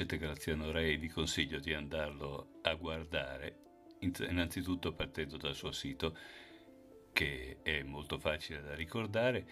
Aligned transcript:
Conoscete 0.00 0.16
Graziano 0.16 0.70
Rei 0.70 0.96
vi 0.96 1.08
consiglio 1.08 1.58
di 1.58 1.74
andarlo 1.74 2.60
a 2.62 2.72
guardare, 2.74 3.58
innanzitutto 3.98 4.94
partendo 4.94 5.36
dal 5.36 5.54
suo 5.54 5.72
sito 5.72 6.16
che 7.12 7.58
è 7.60 7.82
molto 7.82 8.18
facile 8.18 8.62
da 8.62 8.74
ricordare 8.74 9.46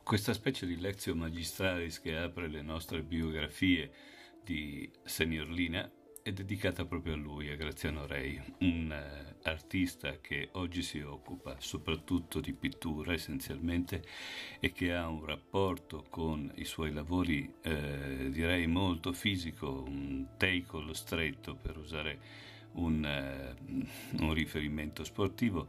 Questa 0.00 0.32
specie 0.32 0.64
di 0.64 0.78
lezio 0.78 1.16
magistralis 1.16 2.00
che 2.00 2.16
apre 2.16 2.46
le 2.46 2.62
nostre 2.62 3.02
biografie 3.02 3.90
di 4.44 4.88
Senior 5.02 5.48
Lina 5.48 5.90
è 6.22 6.32
dedicata 6.32 6.84
proprio 6.84 7.14
a 7.14 7.16
lui, 7.16 7.50
a 7.50 7.56
Graziano 7.56 8.06
Rei, 8.06 8.40
un 8.60 8.90
uh, 8.90 9.48
artista 9.48 10.18
che 10.20 10.48
oggi 10.52 10.82
si 10.82 11.00
occupa 11.00 11.56
soprattutto 11.58 12.40
di 12.40 12.52
pittura 12.52 13.12
essenzialmente 13.12 14.02
e 14.60 14.72
che 14.72 14.94
ha 14.94 15.08
un 15.08 15.24
rapporto 15.24 16.04
con 16.10 16.50
i 16.56 16.64
suoi 16.64 16.92
lavori 16.92 17.52
eh, 17.62 18.28
direi 18.30 18.66
molto 18.66 19.12
fisico, 19.12 19.82
un 19.86 20.26
take 20.36 20.94
stretto 20.94 21.54
per 21.54 21.78
usare 21.78 22.18
un, 22.72 23.54
uh, 24.16 24.22
un 24.22 24.32
riferimento 24.34 25.04
sportivo 25.04 25.66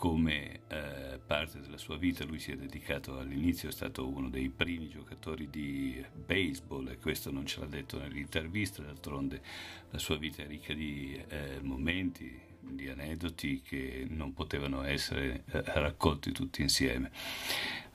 come 0.00 0.60
eh, 0.68 1.20
parte 1.26 1.60
della 1.60 1.76
sua 1.76 1.98
vita. 1.98 2.24
Lui 2.24 2.38
si 2.38 2.52
è 2.52 2.56
dedicato 2.56 3.18
all'inizio, 3.18 3.68
è 3.68 3.72
stato 3.72 4.08
uno 4.08 4.30
dei 4.30 4.48
primi 4.48 4.88
giocatori 4.88 5.50
di 5.50 6.02
baseball 6.24 6.88
e 6.88 6.96
questo 6.96 7.30
non 7.30 7.44
ce 7.44 7.60
l'ha 7.60 7.66
detto 7.66 7.98
nell'intervista, 7.98 8.82
d'altronde 8.82 9.42
la 9.90 9.98
sua 9.98 10.16
vita 10.16 10.42
è 10.42 10.46
ricca 10.46 10.72
di 10.72 11.22
eh, 11.28 11.58
momenti, 11.60 12.40
di 12.60 12.88
aneddoti 12.88 13.60
che 13.60 14.06
non 14.08 14.32
potevano 14.32 14.84
essere 14.84 15.44
eh, 15.52 15.62
raccolti 15.66 16.32
tutti 16.32 16.62
insieme. 16.62 17.10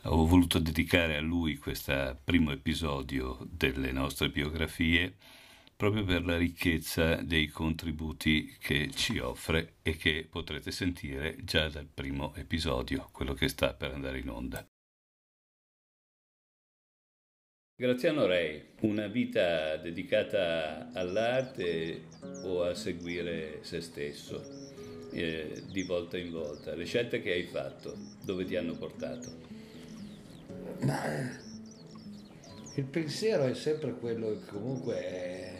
Ho 0.03 0.27
voluto 0.27 0.59
dedicare 0.59 1.17
a 1.17 1.21
lui 1.21 1.57
questo 1.57 2.19
primo 2.23 2.51
episodio 2.51 3.39
delle 3.49 3.91
nostre 3.91 4.29
biografie 4.29 5.15
proprio 5.75 6.05
per 6.05 6.25
la 6.25 6.37
ricchezza 6.37 7.15
dei 7.15 7.47
contributi 7.47 8.55
che 8.59 8.91
ci 8.93 9.19
offre 9.19 9.75
e 9.81 9.97
che 9.97 10.25
potrete 10.29 10.71
sentire 10.71 11.35
già 11.43 11.67
dal 11.67 11.87
primo 11.87 12.33
episodio, 12.35 13.09
quello 13.11 13.33
che 13.33 13.49
sta 13.49 13.73
per 13.73 13.91
andare 13.91 14.19
in 14.19 14.29
onda. 14.29 14.65
Graziano 17.77 18.25
Rei, 18.25 18.67
una 18.81 19.07
vita 19.07 19.75
dedicata 19.75 20.91
all'arte 20.93 22.03
o 22.43 22.63
a 22.63 22.73
seguire 22.73 23.59
se 23.63 23.81
stesso, 23.81 24.41
eh, 25.11 25.61
di 25.73 25.83
volta 25.83 26.17
in 26.17 26.31
volta. 26.31 26.73
Le 26.73 26.85
scelte 26.85 27.21
che 27.21 27.33
hai 27.33 27.43
fatto, 27.43 27.97
dove 28.23 28.45
ti 28.45 28.55
hanno 28.55 28.77
portato? 28.77 29.29
Ma 30.83 31.43
il 32.75 32.85
pensiero 32.85 33.43
è 33.43 33.53
sempre 33.53 33.91
quello 33.93 34.39
che 34.39 34.45
comunque 34.45 34.95
è 34.95 35.54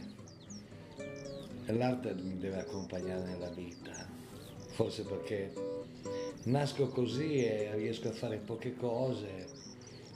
l'arte 1.73 2.13
mi 2.15 2.37
deve 2.37 2.59
accompagnare 2.59 3.23
nella 3.23 3.49
vita, 3.49 4.07
forse 4.71 5.03
perché 5.03 5.53
nasco 6.43 6.87
così 6.87 7.43
e 7.43 7.75
riesco 7.75 8.09
a 8.09 8.11
fare 8.11 8.37
poche 8.37 8.75
cose 8.75 9.47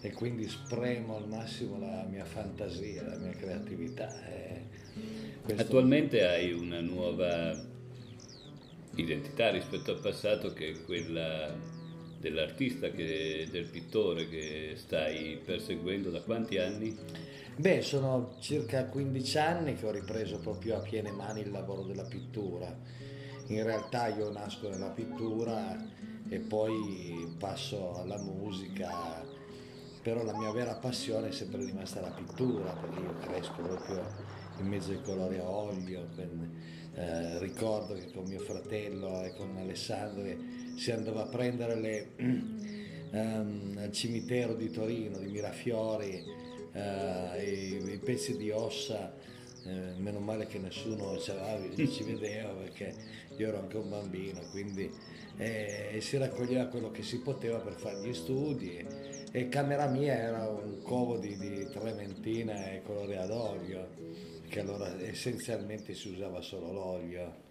e 0.02 0.12
quindi 0.12 0.48
spremo 0.48 1.18
al 1.18 1.28
massimo 1.28 1.80
la 1.80 2.06
mia 2.10 2.26
fantasia, 2.26 3.04
la 3.04 3.18
mia 3.18 3.32
creatività. 3.32 4.14
Questo... 5.44 5.62
Attualmente 5.62 6.26
hai 6.26 6.54
una 6.54 6.80
nuova 6.80 7.58
identità 8.96 9.50
rispetto 9.50 9.92
al 9.92 10.00
passato 10.00 10.54
che 10.54 10.72
è 10.72 10.84
quella 10.86 11.54
dell'artista, 12.20 12.92
che, 12.92 13.48
del 13.50 13.66
pittore 13.66 14.28
che 14.28 14.74
stai 14.76 15.40
perseguendo 15.44 16.10
da 16.10 16.22
quanti 16.22 16.58
anni? 16.58 16.96
Beh, 17.60 17.82
sono 17.82 18.38
circa 18.40 18.86
15 18.86 19.38
anni 19.38 19.76
che 19.76 19.86
ho 19.86 19.92
ripreso 19.92 20.40
proprio 20.40 20.78
a 20.78 20.80
piene 20.80 21.12
mani 21.12 21.42
il 21.42 21.52
lavoro 21.52 21.82
della 21.82 22.06
pittura. 22.06 22.74
In 23.48 23.64
realtà 23.64 24.08
io 24.08 24.32
nasco 24.32 24.70
nella 24.70 24.92
pittura 24.92 25.78
e 26.30 26.40
poi 26.40 27.36
passo 27.38 28.00
alla 28.00 28.18
musica, 28.18 29.26
però 30.02 30.24
la 30.24 30.38
mia 30.38 30.54
vera 30.54 30.76
passione 30.76 31.28
è 31.28 31.32
sempre 31.32 31.66
rimasta 31.66 32.00
la 32.00 32.12
pittura, 32.12 32.72
perché 32.72 33.00
io 33.02 33.18
cresco 33.18 33.62
proprio 33.62 34.06
in 34.60 34.66
mezzo 34.66 34.92
ai 34.92 35.02
colori 35.02 35.38
a 35.40 35.50
olio. 35.50 36.08
Eh, 36.94 37.40
ricordo 37.40 37.94
che 37.94 38.10
con 38.14 38.24
mio 38.24 38.40
fratello 38.40 39.22
e 39.24 39.36
con 39.36 39.58
Alessandro 39.58 40.24
si 40.78 40.92
andava 40.92 41.24
a 41.24 41.28
prendere 41.28 41.76
le, 41.76 42.12
um, 43.12 43.76
al 43.84 43.92
cimitero 43.92 44.54
di 44.54 44.72
Torino, 44.72 45.18
di 45.18 45.28
Mirafiori, 45.28 46.48
eh, 46.74 47.44
i, 47.44 47.94
i, 47.94 47.98
pezzi 47.98 48.38
di 48.38 48.52
ossa, 48.52 49.14
eh, 49.66 49.94
meno 49.98 50.20
male 50.20 50.48
che 50.48 50.60
nessuno 50.60 51.20
ci 51.20 52.04
vedeva 52.04 52.50
perché 52.52 52.94
io 53.38 53.48
ero 53.48 53.60
anche 53.60 53.78
un 53.78 53.90
bambino, 53.90 54.40
quindi 54.52 54.92
eh, 55.38 55.98
si 56.02 56.18
raccoglieva 56.18 56.66
quello 56.66 56.92
che 56.92 57.04
si 57.04 57.20
poteva 57.20 57.60
per 57.60 57.74
fare 57.74 58.02
gli 58.02 58.14
studi 58.14 58.86
e 59.32 59.48
camera 59.48 59.88
mia 59.88 60.14
era 60.14 60.50
un 60.50 60.82
covo 60.82 61.18
di, 61.18 61.38
di 61.38 61.68
trementina 61.70 62.72
e 62.72 62.82
colore 62.82 63.18
ad 63.18 63.30
olio, 63.30 63.88
che 64.50 64.60
allora 64.60 65.00
essenzialmente 65.02 65.94
si 65.94 66.10
usava 66.10 66.42
solo 66.42 66.72
l'olio. 66.72 67.48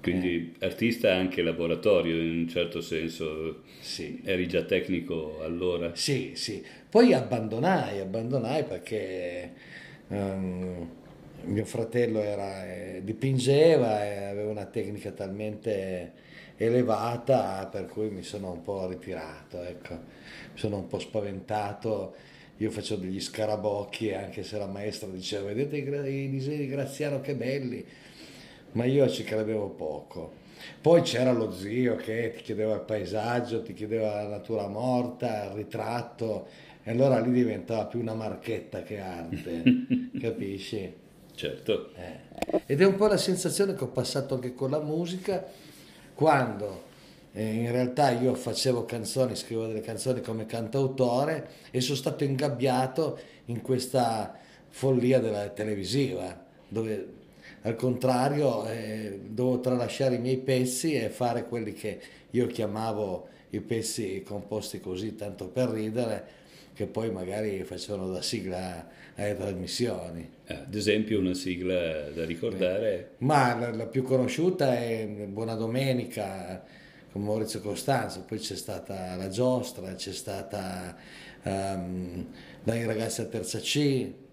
Quindi 0.00 0.54
eh. 0.58 0.64
artista 0.66 1.14
anche 1.14 1.42
laboratorio 1.42 2.20
in 2.20 2.38
un 2.38 2.48
certo 2.48 2.80
senso. 2.80 3.62
Sì. 3.80 4.20
Eri 4.24 4.46
già 4.46 4.62
tecnico 4.62 5.40
allora? 5.42 5.94
Sì, 5.94 6.32
sì. 6.34 6.64
Poi 6.88 7.12
abbandonai, 7.12 8.00
abbandonai 8.00 8.64
perché 8.64 9.52
um, 10.08 10.88
mio 11.42 11.64
fratello 11.64 12.20
era, 12.20 12.66
eh, 12.66 13.00
dipingeva 13.04 14.04
e 14.04 14.24
aveva 14.24 14.50
una 14.50 14.66
tecnica 14.66 15.10
talmente 15.12 16.24
elevata 16.56 17.68
per 17.70 17.86
cui 17.86 18.08
mi 18.08 18.22
sono 18.22 18.52
un 18.52 18.62
po' 18.62 18.86
ritirato, 18.86 19.62
ecco. 19.62 19.94
mi 19.94 20.58
sono 20.58 20.76
un 20.78 20.86
po' 20.86 20.98
spaventato. 20.98 22.14
Io 22.58 22.70
facevo 22.70 23.02
degli 23.02 23.20
scarabocchi 23.20 24.14
anche 24.14 24.42
se 24.42 24.56
la 24.56 24.66
maestra 24.66 25.08
diceva 25.08 25.52
vedete 25.52 25.76
i 25.76 26.30
disegni 26.30 26.56
di 26.56 26.66
Graziano 26.68 27.20
che 27.20 27.34
belli, 27.34 27.84
ma 28.72 28.84
io 28.84 29.08
ci 29.08 29.24
credevo 29.24 29.68
poco. 29.70 30.44
Poi 30.80 31.02
c'era 31.02 31.32
lo 31.32 31.52
zio 31.52 31.96
che 31.96 32.32
ti 32.36 32.42
chiedeva 32.42 32.74
il 32.74 32.80
paesaggio, 32.80 33.62
ti 33.62 33.72
chiedeva 33.72 34.22
la 34.22 34.28
natura 34.28 34.66
morta, 34.68 35.44
il 35.44 35.50
ritratto, 35.50 36.46
e 36.82 36.90
allora 36.90 37.18
lì 37.20 37.32
diventava 37.32 37.86
più 37.86 38.00
una 38.00 38.14
marchetta 38.14 38.82
che 38.82 39.00
arte, 39.00 39.62
capisci? 40.20 40.94
Certo. 41.34 41.90
Eh. 41.94 42.62
Ed 42.66 42.80
è 42.80 42.84
un 42.84 42.96
po' 42.96 43.06
la 43.06 43.16
sensazione 43.16 43.74
che 43.74 43.84
ho 43.84 43.88
passato 43.88 44.34
anche 44.34 44.54
con 44.54 44.70
la 44.70 44.80
musica, 44.80 45.44
quando 46.14 46.84
eh, 47.32 47.44
in 47.44 47.70
realtà 47.70 48.10
io 48.10 48.34
facevo 48.34 48.86
canzoni, 48.86 49.36
scrivevo 49.36 49.66
delle 49.66 49.82
canzoni 49.82 50.22
come 50.22 50.46
cantautore 50.46 51.48
e 51.70 51.80
sono 51.82 51.96
stato 51.96 52.24
ingabbiato 52.24 53.18
in 53.46 53.60
questa 53.60 54.34
follia 54.68 55.20
della 55.20 55.48
televisiva, 55.48 56.44
dove 56.68 57.08
al 57.66 57.74
contrario 57.74 58.64
eh, 58.66 59.18
dovevo 59.26 59.58
tralasciare 59.60 60.14
i 60.14 60.20
miei 60.20 60.38
pezzi 60.38 60.94
e 60.94 61.08
fare 61.08 61.46
quelli 61.46 61.72
che 61.72 61.98
io 62.30 62.46
chiamavo 62.46 63.28
i 63.50 63.60
pezzi 63.60 64.22
composti 64.24 64.78
così 64.78 65.16
tanto 65.16 65.48
per 65.48 65.70
ridere 65.70 66.44
che 66.74 66.86
poi 66.86 67.10
magari 67.10 67.64
facevano 67.64 68.08
da 68.12 68.22
sigla 68.22 68.86
alle 69.16 69.34
trasmissioni. 69.34 70.30
Eh, 70.46 70.54
ad 70.54 70.74
esempio 70.74 71.18
una 71.18 71.34
sigla 71.34 72.10
da 72.10 72.24
ricordare? 72.24 73.14
Ma 73.18 73.58
la, 73.58 73.74
la, 73.74 73.86
più 73.86 74.04
conosciuta 74.04 74.78
è 74.78 75.06
Buona 75.26 75.54
Domenica 75.54 76.62
con 77.10 77.24
Maurizio 77.24 77.60
Costanzo, 77.60 78.22
poi 78.26 78.38
c'è 78.38 78.54
stata 78.54 79.16
La 79.16 79.28
Giostra, 79.28 79.94
c'è 79.94 80.12
stata 80.12 80.94
um, 81.42 82.26
Dai 82.62 82.84
ragazzi 82.84 83.22
a 83.22 83.24
terza 83.24 83.58
C. 83.58 84.24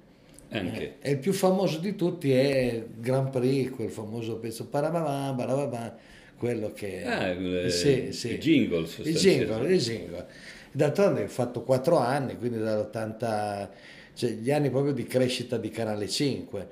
Anche. 0.60 0.96
Eh, 1.02 1.10
e 1.10 1.12
il 1.12 1.18
più 1.20 1.34
famoso 1.34 1.80
di 1.80 1.96
tutti 1.96 2.32
è 2.32 2.84
Grand 2.96 3.30
Prix, 3.30 3.72
quel 3.72 3.90
famoso 3.90 4.38
pezzo 4.38 4.68
Parababà, 4.68 5.34
Parababà, 5.36 5.96
quello 6.38 6.72
che... 6.74 7.04
Ah, 7.04 7.30
il, 7.30 7.72
sì, 7.72 8.12
sì. 8.12 8.34
il 8.34 8.40
jingle 8.40 8.88
Il 9.04 9.16
jingle, 9.16 9.74
il 9.74 9.80
jingle. 9.80 10.28
D'altronde 10.72 11.24
ho 11.24 11.28
fatto 11.28 11.62
quattro 11.62 11.98
anni, 11.98 12.38
quindi 12.38 12.60
dall'80, 12.60 13.70
cioè 14.14 14.30
gli 14.32 14.52
anni 14.52 14.70
proprio 14.70 14.94
di 14.94 15.06
crescita 15.06 15.58
di 15.58 15.70
Canale 15.70 16.08
5. 16.08 16.68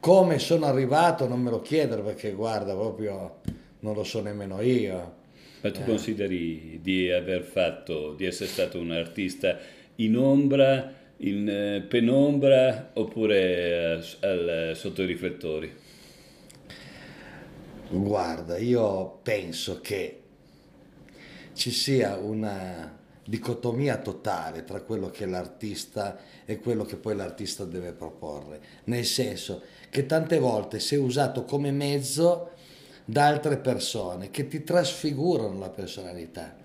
Come 0.00 0.38
sono 0.38 0.66
arrivato 0.66 1.26
non 1.26 1.40
me 1.40 1.50
lo 1.50 1.60
chiedere 1.60 2.02
perché 2.02 2.32
guarda, 2.32 2.74
proprio 2.74 3.40
non 3.80 3.94
lo 3.94 4.04
so 4.04 4.22
nemmeno 4.22 4.60
io. 4.60 5.18
Ma 5.60 5.70
tu 5.70 5.80
eh. 5.80 5.84
consideri 5.84 6.78
di 6.82 7.10
aver 7.10 7.42
fatto, 7.42 8.14
di 8.14 8.24
essere 8.24 8.48
stato 8.48 8.78
un 8.78 8.92
artista 8.92 9.58
in 9.96 10.16
ombra, 10.16 10.94
in 11.22 11.48
eh, 11.48 11.80
penombra 11.82 12.90
oppure 12.94 13.98
eh, 13.98 14.26
al, 14.26 14.72
sotto 14.74 15.02
i 15.02 15.06
riflettori? 15.06 15.74
Guarda, 17.88 18.56
io 18.56 19.18
penso 19.22 19.80
che 19.80 20.20
ci 21.52 21.70
sia 21.70 22.16
una 22.16 22.98
dicotomia 23.24 23.98
totale 23.98 24.64
tra 24.64 24.80
quello 24.80 25.10
che 25.10 25.24
è 25.24 25.26
l'artista 25.26 26.18
e 26.44 26.58
quello 26.58 26.84
che 26.84 26.96
poi 26.96 27.14
l'artista 27.14 27.64
deve 27.64 27.92
proporre, 27.92 28.60
nel 28.84 29.04
senso 29.04 29.62
che 29.90 30.06
tante 30.06 30.38
volte 30.38 30.80
sei 30.80 30.98
usato 30.98 31.44
come 31.44 31.70
mezzo 31.70 32.50
da 33.04 33.26
altre 33.26 33.58
persone 33.58 34.30
che 34.30 34.46
ti 34.46 34.62
trasfigurano 34.62 35.58
la 35.58 35.70
personalità, 35.70 36.56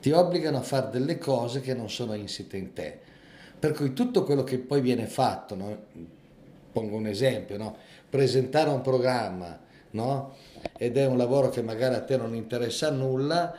ti 0.00 0.10
obbligano 0.10 0.58
a 0.58 0.62
fare 0.62 0.90
delle 0.90 1.18
cose 1.18 1.60
che 1.60 1.74
non 1.74 1.90
sono 1.90 2.14
insite 2.14 2.56
in 2.56 2.72
te. 2.72 3.00
Per 3.58 3.72
cui 3.72 3.92
tutto 3.92 4.22
quello 4.22 4.44
che 4.44 4.58
poi 4.58 4.80
viene 4.80 5.06
fatto, 5.06 5.54
no? 5.54 5.76
pongo 6.72 6.96
un 6.96 7.06
esempio, 7.06 7.56
no? 7.56 7.76
presentare 8.08 8.70
un 8.70 8.82
programma, 8.82 9.58
no? 9.92 10.34
ed 10.76 10.96
è 10.96 11.06
un 11.06 11.16
lavoro 11.16 11.48
che 11.48 11.62
magari 11.62 11.94
a 11.94 12.02
te 12.02 12.16
non 12.16 12.34
interessa 12.34 12.90
nulla, 12.90 13.56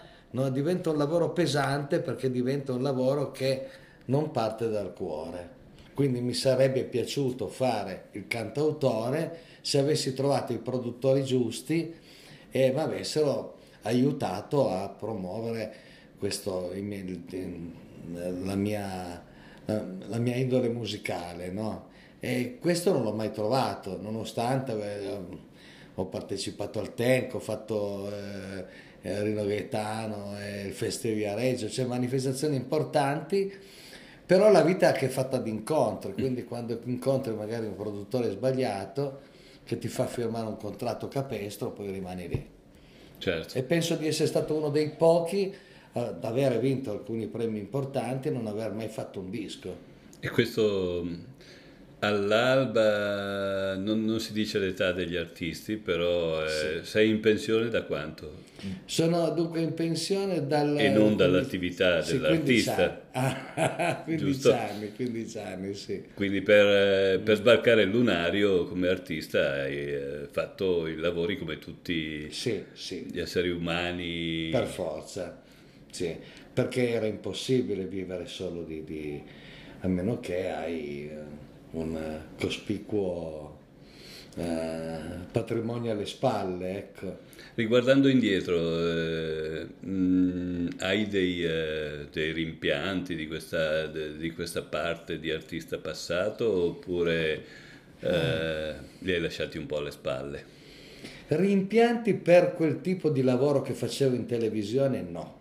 diventa 0.51 0.91
un 0.91 0.97
lavoro 0.97 1.31
pesante 1.31 1.99
perché 1.99 2.29
diventa 2.29 2.73
un 2.73 2.83
lavoro 2.83 3.31
che 3.31 3.67
non 4.05 4.31
parte 4.31 4.69
dal 4.69 4.93
cuore. 4.93 5.55
Quindi 5.93 6.21
mi 6.21 6.33
sarebbe 6.33 6.83
piaciuto 6.83 7.47
fare 7.47 8.09
il 8.11 8.27
cantautore 8.27 9.39
se 9.61 9.79
avessi 9.79 10.13
trovato 10.13 10.53
i 10.53 10.59
produttori 10.59 11.23
giusti 11.23 11.91
e 12.51 12.71
mi 12.71 12.79
avessero 12.79 13.55
aiutato 13.81 14.69
a 14.69 14.89
promuovere 14.89 15.73
questo, 16.19 16.71
la, 18.43 18.55
mia, 18.55 19.23
la 19.67 20.17
mia 20.17 20.35
indole 20.35 20.69
musicale. 20.69 21.51
No? 21.51 21.87
E 22.19 22.57
questo 22.59 22.91
non 22.91 23.03
l'ho 23.03 23.13
mai 23.13 23.31
trovato, 23.31 23.99
nonostante 24.01 24.73
ho 25.95 26.05
partecipato 26.05 26.79
al 26.79 26.93
Tenco, 26.93 27.37
ho 27.37 27.39
fatto 27.39 28.11
eh, 28.11 29.23
Rino 29.23 29.45
Gaetano, 29.45 30.35
eh, 30.39 30.67
il 30.67 30.73
Festival 30.73 31.17
Viareggio, 31.17 31.69
cioè 31.69 31.85
manifestazioni 31.85 32.55
importanti, 32.55 33.51
però 34.25 34.51
la 34.51 34.61
vita 34.61 34.93
è 34.93 34.97
che 34.97 35.07
è 35.07 35.09
fatta 35.09 35.37
di 35.37 35.49
incontri, 35.49 36.13
quindi 36.13 36.43
quando 36.43 36.79
incontri 36.83 37.33
magari 37.33 37.65
un 37.65 37.75
produttore 37.75 38.29
sbagliato 38.29 39.21
che 39.63 39.77
ti 39.77 39.87
fa 39.87 40.05
firmare 40.05 40.47
un 40.47 40.57
contratto 40.57 41.07
capestro, 41.07 41.71
poi 41.71 41.91
rimani 41.91 42.27
lì. 42.27 42.49
Certo. 43.17 43.57
E 43.57 43.63
penso 43.63 43.95
di 43.95 44.07
essere 44.07 44.27
stato 44.27 44.53
uno 44.55 44.69
dei 44.69 44.89
pochi 44.91 45.53
ad 45.97 46.23
aver 46.23 46.59
vinto 46.59 46.91
alcuni 46.91 47.27
premi 47.27 47.59
importanti 47.59 48.27
e 48.27 48.31
non 48.31 48.47
aver 48.47 48.71
mai 48.73 48.87
fatto 48.87 49.19
un 49.19 49.29
disco. 49.29 49.85
E 50.19 50.29
questo 50.29 51.05
All'alba 51.99 53.75
non, 53.75 54.05
non, 54.05 54.19
si 54.19 54.31
dice 54.31 54.59
l'età 54.59 54.91
degli 54.91 55.15
artisti, 55.15 55.77
però 55.77 56.45
eh, 56.45 56.47
sì. 56.47 56.79
sei 56.83 57.09
in 57.09 57.19
pensione 57.21 57.69
da 57.69 57.81
quanto? 57.81 58.45
Sono 58.85 59.27
dunque 59.31 59.61
in 59.61 59.73
pensione 59.73 60.45
dal... 60.45 60.77
E 60.77 60.89
non 60.89 61.15
dall'attività 61.15 62.03
sì, 62.03 62.13
dell'artista. 62.13 63.01
15 63.11 63.13
anni, 63.13 64.03
15 64.05 64.49
anni, 64.49 64.93
15 64.93 65.37
anni, 65.39 65.73
sì. 65.73 66.03
Quindi 66.13 66.41
per, 66.43 66.67
eh, 66.67 67.19
per, 67.19 67.37
sbarcare 67.37 67.81
il 67.81 67.89
lunario 67.89 68.65
come 68.65 68.89
artista 68.89 69.53
hai 69.53 69.75
eh, 69.75 70.27
fatto 70.29 70.85
i 70.85 70.97
lavori 70.97 71.35
come 71.35 71.57
tutti 71.57 72.27
sì, 72.29 72.63
sì. 72.73 73.07
gli 73.11 73.19
esseri 73.19 73.49
umani. 73.49 74.49
Per 74.51 74.67
forza, 74.67 75.41
sì, 75.89 76.15
perché 76.53 76.89
era 76.89 77.05
impossibile 77.05 77.85
vivere 77.85 78.25
solo 78.25 78.63
di... 78.63 78.83
di 78.83 79.23
a 79.81 79.87
meno 79.87 80.19
che 80.19 80.49
hai 80.49 81.07
eh, 81.07 81.15
un 81.71 82.19
cospicuo 82.39 83.57
eh, 84.35 84.99
patrimonio 85.31 85.91
alle 85.91 86.05
spalle. 86.05 86.77
Ecco. 86.77 87.17
Riguardando 87.55 88.07
indietro, 88.07 88.57
eh, 88.57 89.67
mh, 89.79 89.89
mm, 89.89 90.67
hai 90.79 91.07
dei, 91.07 91.43
eh, 91.43 92.07
dei, 92.11 92.31
rimpianti 92.31 93.15
di 93.15 93.27
questa, 93.27 93.87
de, 93.87 94.17
di 94.17 94.31
questa, 94.31 94.61
parte 94.61 95.19
di 95.19 95.31
artista 95.31 95.77
passato 95.77 96.65
oppure 96.65 97.43
eh, 97.99 98.73
li 98.99 99.11
hai 99.11 99.19
lasciati 99.19 99.57
un 99.57 99.65
po' 99.65 99.77
alle 99.77 99.91
spalle? 99.91 100.55
Rimpianti 101.27 102.13
per 102.13 102.53
quel 102.53 102.79
tipo 102.81 103.09
di 103.09 103.21
lavoro 103.21 103.61
che 103.61 103.73
facevo 103.73 104.15
in 104.15 104.25
televisione 104.25 105.01
no, 105.01 105.36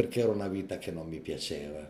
perché 0.00 0.20
era 0.20 0.30
una 0.30 0.48
vita 0.48 0.78
che 0.78 0.90
non 0.90 1.06
mi 1.06 1.20
piaceva. 1.20 1.86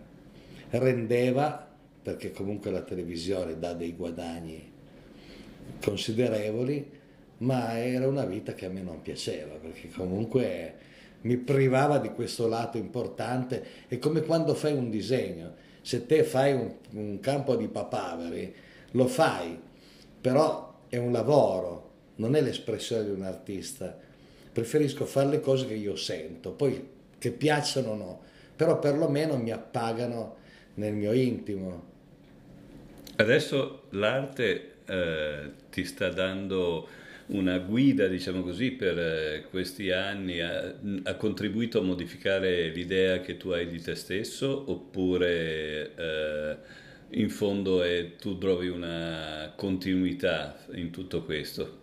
Rendeva 0.70 1.68
perché 2.02 2.32
comunque 2.32 2.72
la 2.72 2.82
televisione 2.82 3.56
dà 3.56 3.72
dei 3.72 3.94
guadagni 3.94 4.68
considerevoli, 5.80 6.90
ma 7.38 7.78
era 7.78 8.08
una 8.08 8.24
vita 8.24 8.54
che 8.54 8.66
a 8.66 8.68
me 8.68 8.82
non 8.82 9.00
piaceva, 9.00 9.54
perché 9.54 9.90
comunque 9.90 10.74
mi 11.20 11.36
privava 11.36 11.98
di 11.98 12.08
questo 12.10 12.48
lato 12.48 12.78
importante. 12.78 13.64
È 13.86 13.96
come 13.98 14.22
quando 14.22 14.54
fai 14.54 14.72
un 14.72 14.90
disegno, 14.90 15.54
se 15.80 16.04
te 16.04 16.24
fai 16.24 16.52
un, 16.52 16.74
un 16.94 17.20
campo 17.20 17.54
di 17.54 17.68
papaveri, 17.68 18.52
lo 18.90 19.06
fai, 19.06 19.56
però 20.20 20.80
è 20.88 20.96
un 20.96 21.12
lavoro, 21.12 21.90
non 22.16 22.34
è 22.34 22.40
l'espressione 22.40 23.04
di 23.04 23.10
un 23.10 23.22
artista. 23.22 23.96
Preferisco 24.52 25.04
fare 25.04 25.28
le 25.28 25.40
cose 25.40 25.68
che 25.68 25.74
io 25.74 25.94
sento, 25.94 26.50
poi 26.50 26.98
che 27.20 27.30
piacciono 27.30 27.90
o 27.90 27.94
no, 27.94 28.20
però 28.56 28.80
perlomeno 28.80 29.36
mi 29.36 29.52
appagano 29.52 30.38
nel 30.74 30.94
mio 30.94 31.12
intimo. 31.12 31.88
Adesso 33.16 33.82
l'arte 33.90 34.76
eh, 34.86 35.50
ti 35.70 35.84
sta 35.84 36.08
dando 36.08 36.88
una 37.26 37.58
guida, 37.58 38.06
diciamo 38.06 38.42
così, 38.42 38.72
per 38.72 38.98
eh, 38.98 39.44
questi 39.50 39.90
anni, 39.90 40.40
ha, 40.40 40.74
ha, 41.02 41.14
contribuito 41.14 41.78
a 41.78 41.82
modificare 41.82 42.70
l'idea 42.70 43.20
che 43.20 43.36
tu 43.36 43.50
hai 43.50 43.68
di 43.68 43.80
te 43.80 43.94
stesso 43.94 44.64
oppure 44.66 45.94
eh, 45.94 46.56
in 47.10 47.28
fondo 47.28 47.82
è, 47.82 48.16
tu 48.16 48.38
trovi 48.38 48.68
una 48.68 49.52
continuità 49.54 50.58
in 50.72 50.90
tutto 50.90 51.22
questo? 51.22 51.78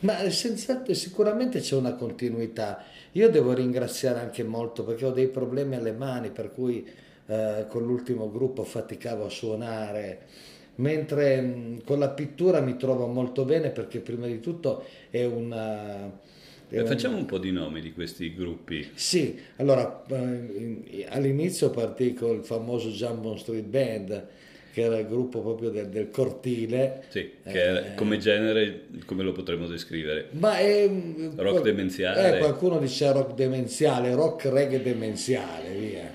Ma 0.00 0.28
senz'altro, 0.30 0.94
sicuramente 0.94 1.60
c'è 1.60 1.76
una 1.76 1.94
continuità. 1.94 2.84
Io 3.12 3.30
devo 3.30 3.52
ringraziare 3.52 4.20
anche 4.20 4.42
molto 4.42 4.84
perché 4.84 5.06
ho 5.06 5.10
dei 5.10 5.28
problemi 5.28 5.76
alle 5.76 5.92
mani, 5.92 6.30
per 6.30 6.52
cui 6.52 6.86
eh, 7.26 7.66
con 7.68 7.84
l'ultimo 7.84 8.30
gruppo 8.30 8.64
faticavo 8.64 9.26
a 9.26 9.30
suonare 9.30 10.50
mentre 10.76 11.40
mm, 11.40 11.78
con 11.84 11.98
la 11.98 12.10
pittura 12.10 12.60
mi 12.60 12.76
trovo 12.76 13.06
molto 13.06 13.44
bene 13.44 13.70
perché 13.70 14.00
prima 14.00 14.26
di 14.26 14.40
tutto 14.40 14.84
è 15.10 15.24
una... 15.24 16.30
È 16.68 16.80
un... 16.80 16.86
Facciamo 16.86 17.16
un 17.16 17.26
po' 17.26 17.38
di 17.38 17.52
nomi 17.52 17.80
di 17.80 17.92
questi 17.92 18.34
gruppi. 18.34 18.90
Sì, 18.94 19.38
allora 19.56 20.04
eh, 20.08 21.06
all'inizio 21.10 21.70
partì 21.70 22.14
con 22.14 22.36
il 22.36 22.44
famoso 22.44 22.88
Jambon 22.88 23.38
Street 23.38 23.64
Band, 23.64 24.26
che 24.72 24.80
era 24.82 24.98
il 24.98 25.06
gruppo 25.06 25.40
proprio 25.40 25.68
del, 25.68 25.88
del 25.88 26.10
cortile. 26.10 27.02
Sì, 27.08 27.30
che 27.44 27.76
eh, 27.76 27.94
come 27.94 28.16
genere, 28.16 28.84
come 29.04 29.22
lo 29.22 29.32
potremmo 29.32 29.66
descrivere? 29.66 30.28
Ma 30.30 30.56
è, 30.58 30.90
rock 31.36 31.60
demenziale. 31.62 32.36
Eh, 32.36 32.38
qualcuno 32.38 32.78
dice 32.78 33.12
rock 33.12 33.34
demenziale, 33.34 34.14
rock 34.14 34.46
reggae 34.46 34.82
demenziale, 34.82 35.68
via. 35.74 36.10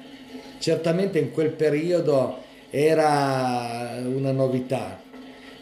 Certamente 0.57 1.19
in 1.19 1.31
quel 1.31 1.51
periodo 1.51 2.43
era 2.71 3.99
una 4.03 4.31
novità 4.31 4.99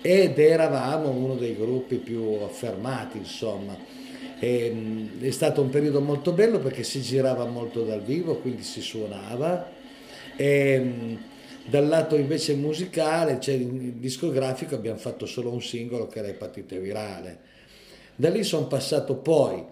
ed 0.02 0.40
eravamo 0.40 1.10
uno 1.10 1.36
dei 1.36 1.56
gruppi 1.56 1.98
più 1.98 2.40
affermati, 2.44 3.18
insomma. 3.18 3.76
E, 4.40 5.10
è 5.20 5.32
stato 5.32 5.62
un 5.62 5.70
periodo 5.70 6.00
molto 6.00 6.32
bello 6.32 6.60
perché 6.60 6.84
si 6.84 7.02
girava 7.02 7.44
molto 7.46 7.84
dal 7.84 8.02
vivo, 8.02 8.38
quindi 8.38 8.64
si 8.64 8.80
suonava. 8.80 9.70
E, 10.38 11.34
dal 11.68 11.88
lato 11.88 12.16
invece 12.16 12.54
musicale, 12.56 13.40
cioè 13.40 13.58
discografico, 13.58 14.76
abbiamo 14.76 15.00
fatto 15.00 15.26
solo 15.26 15.52
un 15.52 15.62
singolo 15.62 16.08
che 16.08 16.20
era 16.20 16.28
Epatite 16.28 16.80
Virale. 16.80 17.40
Da 18.16 18.30
lì 18.30 18.44
sono 18.44 18.68
passato 18.68 19.16
poi 19.16 19.64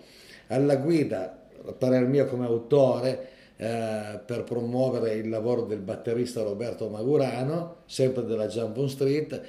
alla 0.47 0.75
guida, 0.77 1.47
a 1.65 1.71
parer 1.71 2.05
mio 2.05 2.25
come 2.25 2.45
autore, 2.45 3.29
eh, 3.57 4.19
per 4.25 4.43
promuovere 4.43 5.13
il 5.13 5.29
lavoro 5.29 5.63
del 5.63 5.79
batterista 5.79 6.41
Roberto 6.41 6.89
Magurano, 6.89 7.83
sempre 7.85 8.25
della 8.25 8.47
Jambon 8.47 8.89
Street, 8.89 9.41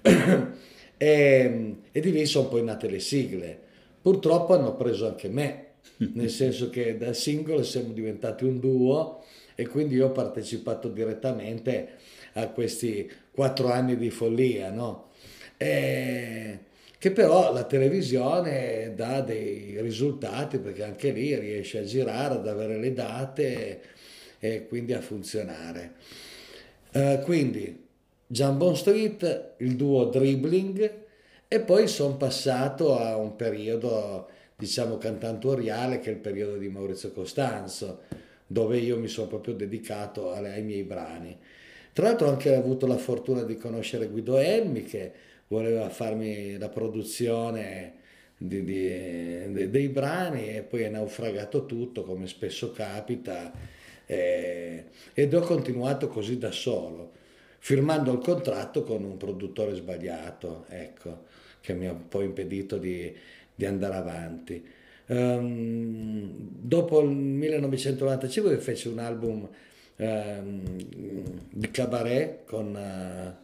e, 0.96 1.76
e 1.92 2.00
di 2.00 2.12
lì 2.12 2.24
sono 2.26 2.48
poi 2.48 2.64
nate 2.64 2.88
le 2.88 3.00
sigle. 3.00 3.58
Purtroppo 4.00 4.54
hanno 4.54 4.74
preso 4.74 5.06
anche 5.06 5.28
me, 5.28 5.66
nel 6.14 6.30
senso 6.30 6.70
che 6.70 6.96
da 6.96 7.12
singolo 7.12 7.62
siamo 7.62 7.92
diventati 7.92 8.44
un 8.44 8.58
duo 8.58 9.23
e 9.54 9.66
quindi 9.66 9.94
io 9.94 10.06
ho 10.06 10.12
partecipato 10.12 10.88
direttamente 10.88 11.88
a 12.34 12.48
questi 12.48 13.10
quattro 13.30 13.70
anni 13.70 13.96
di 13.96 14.10
follia, 14.10 14.70
no? 14.70 15.10
E 15.56 16.58
che 17.04 17.10
però 17.10 17.52
la 17.52 17.64
televisione 17.64 18.94
dà 18.96 19.20
dei 19.20 19.76
risultati 19.82 20.58
perché 20.58 20.84
anche 20.84 21.10
lì 21.10 21.38
riesce 21.38 21.80
a 21.80 21.84
girare, 21.84 22.36
ad 22.36 22.48
avere 22.48 22.78
le 22.78 22.94
date 22.94 23.80
e 24.38 24.66
quindi 24.66 24.94
a 24.94 25.02
funzionare. 25.02 25.92
Uh, 26.94 27.20
quindi 27.20 27.84
Jambon 28.26 28.74
Street, 28.74 29.52
il 29.58 29.76
duo 29.76 30.06
Dribbling 30.06 31.02
e 31.46 31.60
poi 31.60 31.88
sono 31.88 32.16
passato 32.16 32.98
a 32.98 33.16
un 33.18 33.36
periodo 33.36 34.30
diciamo 34.56 34.96
cantantoriale 34.96 35.98
che 35.98 36.08
è 36.08 36.14
il 36.14 36.20
periodo 36.20 36.56
di 36.56 36.68
Maurizio 36.70 37.12
Costanzo, 37.12 38.00
dove 38.46 38.78
io 38.78 38.98
mi 38.98 39.08
sono 39.08 39.28
proprio 39.28 39.54
dedicato 39.54 40.32
ai 40.32 40.62
miei 40.62 40.82
brani. 40.82 41.36
Tra 41.92 42.08
l'altro 42.08 42.26
ho 42.26 42.30
anche 42.30 42.54
avuto 42.54 42.86
la 42.86 42.96
fortuna 42.96 43.42
di 43.42 43.56
conoscere 43.56 44.08
Guido 44.08 44.38
Elmi 44.38 44.82
che 44.82 45.12
voleva 45.48 45.88
farmi 45.90 46.58
la 46.58 46.68
produzione 46.68 48.02
di, 48.36 48.64
di, 48.64 49.70
dei 49.70 49.88
brani 49.88 50.56
e 50.56 50.62
poi 50.62 50.82
è 50.82 50.88
naufragato 50.88 51.66
tutto 51.66 52.02
come 52.02 52.26
spesso 52.26 52.72
capita 52.72 53.52
eh, 54.06 54.84
ed 55.14 55.34
ho 55.34 55.40
continuato 55.40 56.08
così 56.08 56.36
da 56.36 56.50
solo 56.50 57.12
firmando 57.58 58.12
il 58.12 58.18
contratto 58.18 58.82
con 58.82 59.04
un 59.04 59.16
produttore 59.16 59.74
sbagliato 59.74 60.66
ecco 60.68 61.24
che 61.60 61.72
mi 61.72 61.86
ha 61.86 61.92
un 61.92 62.08
po' 62.08 62.20
impedito 62.20 62.76
di, 62.76 63.14
di 63.54 63.64
andare 63.64 63.94
avanti 63.94 64.66
um, 65.06 66.28
dopo 66.60 67.00
il 67.00 67.08
1995 67.08 68.58
fece 68.58 68.88
un 68.88 68.98
album 68.98 69.48
um, 69.96 70.62
di 71.50 71.70
cabaret 71.70 72.44
con 72.44 72.74
uh, 72.74 73.42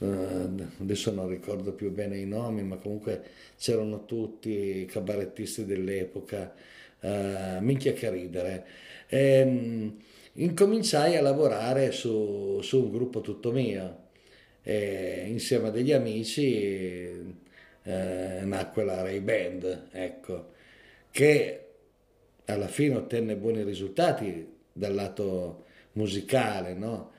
Uh, 0.00 0.66
adesso 0.80 1.12
non 1.12 1.28
ricordo 1.28 1.72
più 1.72 1.90
bene 1.90 2.16
i 2.16 2.24
nomi, 2.24 2.62
ma 2.62 2.76
comunque 2.76 3.22
c'erano 3.58 4.06
tutti 4.06 4.78
i 4.78 4.86
cabarettisti 4.86 5.66
dell'epoca, 5.66 6.54
uh, 7.00 7.58
minchia 7.60 7.92
che 7.92 8.08
ridere. 8.10 8.64
E, 9.08 9.42
um, 9.42 9.98
incominciai 10.34 11.16
a 11.16 11.20
lavorare 11.20 11.92
su, 11.92 12.60
su, 12.62 12.82
un 12.84 12.90
gruppo 12.90 13.20
tutto 13.20 13.52
mio, 13.52 14.08
e 14.62 15.24
insieme 15.28 15.68
a 15.68 15.70
degli 15.70 15.92
amici 15.92 17.36
uh, 17.82 17.90
nacque 18.46 18.84
la 18.84 19.02
Ray 19.02 19.20
Band, 19.20 19.88
ecco, 19.92 20.52
che 21.10 21.64
alla 22.46 22.68
fine 22.68 22.96
ottenne 22.96 23.36
buoni 23.36 23.62
risultati 23.62 24.46
dal 24.72 24.94
lato 24.94 25.64
musicale, 25.92 26.74
no? 26.74 27.12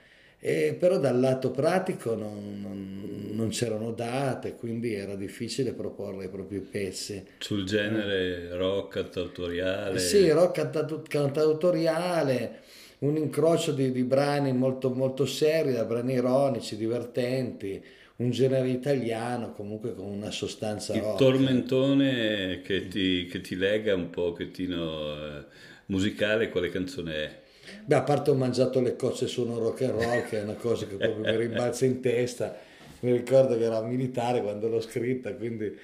E 0.44 0.76
però 0.78 0.98
dal 0.98 1.20
lato 1.20 1.52
pratico 1.52 2.16
non, 2.16 2.60
non, 2.60 3.30
non, 3.32 3.50
c'erano 3.50 3.92
date, 3.92 4.56
quindi 4.56 4.92
era 4.96 5.14
difficile 5.14 5.74
proporre 5.74 6.26
i 6.26 6.30
propri 6.30 6.60
pezzi. 6.62 7.24
Sul 7.38 7.64
genere 7.64 8.56
rock 8.58 8.94
cantautoriale? 8.94 10.00
Sì, 10.00 10.28
rock 10.32 11.04
cantautoriale, 11.08 12.60
un 13.00 13.18
incrocio 13.18 13.72
di, 13.72 13.92
di 13.92 14.04
brani 14.04 14.52
molto, 14.52 14.90
molto 14.90 15.28
seri, 15.28 15.74
da 15.74 15.86
brani 15.86 16.14
ironici, 16.14 16.76
divertenti, 16.76 17.84
un 18.24 18.32
genere 18.32 18.70
italiano 18.70 19.52
comunque 19.54 19.94
con 19.96 20.06
una 20.06 20.32
sostanza 20.32 20.94
Il 20.94 21.02
rock. 21.02 21.18
tormentone 21.18 22.62
che 22.62 22.88
ti, 22.88 23.26
che 23.28 23.42
ti 23.42 23.56
lega 23.56 23.96
un 23.96 24.10
pochettino 24.10 25.16
eh, 25.16 25.46
musicale, 25.88 26.50
quale 26.50 26.70
canzone 26.70 27.14
è? 27.16 27.40
Beh, 27.86 27.96
a 27.96 28.02
parte 28.04 28.32
ho 28.32 28.36
mangiato 28.36 28.82
le 28.82 28.96
cozze 28.96 29.28
su 29.28 29.44
un 29.48 29.58
rock 29.60 29.82
and 29.84 29.92
roll, 29.92 30.24
che 30.28 30.40
è 30.40 30.44
una 30.44 30.56
cosa 30.56 30.86
che 30.88 30.98
proprio 30.98 31.26
mi 31.26 31.36
rimbalza 31.38 31.86
in 31.86 32.02
testa. 32.02 32.58
Mi 33.02 33.12
ricordo 33.14 33.58
che 33.58 33.64
era 33.64 33.82
militare 33.82 34.42
quando 34.42 34.68
l'ho 34.68 34.82
scritta, 34.82 35.34
quindi 35.34 35.76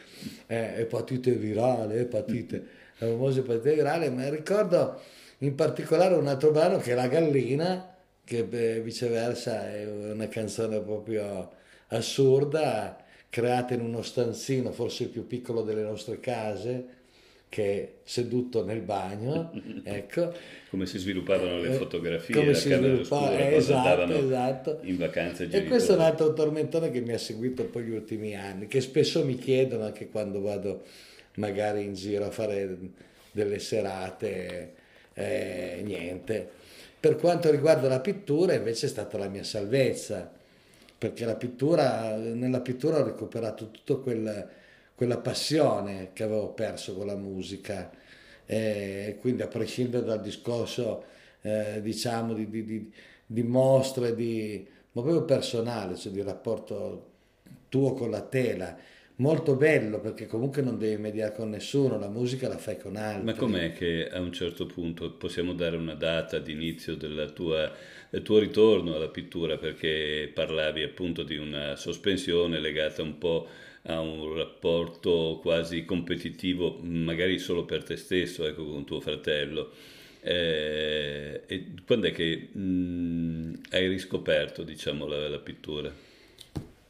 eh, 0.48 0.74
epatite 0.78 1.32
virale, 1.32 2.02
epatite, 2.02 2.68
la 2.98 3.08
famosa 3.08 3.40
epatite 3.40 3.74
virale, 3.74 4.10
ma 4.12 4.30
ricordo 4.30 5.00
in 5.40 5.56
particolare 5.56 6.14
un 6.16 6.28
altro 6.28 6.52
brano 6.52 6.78
che 6.78 6.92
è 6.92 6.96
La 6.96 7.08
Gallina, 7.08 7.96
che 8.24 8.44
beh, 8.44 8.82
viceversa 8.82 9.72
è 9.72 9.86
una 9.88 10.28
canzone 10.28 10.80
proprio 10.82 11.50
assurda, 11.88 13.04
creata 13.30 13.74
in 13.74 13.82
uno 13.82 14.02
stanzino, 14.02 14.72
forse 14.72 15.04
il 15.04 15.10
più 15.10 15.28
piccolo 15.28 15.62
delle 15.62 15.84
nostre 15.84 16.20
case, 16.20 16.96
che 17.50 17.64
è 17.64 17.90
seduto 18.04 18.66
nel 18.66 18.82
bagno, 18.82 19.52
ecco. 19.84 20.34
come 20.70 20.86
si 20.86 20.98
sviluppavano 20.98 21.62
le 21.62 21.70
eh, 21.70 21.74
fotografie 21.74 22.36
come 22.36 22.54
si 22.54 22.70
sviluppava, 22.70 23.50
esatto, 23.50 24.14
esatto. 24.14 24.80
in 24.82 24.98
vacanze 24.98 25.48
e 25.50 25.64
questo 25.64 25.94
è 25.94 25.96
un 25.96 26.02
altro 26.02 26.34
tormentone 26.34 26.92
che 26.92 27.00
mi 27.00 27.14
ha 27.14 27.18
seguito 27.18 27.64
poi 27.66 27.84
gli 27.84 27.92
ultimi 27.92 28.36
anni, 28.36 28.68
che 28.68 28.82
spesso 28.82 29.24
mi 29.24 29.38
chiedono 29.38 29.86
anche 29.86 30.10
quando 30.10 30.42
vado 30.42 30.84
magari 31.36 31.84
in 31.84 31.94
giro 31.94 32.26
a 32.26 32.32
fare 32.32 32.78
delle 33.32 33.60
serate, 33.60 34.74
eh, 35.14 35.82
niente. 35.84 36.50
Per 37.00 37.16
quanto 37.16 37.50
riguarda 37.52 37.88
la 37.88 38.00
pittura 38.00 38.54
invece 38.54 38.88
è 38.88 38.90
stata 38.90 39.18
la 39.18 39.30
mia 39.30 39.44
salvezza, 39.44 40.32
perché 40.98 41.26
la 41.26 41.36
pittura, 41.36 42.16
nella 42.16 42.62
pittura 42.62 43.00
ho 43.00 43.04
recuperato 43.04 43.70
tutto 43.72 44.02
quel 44.02 44.66
quella 44.98 45.20
passione 45.20 46.10
che 46.14 46.24
avevo 46.24 46.50
perso 46.54 46.96
con 46.96 47.06
la 47.06 47.16
musica. 47.16 47.92
E 48.48 49.18
quindi 49.20 49.44
a 49.44 49.48
prescindere 49.48 50.04
dal 50.04 50.22
discorso 50.22 51.04
eh, 51.42 51.82
diciamo 51.84 52.34
di, 52.34 52.50
di, 52.50 52.66
di, 52.66 52.92
di 53.24 53.44
mostre, 53.44 54.16
di, 54.16 54.68
ma 54.94 55.02
proprio 55.04 55.24
personale, 55.24 55.96
cioè 55.96 56.12
di 56.12 56.24
rapporto 56.24 57.12
tuo 57.70 57.94
con 57.94 58.10
la 58.10 58.22
tela, 58.22 58.76
molto 59.18 59.56
bello 59.56 60.00
perché 60.00 60.28
comunque 60.28 60.62
non 60.62 60.78
devi 60.78 61.02
mediare 61.02 61.34
con 61.34 61.50
nessuno, 61.50 61.98
la 62.00 62.10
musica 62.10 62.48
la 62.48 62.58
fai 62.58 62.78
con 62.78 62.96
altri. 62.96 63.24
Ma 63.24 63.34
com'è 63.34 63.74
che 63.74 64.10
a 64.10 64.20
un 64.20 64.32
certo 64.32 64.66
punto 64.66 65.12
possiamo 65.12 65.54
dare 65.54 65.76
una 65.78 65.96
data 65.96 66.40
di 66.40 66.52
inizio 66.52 66.96
del 66.96 67.32
tuo 67.34 68.40
ritorno 68.40 68.96
alla 68.96 69.10
pittura 69.10 69.58
perché 69.58 70.30
parlavi 70.34 70.84
appunto 70.84 71.24
di 71.24 71.38
una 71.38 71.76
sospensione 71.76 72.60
legata 72.60 73.02
un 73.02 73.18
po' 73.18 73.48
a 73.90 74.00
un 74.02 74.36
rapporto 74.36 75.40
quasi 75.42 75.86
competitivo, 75.86 76.80
magari 76.82 77.40
solo 77.40 77.64
per 77.64 77.84
te 77.84 77.96
stesso, 77.96 78.46
ecco, 78.46 78.66
con 78.66 78.86
tuo 78.86 79.00
fratello. 79.00 79.72
Eh, 80.20 81.42
e 81.48 81.66
quando 81.86 82.08
è 82.08 82.12
che 82.12 82.50
mh, 82.52 83.62
hai 83.70 83.88
riscoperto, 83.88 84.64
diciamo, 84.64 85.08
la, 85.08 85.30
la 85.30 85.40
pittura? 85.40 85.90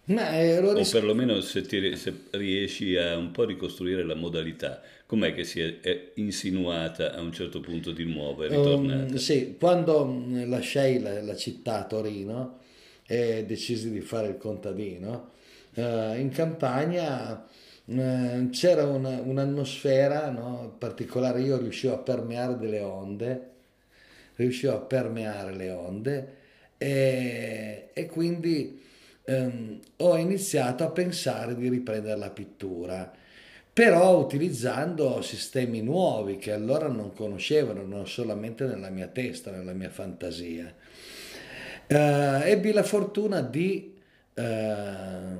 Ma 0.07 0.39
eh, 0.39 0.59
ris- 0.61 0.93
o 0.93 0.99
perlomeno 0.99 1.41
se, 1.41 1.63
ti, 1.63 1.95
se, 1.97 2.13
riesci 2.31 2.95
a 2.95 3.17
un 3.17 3.31
po' 3.31 3.43
ricostruire 3.43 4.03
la 4.03 4.15
modalità, 4.15 4.81
com'è 5.05 5.33
che 5.33 5.43
si 5.43 5.59
è, 5.59 5.81
è 5.81 6.11
insinuata 6.15 7.13
a 7.13 7.19
un 7.19 7.33
certo 7.33 7.59
punto 7.59 7.91
di 7.91 8.05
nuovo 8.05 8.43
e 8.43 8.47
ritornata? 8.47 9.11
Um, 9.11 9.15
sì, 9.15 9.55
quando 9.59 10.23
lasciai 10.45 10.99
la, 10.99 11.21
la 11.21 11.35
città 11.35 11.83
Torino 11.85 12.59
e 13.05 13.43
decisi 13.45 13.91
di 13.91 13.99
fare 13.99 14.27
il 14.29 14.37
contadino, 14.37 15.31
eh, 15.73 16.17
in 16.19 16.29
campagna 16.29 17.45
c'era 17.85 18.85
una, 18.85 19.21
un'atmosfera 19.21 20.29
no, 20.29 20.75
particolare, 20.77 21.41
io 21.41 21.57
riuscivo 21.57 21.93
a 21.93 21.97
permeare 21.97 22.57
delle 22.57 22.81
onde, 22.81 23.49
riuscivo 24.35 24.73
a 24.73 24.79
permeare 24.79 25.55
le 25.55 25.69
onde 25.71 26.35
e, 26.77 27.89
e 27.93 28.05
quindi 28.07 28.85
ehm, 29.27 29.79
ho 29.97 30.17
iniziato 30.17 30.83
a 30.83 30.91
pensare 30.91 31.55
di 31.55 31.69
riprendere 31.69 32.17
la 32.17 32.29
pittura 32.29 33.11
però 33.77 34.17
utilizzando 34.17 35.21
sistemi 35.21 35.83
nuovi 35.83 36.37
che 36.37 36.51
allora 36.51 36.87
non 36.87 37.13
conoscevano, 37.13 37.83
non 37.83 38.07
solamente 38.07 38.65
nella 38.65 38.89
mia 38.89 39.05
testa, 39.05 39.51
nella 39.51 39.73
mia 39.73 39.91
fantasia. 39.91 40.73
Eh, 41.85 41.95
ebbi 41.95 42.71
la 42.71 42.81
fortuna 42.81 43.41
di 43.41 43.93
eh, 44.33 45.35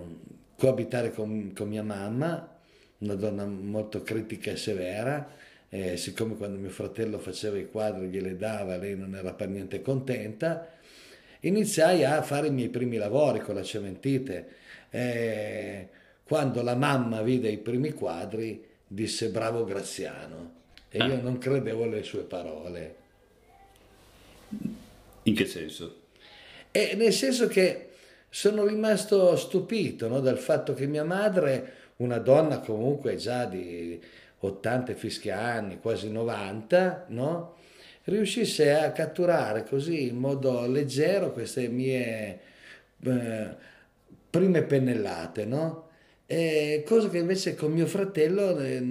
coabitare 0.55 1.11
con, 1.13 1.51
con, 1.55 1.67
mia 1.67 1.81
mamma, 1.81 2.59
una 2.99 3.15
donna 3.15 3.43
molto 3.43 4.03
critica 4.03 4.51
e 4.51 4.55
severa, 4.55 5.31
e 5.67 5.97
siccome 5.97 6.35
quando 6.35 6.59
mio 6.59 6.69
fratello 6.69 7.17
faceva 7.17 7.57
i 7.57 7.67
quadri 7.67 8.05
gliele 8.05 8.37
dava, 8.37 8.77
lei 8.77 8.95
non 8.95 9.15
era 9.15 9.33
per 9.33 9.47
niente 9.49 9.81
contenta, 9.81 10.67
iniziai 11.41 12.03
a 12.03 12.21
fare 12.21 12.47
i 12.47 12.51
miei 12.51 12.69
primi 12.69 12.97
lavori 12.97 13.39
con 13.39 13.55
la 13.55 13.63
cementite. 13.63 14.55
E 14.89 15.87
quando 16.23 16.61
la 16.61 16.75
mamma 16.75 17.21
vide 17.21 17.49
i 17.49 17.57
primi 17.57 17.91
quadri, 17.93 18.63
disse 18.85 19.29
bravo 19.29 19.63
Graziano. 19.63 20.55
E 20.89 20.97
io 20.97 21.13
ah. 21.13 21.21
non 21.21 21.37
credevo 21.37 21.83
alle 21.83 22.03
sue 22.03 22.21
parole. 22.21 22.95
In 25.23 25.35
che 25.35 25.45
senso? 25.45 26.03
E 26.71 26.95
nel 26.95 27.13
senso 27.13 27.47
che 27.47 27.89
sono 28.29 28.65
rimasto 28.65 29.35
stupito 29.35 30.07
no, 30.07 30.19
dal 30.19 30.37
fatto 30.37 30.73
che 30.73 30.85
mia 30.85 31.03
madre, 31.03 31.73
una 31.97 32.19
donna 32.19 32.59
comunque 32.59 33.15
già 33.15 33.45
di 33.45 33.99
80 34.39 34.93
fischi 34.93 35.29
anni, 35.29 35.79
quasi 35.79 36.09
90, 36.11 37.05
no, 37.09 37.56
riuscisse 38.07 38.73
a 38.73 38.91
catturare 38.91 39.63
così 39.63 40.07
in 40.07 40.17
modo 40.17 40.65
leggero 40.67 41.31
queste 41.31 41.67
mie 41.67 42.39
eh, 43.03 43.55
prime 44.29 44.63
pennellate, 44.63 45.45
no? 45.45 45.89
E 46.25 46.83
cosa 46.85 47.09
che 47.09 47.17
invece 47.19 47.55
con 47.55 47.71
mio 47.71 47.85
fratello, 47.85 48.57
eh, 48.59 48.81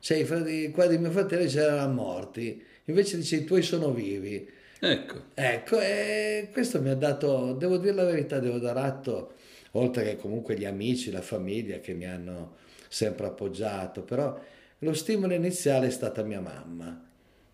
cioè 0.00 0.18
i 0.18 0.70
quadri 0.70 0.96
di 0.96 1.02
mio 1.02 1.10
fratello 1.10 1.46
già 1.46 1.62
erano 1.62 1.92
morti, 1.92 2.62
invece 2.84 3.16
dice 3.16 3.36
i 3.36 3.44
tuoi 3.44 3.62
sono 3.62 3.92
vivi. 3.92 4.48
Ecco. 4.78 5.24
Ecco, 5.34 5.80
e 5.80 6.48
questo 6.52 6.80
mi 6.80 6.90
ha 6.90 6.94
dato, 6.94 7.52
devo 7.54 7.78
dire 7.78 7.94
la 7.94 8.04
verità, 8.04 8.38
devo 8.38 8.58
dar 8.58 8.76
atto, 8.76 9.34
oltre 9.72 10.04
che 10.04 10.16
comunque 10.16 10.56
gli 10.56 10.64
amici, 10.64 11.10
la 11.10 11.22
famiglia 11.22 11.78
che 11.80 11.94
mi 11.94 12.06
hanno 12.06 12.56
sempre 12.88 13.26
appoggiato, 13.26 14.02
però 14.02 14.38
Lo 14.80 14.92
stimolo 14.92 15.32
iniziale 15.32 15.86
è 15.86 15.90
stata 15.90 16.22
mia 16.22 16.40
mamma, 16.40 17.05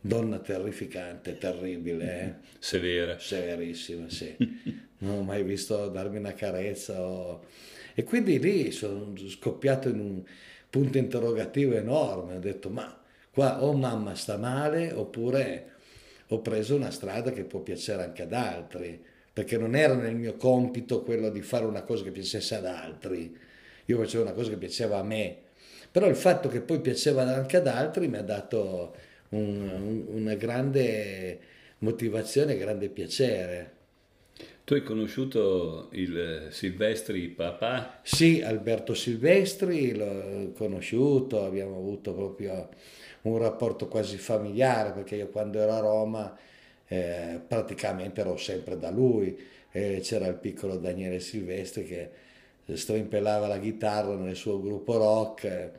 donna 0.02 0.40
terrificante, 0.40 1.38
terribile, 1.38 2.20
eh? 2.20 2.34
severa, 2.58 3.18
severissima, 3.18 4.10
sì. 4.10 4.36
non 4.98 5.18
ho 5.18 5.22
mai 5.22 5.42
visto 5.44 5.88
darmi 5.88 6.18
una 6.18 6.34
carezza. 6.34 7.00
O... 7.00 7.44
E 7.94 8.04
quindi 8.04 8.38
lì 8.38 8.70
sono 8.72 9.14
scoppiato 9.16 9.88
in 9.88 10.00
un 10.00 10.22
punto 10.68 10.98
interrogativo 10.98 11.74
enorme, 11.74 12.36
ho 12.36 12.40
detto 12.40 12.68
ma 12.68 12.98
qua 13.30 13.62
o 13.62 13.72
mamma 13.72 14.14
sta 14.14 14.36
male 14.36 14.92
oppure 14.92 15.70
ho 16.28 16.40
preso 16.40 16.76
una 16.76 16.90
strada 16.90 17.30
che 17.30 17.44
può 17.44 17.60
piacere 17.60 18.02
anche 18.02 18.22
ad 18.22 18.32
altri, 18.32 19.02
perché 19.32 19.58
non 19.58 19.74
era 19.74 19.94
nel 19.94 20.14
mio 20.14 20.36
compito 20.36 21.02
quello 21.02 21.28
di 21.28 21.42
fare 21.42 21.66
una 21.66 21.82
cosa 21.82 22.04
che 22.04 22.10
piacesse 22.10 22.54
ad 22.54 22.64
altri, 22.64 23.36
io 23.84 23.98
facevo 23.98 24.22
una 24.22 24.32
cosa 24.32 24.48
che 24.48 24.56
piaceva 24.56 24.98
a 24.98 25.02
me, 25.02 25.36
però 25.90 26.06
il 26.06 26.16
fatto 26.16 26.48
che 26.48 26.62
poi 26.62 26.80
piaceva 26.80 27.22
anche 27.22 27.58
ad 27.58 27.66
altri 27.66 28.08
mi 28.08 28.16
ha 28.16 28.22
dato 28.22 28.94
un, 29.32 29.68
un, 29.68 30.04
una 30.08 30.34
grande 30.34 31.38
motivazione, 31.78 32.56
grande 32.56 32.88
piacere. 32.88 33.80
Tu 34.64 34.74
hai 34.74 34.82
conosciuto 34.82 35.88
il 35.92 36.48
Silvestri 36.50 37.28
papà? 37.28 37.98
Sì, 38.02 38.40
Alberto 38.42 38.94
Silvestri 38.94 39.94
l'ho 39.94 40.52
conosciuto, 40.52 41.44
abbiamo 41.44 41.76
avuto 41.76 42.14
proprio 42.14 42.68
un 43.22 43.38
rapporto 43.38 43.88
quasi 43.88 44.16
familiare 44.18 44.92
perché 44.92 45.16
io 45.16 45.28
quando 45.28 45.58
ero 45.58 45.72
a 45.72 45.80
Roma 45.80 46.38
eh, 46.86 47.40
praticamente 47.46 48.20
ero 48.20 48.36
sempre 48.36 48.78
da 48.78 48.90
lui, 48.90 49.36
eh, 49.72 50.00
c'era 50.00 50.26
il 50.26 50.36
piccolo 50.36 50.76
Daniele 50.76 51.18
Silvestri 51.18 51.84
che 51.84 52.10
strimpellava 52.72 53.48
la 53.48 53.58
chitarra 53.58 54.14
nel 54.14 54.36
suo 54.36 54.60
gruppo 54.60 54.96
rock 54.96 55.70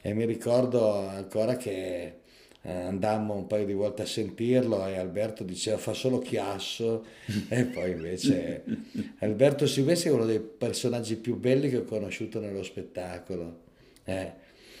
e 0.00 0.14
mi 0.14 0.24
ricordo 0.24 0.94
ancora 0.94 1.56
che 1.56 2.20
eh, 2.64 2.72
andammo 2.72 3.34
un 3.34 3.46
paio 3.48 3.66
di 3.66 3.72
volte 3.72 4.02
a 4.02 4.06
sentirlo 4.06 4.86
e 4.86 4.96
Alberto 4.96 5.42
diceva 5.42 5.78
fa 5.78 5.92
solo 5.94 6.20
chiasso 6.20 7.04
e 7.48 7.64
poi 7.64 7.90
invece 7.90 8.62
Alberto 9.18 9.66
Silvestri 9.66 10.10
è 10.10 10.12
uno 10.12 10.26
dei 10.26 10.38
personaggi 10.38 11.16
più 11.16 11.36
belli 11.36 11.68
che 11.68 11.78
ho 11.78 11.84
conosciuto 11.84 12.38
nello 12.38 12.62
spettacolo. 12.62 13.60
Eh. 14.04 14.32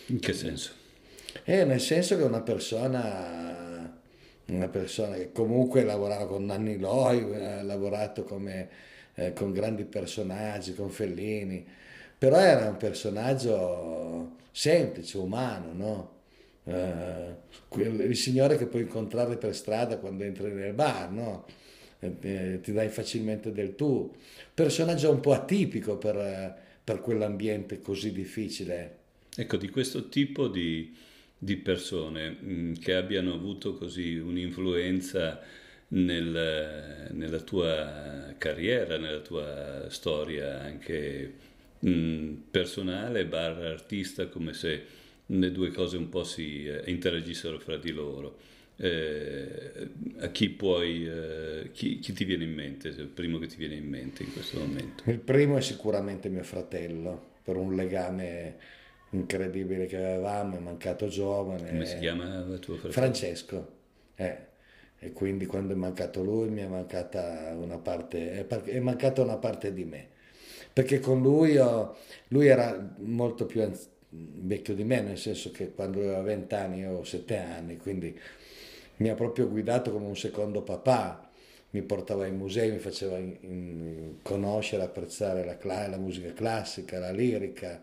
In 0.06 0.20
che 0.20 0.32
senso? 0.32 0.72
Eh, 1.44 1.64
nel 1.64 1.80
senso 1.80 2.16
che 2.16 2.22
è 2.22 2.26
una 2.26 2.42
persona, 2.42 3.98
una 4.46 4.68
persona 4.68 5.16
che 5.16 5.32
comunque 5.32 5.82
lavorava 5.82 6.26
con 6.26 6.44
Nanni 6.44 6.78
Loi, 6.78 7.34
ha 7.34 7.62
lavorato 7.62 8.22
come, 8.22 8.68
eh, 9.14 9.32
con 9.32 9.50
grandi 9.50 9.84
personaggi, 9.84 10.74
con 10.74 10.90
Fellini, 10.90 11.66
però 12.16 12.38
era 12.38 12.68
un 12.68 12.76
personaggio 12.76 14.36
semplice, 14.52 15.18
umano, 15.18 15.72
no? 15.72 16.20
Uh, 16.64 17.80
il 17.80 18.16
signore 18.16 18.56
che 18.56 18.66
puoi 18.66 18.82
incontrare 18.82 19.36
per 19.36 19.54
strada 19.54 19.98
quando 19.98 20.22
entri 20.22 20.52
nel 20.52 20.74
bar, 20.74 21.10
no? 21.10 21.44
eh, 22.02 22.60
ti 22.60 22.72
dai 22.72 22.88
facilmente 22.88 23.52
del 23.52 23.74
tu. 23.74 24.14
Personaggio 24.52 25.10
un 25.10 25.20
po' 25.20 25.32
atipico 25.32 25.96
per, 25.96 26.56
per 26.82 27.00
quell'ambiente 27.00 27.80
così 27.80 28.12
difficile. 28.12 28.98
Ecco, 29.34 29.56
di 29.56 29.70
questo 29.70 30.08
tipo 30.08 30.48
di, 30.48 30.94
di 31.38 31.56
persone 31.56 32.30
mh, 32.30 32.52
mm, 32.52 32.72
che 32.74 32.94
abbiano 32.94 33.34
avuto 33.34 33.74
così 33.74 34.16
un'influenza 34.16 35.40
nel, 35.88 37.08
nella 37.12 37.40
tua 37.40 38.34
carriera, 38.36 38.98
nella 38.98 39.20
tua 39.20 39.86
storia 39.88 40.60
anche 40.60 41.32
mh, 41.78 41.90
mm, 41.90 42.34
personale, 42.50 43.26
barra 43.26 43.70
artista, 43.70 44.26
come 44.26 44.52
se 44.52 45.00
le 45.38 45.52
due 45.52 45.70
cose 45.70 45.96
un 45.96 46.08
po' 46.08 46.24
si 46.24 46.66
eh, 46.66 46.82
interagissero 46.86 47.58
fra 47.58 47.76
di 47.76 47.90
loro. 47.90 48.36
Eh, 48.76 49.88
a 50.18 50.28
chi 50.28 50.48
puoi, 50.50 51.06
eh, 51.06 51.70
chi, 51.72 51.98
chi, 51.98 52.12
ti 52.12 52.24
viene 52.24 52.44
in 52.44 52.52
mente, 52.52 52.88
il 52.88 53.06
primo 53.06 53.38
che 53.38 53.46
ti 53.46 53.56
viene 53.56 53.74
in 53.74 53.86
mente 53.86 54.22
in 54.22 54.32
questo 54.32 54.58
momento? 54.58 55.08
Il 55.08 55.18
primo 55.18 55.56
è 55.56 55.60
sicuramente 55.60 56.28
mio 56.28 56.42
fratello, 56.42 57.30
per 57.42 57.56
un 57.56 57.74
legame 57.74 58.56
incredibile 59.10 59.86
che 59.86 59.96
avevamo, 59.96 60.56
è 60.56 60.60
mancato 60.60 61.06
giovane. 61.06 61.68
Come 61.68 61.86
si 61.86 61.98
chiama 61.98 62.42
tuo 62.58 62.74
fratello? 62.74 62.92
Francesco. 62.92 63.72
Eh. 64.16 64.50
E 64.98 65.12
quindi 65.12 65.46
quando 65.46 65.72
è 65.72 65.76
mancato 65.76 66.22
lui 66.22 66.48
mi 66.48 66.60
è 66.60 66.66
mancata 66.66 67.54
una 67.56 67.78
parte, 67.78 68.46
è 68.46 68.78
mancata 68.78 69.22
una 69.22 69.36
parte 69.36 69.72
di 69.72 69.84
me. 69.84 70.08
Perché 70.72 71.00
con 71.00 71.20
lui, 71.20 71.52
io, 71.52 71.96
lui 72.28 72.46
era 72.46 72.94
molto 72.98 73.44
più 73.44 73.60
vecchio 74.12 74.74
di 74.74 74.84
me, 74.84 75.00
nel 75.00 75.18
senso 75.18 75.50
che 75.50 75.72
quando 75.72 76.00
aveva 76.00 76.20
20 76.20 76.54
anni 76.54 76.78
io 76.80 76.88
avevo 76.88 77.04
7 77.04 77.36
anni, 77.38 77.76
quindi 77.78 78.18
mi 78.96 79.08
ha 79.08 79.14
proprio 79.14 79.48
guidato 79.48 79.90
come 79.90 80.06
un 80.06 80.16
secondo 80.16 80.62
papà, 80.62 81.30
mi 81.70 81.82
portava 81.82 82.24
ai 82.24 82.32
musei, 82.32 82.70
mi 82.70 82.78
faceva 82.78 83.16
in, 83.16 83.36
in, 83.40 84.14
conoscere, 84.22 84.82
apprezzare 84.82 85.44
la, 85.44 85.88
la 85.88 85.96
musica 85.96 86.32
classica, 86.34 86.98
la 86.98 87.10
lirica, 87.10 87.80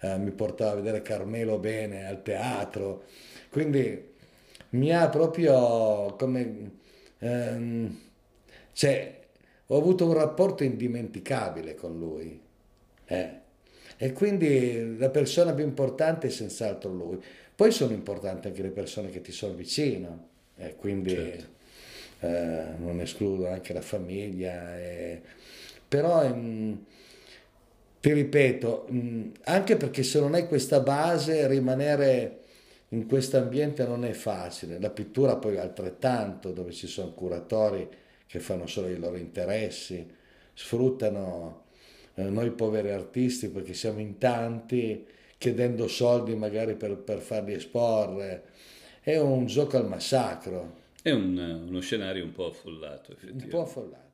eh, 0.00 0.16
mi 0.16 0.30
portava 0.30 0.72
a 0.72 0.74
vedere 0.76 1.02
Carmelo 1.02 1.58
bene 1.58 2.06
al 2.06 2.22
teatro, 2.22 3.04
quindi 3.50 4.14
mi 4.70 4.92
ha 4.92 5.08
proprio 5.08 6.14
come... 6.16 6.70
Ehm, 7.18 8.00
cioè, 8.72 9.20
ho 9.68 9.78
avuto 9.78 10.06
un 10.06 10.12
rapporto 10.12 10.64
indimenticabile 10.64 11.74
con 11.74 11.98
lui. 11.98 12.40
Eh. 13.06 13.44
E 13.96 14.12
quindi 14.12 14.96
la 14.98 15.10
persona 15.10 15.52
più 15.54 15.64
importante 15.64 16.26
è 16.26 16.30
senz'altro 16.30 16.92
lui. 16.92 17.22
Poi 17.54 17.70
sono 17.70 17.92
importanti 17.92 18.48
anche 18.48 18.62
le 18.62 18.70
persone 18.70 19.10
che 19.10 19.20
ti 19.20 19.32
sono 19.32 19.54
vicino, 19.54 20.28
eh, 20.56 20.74
quindi 20.76 21.10
certo. 21.10 21.46
eh, 22.20 22.64
non 22.78 23.00
escludo 23.00 23.48
anche 23.48 23.72
la 23.72 23.82
famiglia. 23.82 24.78
Eh. 24.78 25.20
Però... 25.88 26.22
Ehm, 26.22 26.84
ti 28.06 28.12
ripeto, 28.12 28.86
anche 29.46 29.76
perché 29.76 30.04
se 30.04 30.20
non 30.20 30.34
hai 30.34 30.46
questa 30.46 30.78
base, 30.78 31.48
rimanere 31.48 32.42
in 32.90 33.08
questo 33.08 33.36
ambiente 33.36 33.84
non 33.84 34.04
è 34.04 34.12
facile. 34.12 34.78
La 34.78 34.90
pittura 34.90 35.34
poi 35.34 35.58
altrettanto, 35.58 36.52
dove 36.52 36.70
ci 36.70 36.86
sono 36.86 37.12
curatori 37.14 37.88
che 38.26 38.38
fanno 38.38 38.68
solo 38.68 38.86
i 38.86 38.96
loro 38.96 39.16
interessi, 39.16 40.08
sfruttano 40.54 41.64
noi 42.24 42.50
poveri 42.50 42.90
artisti 42.90 43.48
perché 43.48 43.74
siamo 43.74 44.00
in 44.00 44.18
tanti, 44.18 45.06
chiedendo 45.38 45.86
soldi 45.86 46.34
magari 46.34 46.74
per, 46.74 46.96
per 46.96 47.18
farli 47.18 47.52
esporre. 47.52 48.44
È 49.00 49.16
un 49.18 49.46
gioco 49.46 49.76
al 49.76 49.86
massacro. 49.86 50.84
È 51.02 51.10
un, 51.10 51.36
uno 51.68 51.80
scenario 51.80 52.24
un 52.24 52.32
po' 52.32 52.46
affollato, 52.46 53.12
effettivamente. 53.12 53.44
Un 53.44 53.50
po' 53.50 53.60
affollato. 53.62 54.05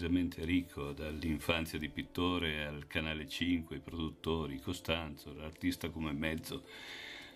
Decisamente 0.00 0.44
ricco, 0.46 0.92
dall'infanzia 0.92 1.78
di 1.78 1.90
pittore 1.90 2.64
al 2.64 2.86
Canale 2.86 3.28
5, 3.28 3.76
i 3.76 3.80
produttori, 3.80 4.58
Costanzo, 4.58 5.34
l'artista 5.34 5.90
come 5.90 6.12
mezzo. 6.12 6.64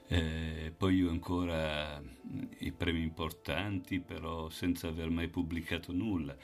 Eh, 0.07 0.73
poi 0.75 0.97
io 0.97 1.11
ancora 1.11 2.03
i 2.61 2.73
premi 2.73 3.03
importanti, 3.03 4.01
però 4.01 4.49
senza 4.49 4.89
aver 4.89 5.11
mai 5.11 5.29
pubblicato 5.29 5.93
nulla. 5.93 6.35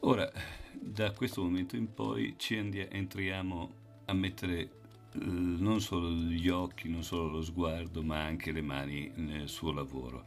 Ora, 0.00 0.30
da 0.72 1.10
questo 1.10 1.42
momento 1.42 1.74
in 1.74 1.92
poi 1.92 2.36
ci 2.36 2.54
entriamo 2.54 3.74
a 4.04 4.12
mettere 4.12 4.82
non 5.14 5.80
solo 5.80 6.08
gli 6.08 6.48
occhi, 6.48 6.88
non 6.88 7.02
solo 7.02 7.28
lo 7.28 7.42
sguardo, 7.42 8.02
ma 8.02 8.22
anche 8.22 8.52
le 8.52 8.62
mani 8.62 9.12
nel 9.16 9.48
suo 9.48 9.72
lavoro. 9.72 10.24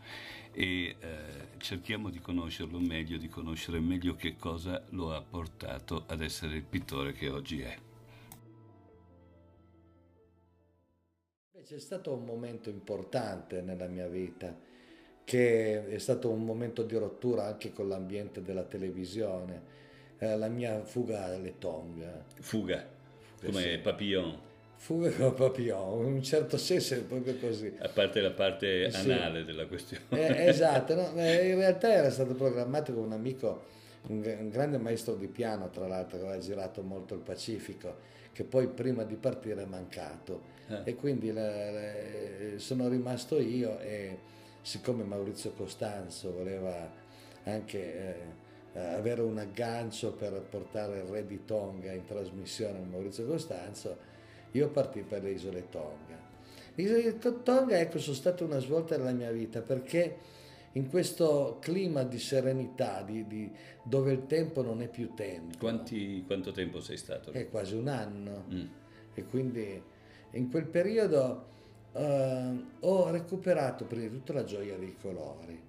E 0.51 0.95
eh, 0.99 1.57
cerchiamo 1.57 2.09
di 2.09 2.19
conoscerlo 2.19 2.79
meglio, 2.79 3.17
di 3.17 3.27
conoscere 3.27 3.79
meglio 3.79 4.15
che 4.15 4.35
cosa 4.37 4.83
lo 4.89 5.13
ha 5.13 5.21
portato 5.21 6.03
ad 6.07 6.21
essere 6.21 6.55
il 6.55 6.63
pittore 6.63 7.13
che 7.13 7.29
oggi 7.29 7.61
è. 7.61 7.77
C'è 11.63 11.79
stato 11.79 12.13
un 12.13 12.23
momento 12.23 12.69
importante 12.69 13.61
nella 13.61 13.87
mia 13.87 14.07
vita, 14.07 14.57
che 15.25 15.85
è 15.85 15.97
stato 15.97 16.29
un 16.29 16.45
momento 16.45 16.83
di 16.83 16.95
rottura 16.95 17.45
anche 17.45 17.73
con 17.73 17.89
l'ambiente 17.89 18.41
della 18.41 18.63
televisione, 18.63 19.61
eh, 20.17 20.37
la 20.37 20.47
mia 20.47 20.81
fuga 20.85 21.25
alle 21.25 21.57
Tonga. 21.57 22.23
Fuga, 22.39 22.87
come 23.43 23.61
sì. 23.61 23.77
Papillon. 23.79 24.46
Fuga 24.77 25.09
come 25.11 25.31
Papillon, 25.31 26.05
in 26.05 26.13
un 26.13 26.23
certo 26.23 26.57
senso 26.57 26.93
è 26.93 26.99
proprio 26.99 27.35
così. 27.37 27.75
A 27.79 27.89
parte 27.89 28.21
la 28.21 28.31
parte 28.31 28.89
anale 28.93 29.39
sì. 29.39 29.45
della 29.45 29.65
questione. 29.65 30.03
Eh, 30.09 30.47
esatto, 30.47 30.95
no? 30.95 31.09
in 31.19 31.55
realtà 31.55 31.91
era 31.91 32.09
stato 32.09 32.35
programmato 32.35 32.93
con 32.93 33.03
un 33.03 33.11
amico, 33.11 33.65
un, 34.07 34.49
grande 34.49 34.77
maestro 34.77 35.15
di 35.15 35.27
piano 35.27 35.69
tra 35.69 35.87
l'altro, 35.87 36.17
che 36.19 36.23
aveva 36.23 36.39
girato 36.39 36.83
molto 36.83 37.15
il 37.15 37.21
Pacifico, 37.21 37.97
che 38.31 38.43
poi 38.43 38.67
prima 38.67 39.03
di 39.03 39.15
partire 39.15 39.63
è 39.63 39.65
mancato. 39.65 40.55
Eh. 40.67 40.81
E 40.83 40.95
quindi 40.95 41.33
le, 41.33 41.71
le, 41.71 42.59
sono 42.59 42.87
rimasto 42.87 43.39
io 43.39 43.79
e 43.79 44.17
siccome 44.61 45.03
Maurizio 45.03 45.51
Costanzo 45.51 46.31
voleva 46.31 46.89
anche... 47.43 47.95
Eh, 47.95 48.45
avere 48.79 49.21
un 49.21 49.39
aggancio 49.39 50.11
per 50.11 50.39
portare 50.47 50.99
il 50.99 51.05
re 51.05 51.25
di 51.25 51.45
Tonga 51.45 51.91
in 51.93 52.05
trasmissione 52.05 52.77
a 52.77 52.81
Maurizio 52.81 53.25
Costanzo, 53.25 53.97
io 54.51 54.69
partì 54.69 55.01
per 55.01 55.23
le 55.23 55.31
isole 55.31 55.69
Tonga. 55.69 56.17
Le 56.75 56.83
isole 56.83 57.17
Tonga 57.43 57.79
ecco, 57.79 57.99
sono 57.99 58.15
state 58.15 58.43
una 58.43 58.59
svolta 58.59 58.97
nella 58.97 59.11
mia 59.11 59.31
vita 59.31 59.61
perché 59.61 60.35
in 60.73 60.89
questo 60.89 61.57
clima 61.59 62.03
di 62.03 62.19
serenità, 62.19 63.01
di, 63.01 63.25
di, 63.25 63.51
dove 63.83 64.11
il 64.11 64.25
tempo 64.27 64.61
non 64.61 64.81
è 64.81 64.87
più 64.87 65.13
tempo. 65.15 65.57
Quanti, 65.57 66.23
quanto 66.25 66.51
tempo 66.51 66.79
sei 66.79 66.97
stato? 66.97 67.31
È 67.31 67.49
quasi 67.49 67.75
un 67.75 67.87
anno. 67.87 68.45
Mm. 68.53 68.65
E 69.15 69.23
quindi 69.25 69.81
in 70.31 70.49
quel 70.51 70.65
periodo 70.65 71.45
uh, 71.93 72.65
ho 72.81 73.09
recuperato 73.09 73.85
prima 73.85 74.03
di 74.03 74.09
tutto 74.09 74.33
la 74.33 74.43
gioia 74.43 74.77
dei 74.77 74.95
colori, 75.01 75.59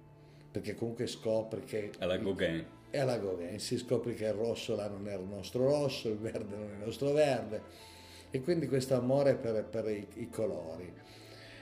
perché 0.51 0.75
comunque 0.75 1.07
scopri 1.07 1.63
che... 1.63 1.91
Alla 1.97 2.17
Gauguin. 2.17 2.65
E 2.91 2.99
alla 2.99 3.17
Gauguin, 3.17 3.59
si 3.59 3.77
scopre 3.77 4.13
che 4.13 4.25
il 4.25 4.33
rosso 4.33 4.75
là 4.75 4.87
non 4.87 5.07
è 5.07 5.15
il 5.15 5.23
nostro 5.23 5.65
rosso, 5.65 6.09
il 6.09 6.17
verde 6.17 6.55
non 6.55 6.69
è 6.69 6.73
il 6.73 6.85
nostro 6.85 7.11
verde 7.11 7.87
e 8.31 8.41
quindi 8.41 8.67
questo 8.67 8.95
amore 8.95 9.35
per, 9.35 9.63
per 9.65 9.89
i, 9.89 10.07
i, 10.15 10.29
colori. 10.29 10.91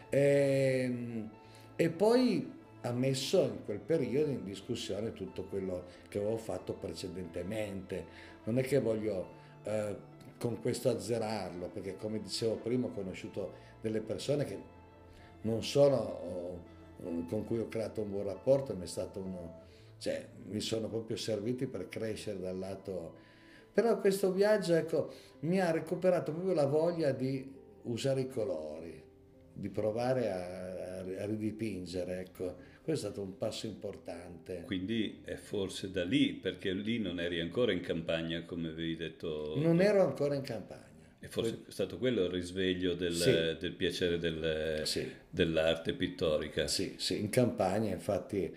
E, 0.10 0.82
ehm, 0.84 1.30
e 1.76 1.90
poi 1.90 2.54
ha 2.82 2.92
messo 2.92 3.44
in 3.44 3.66
quel 3.66 3.80
periodo 3.80 4.32
in 4.32 4.44
discussione 4.44 5.14
tutto 5.14 5.44
quello 5.44 5.86
che 6.10 6.18
avevo 6.20 6.38
fatto 6.38 6.74
precedentemente. 6.74 8.06
Non 8.46 8.58
è 8.58 8.64
che 8.64 8.80
voglio 8.80 9.28
eh, 9.64 9.96
con 10.38 10.60
questo 10.62 10.90
azzerarlo, 10.90 11.68
perché 11.68 11.98
come 11.98 12.22
dicevo 12.22 12.56
prima 12.56 12.88
ho 12.88 12.92
conosciuto 12.92 13.66
delle 13.82 14.02
persone 14.02 14.46
che 14.46 14.58
non 15.42 15.64
sono 15.64 16.76
con 17.28 17.46
cui 17.46 17.60
ho 17.60 17.68
creato 17.68 18.02
un 18.02 18.12
buon 18.12 18.26
rapporto, 18.26 18.76
mi, 18.76 18.84
è 18.84 18.88
stato 18.88 19.20
uno, 19.20 19.54
cioè, 20.00 20.26
mi 20.48 20.60
sono 20.60 20.88
proprio 20.88 21.16
serviti 21.16 21.68
per 21.68 21.90
crescere 21.90 22.40
dal 22.40 22.58
lato 22.58 23.26
però 23.78 24.00
questo 24.00 24.32
viaggio 24.32 24.74
ecco, 24.74 25.14
mi 25.42 25.62
ha 25.62 25.70
recuperato 25.70 26.32
proprio 26.32 26.56
la 26.56 26.66
voglia 26.66 27.12
di 27.12 27.48
usare 27.84 28.22
i 28.22 28.28
colori, 28.28 29.04
di 29.54 29.70
provare 29.70 30.32
a, 30.32 30.98
a 31.22 31.26
ridipingere. 31.28 32.22
Ecco. 32.22 32.56
Questo 32.82 33.06
è 33.06 33.12
stato 33.12 33.22
un 33.22 33.38
passo 33.38 33.68
importante. 33.68 34.64
Quindi 34.66 35.22
è 35.24 35.36
forse 35.36 35.92
da 35.92 36.04
lì, 36.04 36.34
perché 36.34 36.74
lì 36.74 36.98
non 36.98 37.20
eri 37.20 37.40
ancora 37.40 37.72
in 37.72 37.82
campagna, 37.82 38.46
come 38.46 38.70
avevi 38.70 38.96
detto. 38.96 39.54
Non 39.58 39.80
ero 39.80 40.02
ancora 40.02 40.34
in 40.34 40.42
campagna. 40.42 41.14
E 41.20 41.28
forse 41.28 41.60
è 41.68 41.72
stato 41.72 42.00
quello 42.00 42.24
il 42.24 42.32
risveglio 42.32 42.96
del, 42.96 43.14
sì. 43.14 43.32
del 43.60 43.74
piacere 43.74 44.18
del, 44.18 44.82
sì. 44.86 45.08
dell'arte 45.30 45.94
pittorica. 45.94 46.66
Sì, 46.66 46.96
sì, 46.98 47.20
in 47.20 47.30
campagna, 47.30 47.92
infatti 47.92 48.52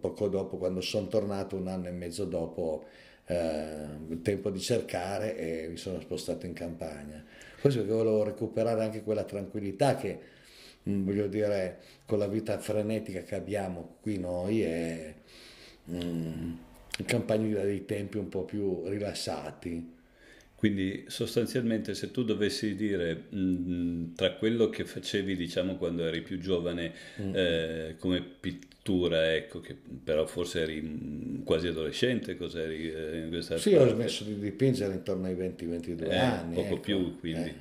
poco 0.00 0.28
dopo, 0.28 0.56
quando 0.56 0.80
sono 0.80 1.08
tornato, 1.08 1.56
un 1.56 1.68
anno 1.68 1.88
e 1.88 1.92
mezzo 1.92 2.24
dopo, 2.24 2.86
eh, 3.26 4.20
tempo 4.22 4.50
di 4.50 4.60
cercare 4.60 5.36
e 5.36 5.68
mi 5.68 5.76
sono 5.76 6.00
spostato 6.00 6.46
in 6.46 6.52
campagna. 6.52 7.24
Questo 7.60 7.80
perché 7.80 7.94
volevo 7.94 8.22
recuperare 8.22 8.82
anche 8.82 9.02
quella 9.02 9.24
tranquillità 9.24 9.96
che, 9.96 10.18
mh, 10.82 10.90
mm, 10.92 11.04
voglio 11.04 11.26
dire, 11.26 11.78
con 12.06 12.18
la 12.18 12.28
vita 12.28 12.58
frenetica 12.58 13.22
che 13.22 13.34
abbiamo 13.34 13.96
qui 14.00 14.18
noi 14.18 14.64
e 14.64 15.14
mh, 15.84 15.96
mm, 15.96 16.52
in 16.98 17.04
campagna 17.04 17.62
dei 17.62 17.84
tempi 17.84 18.18
un 18.18 18.28
po' 18.28 18.44
più 18.44 18.86
rilassati. 18.86 19.94
Quindi 20.66 21.04
sostanzialmente 21.06 21.94
se 21.94 22.10
tu 22.10 22.24
dovessi 22.24 22.74
dire 22.74 23.26
mh, 23.28 24.14
tra 24.16 24.32
quello 24.32 24.68
che 24.68 24.84
facevi 24.84 25.36
diciamo 25.36 25.76
quando 25.76 26.04
eri 26.04 26.22
più 26.22 26.40
giovane 26.40 26.92
mm. 27.22 27.32
eh, 27.32 27.96
come 28.00 28.20
pittura, 28.20 29.32
ecco, 29.32 29.60
che 29.60 29.76
però 30.02 30.26
forse 30.26 30.62
eri 30.62 31.40
quasi 31.44 31.68
adolescente, 31.68 32.36
cos'eri 32.36 32.92
eh, 32.92 33.18
in 33.18 33.28
questa 33.28 33.58
Sì, 33.58 33.74
parte? 33.74 33.92
ho 33.92 33.94
smesso 33.94 34.24
di 34.24 34.36
dipingere 34.40 34.94
intorno 34.94 35.26
ai 35.26 35.36
20-22 35.36 36.10
eh, 36.10 36.16
anni. 36.16 36.54
Poco 36.56 36.66
ecco. 36.66 36.80
più 36.80 37.16
quindi. 37.20 37.54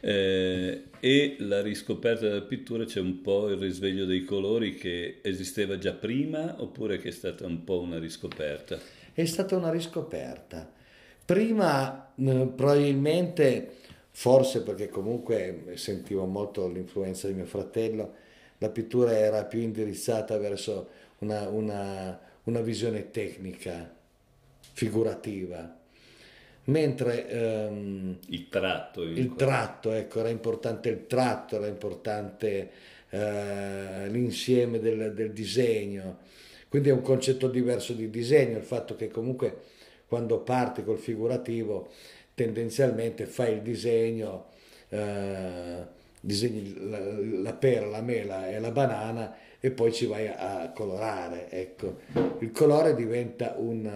Eh. 0.00 0.12
eh. 0.12 0.82
e 1.00 1.36
la 1.38 1.62
riscoperta 1.62 2.28
della 2.28 2.42
pittura 2.42 2.84
c'è 2.84 3.00
un 3.00 3.22
po' 3.22 3.48
il 3.48 3.56
risveglio 3.56 4.04
dei 4.04 4.24
colori 4.24 4.74
che 4.74 5.20
esisteva 5.22 5.78
già 5.78 5.94
prima 5.94 6.60
oppure 6.60 6.98
che 6.98 7.08
è 7.08 7.12
stata 7.12 7.46
un 7.46 7.64
po' 7.64 7.80
una 7.80 7.98
riscoperta? 7.98 8.78
È 9.14 9.24
stata 9.24 9.56
una 9.56 9.70
riscoperta 9.70 10.80
Prima 11.24 12.11
probabilmente, 12.54 13.76
forse 14.10 14.62
perché 14.62 14.88
comunque 14.88 15.72
sentivo 15.74 16.24
molto 16.24 16.68
l'influenza 16.68 17.26
di 17.26 17.34
mio 17.34 17.46
fratello, 17.46 18.14
la 18.58 18.68
pittura 18.68 19.16
era 19.16 19.44
più 19.44 19.60
indirizzata 19.60 20.38
verso 20.38 20.88
una, 21.18 21.48
una, 21.48 22.20
una 22.44 22.60
visione 22.60 23.10
tecnica, 23.10 23.92
figurativa. 24.72 25.78
Mentre 26.64 27.28
ehm, 27.28 28.18
il 28.28 28.48
tratto, 28.48 29.02
il 29.02 29.34
tratto 29.34 29.90
ecco, 29.90 30.20
era 30.20 30.28
importante 30.28 30.90
il 30.90 31.06
tratto, 31.08 31.56
era 31.56 31.66
importante 31.66 32.70
eh, 33.10 34.08
l'insieme 34.08 34.78
del, 34.78 35.12
del 35.12 35.32
disegno. 35.32 36.18
Quindi 36.68 36.88
è 36.88 36.92
un 36.92 37.02
concetto 37.02 37.48
diverso 37.48 37.92
di 37.94 38.08
disegno, 38.08 38.58
il 38.58 38.64
fatto 38.64 38.94
che 38.94 39.08
comunque 39.08 39.56
quando 40.12 40.40
parti 40.40 40.84
col 40.84 40.98
figurativo 40.98 41.88
tendenzialmente 42.34 43.24
fai 43.24 43.54
il 43.54 43.62
disegno, 43.62 44.48
eh, 44.90 45.86
disegni 46.20 46.90
la, 46.90 46.98
la, 47.40 47.54
pera, 47.54 47.86
la 47.86 48.02
mela 48.02 48.50
e 48.50 48.60
la 48.60 48.70
banana 48.72 49.34
e 49.58 49.70
poi 49.70 49.90
ci 49.90 50.04
vai 50.04 50.28
a, 50.28 50.64
a 50.64 50.70
colorare. 50.72 51.48
Ecco. 51.48 52.00
Il 52.40 52.50
colore 52.50 52.94
diventa 52.94 53.54
un, 53.56 53.90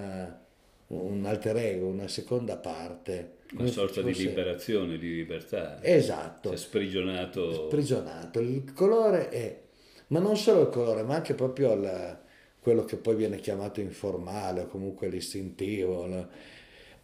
un 0.87 1.25
alter 1.27 1.57
ego, 1.59 1.89
una 1.89 2.09
seconda 2.09 2.57
parte. 2.57 3.33
Una 3.53 3.67
sorta 3.67 4.01
di 4.01 4.15
liberazione, 4.15 4.97
di 4.97 5.17
libertà. 5.17 5.85
Esatto. 5.85 6.51
È 6.51 6.57
sprigionato. 6.57 7.67
Sprigionato. 7.67 8.41
Il 8.41 8.73
colore 8.73 9.29
è, 9.29 9.61
ma 10.07 10.19
non 10.19 10.39
solo 10.39 10.63
il 10.63 10.69
colore, 10.71 11.03
ma 11.03 11.17
anche 11.17 11.35
proprio 11.35 11.75
la, 11.75 12.19
quello 12.67 12.85
che 12.85 12.97
poi 12.97 13.15
viene 13.15 13.39
chiamato 13.39 13.81
informale 13.81 14.63
o 14.63 14.67
comunque 14.67 15.07
l'istintivo, 15.07 16.27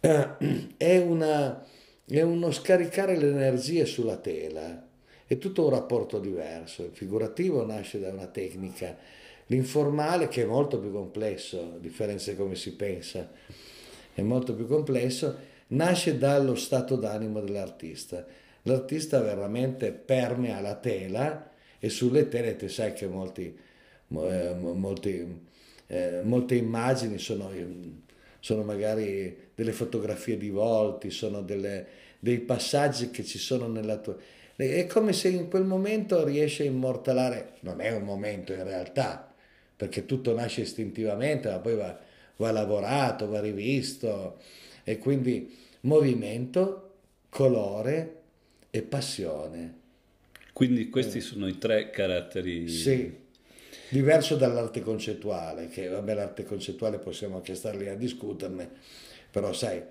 eh, 0.01 0.27
è, 0.75 0.97
una, 0.97 1.65
è 2.05 2.21
uno 2.21 2.51
scaricare 2.51 3.15
le 3.15 3.29
energie 3.29 3.85
sulla 3.85 4.17
tela, 4.17 4.85
è 5.25 5.37
tutto 5.37 5.63
un 5.63 5.69
rapporto 5.69 6.19
diverso, 6.19 6.83
il 6.83 6.91
figurativo 6.91 7.65
nasce 7.65 8.01
da 8.01 8.09
una 8.09 8.27
tecnica, 8.27 8.97
l'informale 9.45 10.27
che 10.27 10.41
è 10.41 10.45
molto 10.45 10.81
più 10.81 10.91
complesso, 10.91 11.75
a 11.75 11.79
differenza 11.79 12.31
di 12.31 12.35
come 12.35 12.55
si 12.55 12.75
pensa, 12.75 13.31
è 14.13 14.21
molto 14.21 14.55
più 14.55 14.67
complesso, 14.67 15.33
nasce 15.67 16.17
dallo 16.17 16.55
stato 16.55 16.97
d'animo 16.97 17.39
dell'artista. 17.39 18.25
L'artista 18.63 19.21
veramente 19.21 19.93
permea 19.93 20.59
la 20.59 20.75
tela 20.75 21.51
e 21.79 21.87
sulle 21.87 22.27
tele 22.27 22.57
te 22.57 22.67
sai 22.67 22.91
che 22.91 23.07
molti, 23.07 23.57
eh, 24.09 24.55
molti 24.55 25.51
eh, 25.93 26.21
molte 26.23 26.55
immagini 26.55 27.19
sono, 27.19 27.51
sono, 28.39 28.63
magari 28.63 29.51
delle 29.53 29.73
fotografie 29.73 30.37
di 30.37 30.49
volti, 30.49 31.11
sono 31.11 31.43
delle, 31.43 31.85
dei 32.17 32.39
passaggi 32.39 33.11
che 33.11 33.23
ci 33.23 33.37
sono 33.37 33.67
nella 33.67 33.97
tua... 33.97 34.17
È 34.55 34.87
come 34.87 35.13
se 35.13 35.29
in 35.29 35.49
quel 35.49 35.65
momento 35.65 36.23
riesci 36.23 36.63
a 36.63 36.65
immortalare, 36.65 37.53
non 37.61 37.79
è 37.79 37.91
un 37.91 38.03
momento 38.03 38.53
in 38.53 38.63
realtà, 38.63 39.31
perché 39.75 40.05
tutto 40.05 40.33
nasce 40.33 40.61
istintivamente, 40.61 41.49
ma 41.49 41.59
poi 41.59 41.75
va, 41.75 41.99
va 42.37 42.51
lavorato, 42.51 43.27
va 43.27 43.39
rivisto, 43.39 44.39
e 44.83 44.97
quindi 44.97 45.55
movimento, 45.81 46.93
colore 47.29 48.21
e 48.71 48.81
passione. 48.81 49.81
Quindi 50.53 50.89
questi 50.89 51.19
sono 51.19 51.47
i 51.47 51.57
tre 51.57 51.89
caratteri. 51.89 52.67
Sì, 52.67 53.22
diverso 53.93 54.35
dall'arte 54.35 54.81
concettuale, 54.81 55.67
che 55.67 55.87
vabbè 55.87 56.15
l'arte 56.15 56.43
concettuale 56.43 56.97
possiamo 56.97 57.35
anche 57.35 57.53
star 57.53 57.75
lì 57.75 57.87
a 57.87 57.95
discuterne, 57.95 58.67
però 59.29 59.53
sai, 59.53 59.83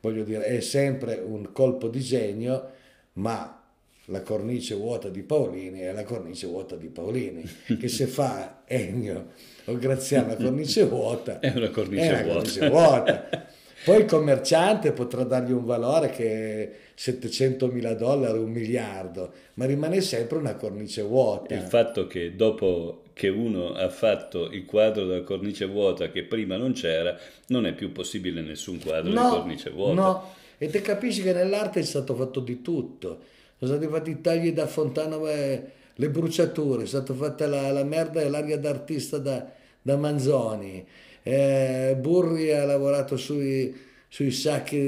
voglio 0.00 0.24
dire, 0.24 0.42
è 0.42 0.60
sempre 0.60 1.22
un 1.24 1.52
colpo 1.52 1.86
di 1.86 2.00
genio, 2.00 2.70
ma 3.14 3.62
la 4.06 4.22
cornice 4.22 4.74
vuota 4.74 5.08
di 5.08 5.22
Paolini 5.22 5.80
è 5.80 5.92
la 5.92 6.02
cornice 6.02 6.48
vuota 6.48 6.74
di 6.74 6.88
Paolini, 6.88 7.44
che 7.78 7.86
se 7.86 8.06
fa 8.06 8.62
Ennio 8.64 9.28
o 9.66 9.78
Graziano 9.78 10.28
la 10.28 10.36
cornice 10.36 10.84
vuota, 10.84 11.38
è 11.40 11.52
una 11.54 11.70
cornice, 11.70 12.02
è 12.02 12.22
una 12.22 12.32
cornice 12.32 12.68
vuota. 12.68 13.46
Poi 13.84 13.98
il 13.98 14.04
commerciante 14.06 14.92
potrà 14.92 15.22
dargli 15.24 15.52
un 15.52 15.64
valore 15.64 16.10
che 16.10 16.24
è 16.24 16.70
700 16.94 17.68
mila 17.68 17.94
dollari, 17.94 18.38
un 18.38 18.50
miliardo, 18.50 19.32
ma 19.54 19.66
rimane 19.66 20.00
sempre 20.00 20.38
una 20.38 20.56
cornice 20.56 21.02
vuota. 21.02 21.54
Il 21.54 21.60
fatto 21.60 22.06
che 22.06 22.34
dopo 22.34 23.02
che 23.12 23.28
uno 23.28 23.72
ha 23.72 23.88
fatto 23.88 24.50
il 24.50 24.64
quadro 24.64 25.06
della 25.06 25.22
cornice 25.22 25.66
vuota 25.66 26.10
che 26.10 26.24
prima 26.24 26.56
non 26.56 26.72
c'era, 26.72 27.16
non 27.46 27.64
è 27.64 27.74
più 27.74 27.92
possibile 27.92 28.42
nessun 28.42 28.78
quadro 28.78 29.12
no, 29.12 29.22
di 29.22 29.36
cornice 29.36 29.70
vuota. 29.70 29.94
No, 29.94 30.34
e 30.58 30.68
te 30.68 30.80
capisci 30.82 31.22
che 31.22 31.32
nell'arte 31.32 31.80
è 31.80 31.82
stato 31.82 32.14
fatto 32.14 32.40
di 32.40 32.62
tutto. 32.62 33.20
Sono 33.58 33.72
stati 33.72 33.90
fatti 33.90 34.10
i 34.10 34.20
tagli 34.20 34.52
da 34.52 34.66
Fontana, 34.66 35.16
le 35.18 36.10
bruciature, 36.10 36.82
è 36.82 36.86
stata 36.86 37.14
fatta 37.14 37.46
la, 37.46 37.70
la 37.72 37.84
merda 37.84 38.20
e 38.20 38.28
l'aria 38.28 38.58
d'artista 38.58 39.16
da, 39.18 39.50
da 39.80 39.96
Manzoni. 39.96 40.86
Eh, 41.28 41.96
Burri 41.98 42.52
ha 42.52 42.64
lavorato 42.64 43.16
sui, 43.16 43.74
sui 44.06 44.30
sacchi 44.30 44.78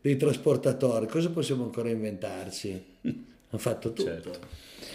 dei 0.00 0.16
trasportatori. 0.16 1.08
Cosa 1.08 1.30
possiamo 1.30 1.64
ancora 1.64 1.88
inventarci? 1.90 2.80
Ha 3.50 3.58
fatto 3.58 3.92
tutto. 3.92 4.08
Certo. 4.08 4.38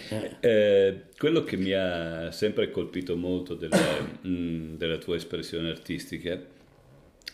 Eh. 0.10 0.36
Eh, 0.40 1.02
quello 1.18 1.44
che 1.44 1.58
mi 1.58 1.74
ha 1.74 2.32
sempre 2.32 2.72
colpito 2.72 3.18
molto 3.18 3.56
della, 3.56 4.00
mh, 4.24 4.78
della 4.78 4.98
tua 5.00 5.18
espressione 5.18 5.70
artistica 5.70 6.42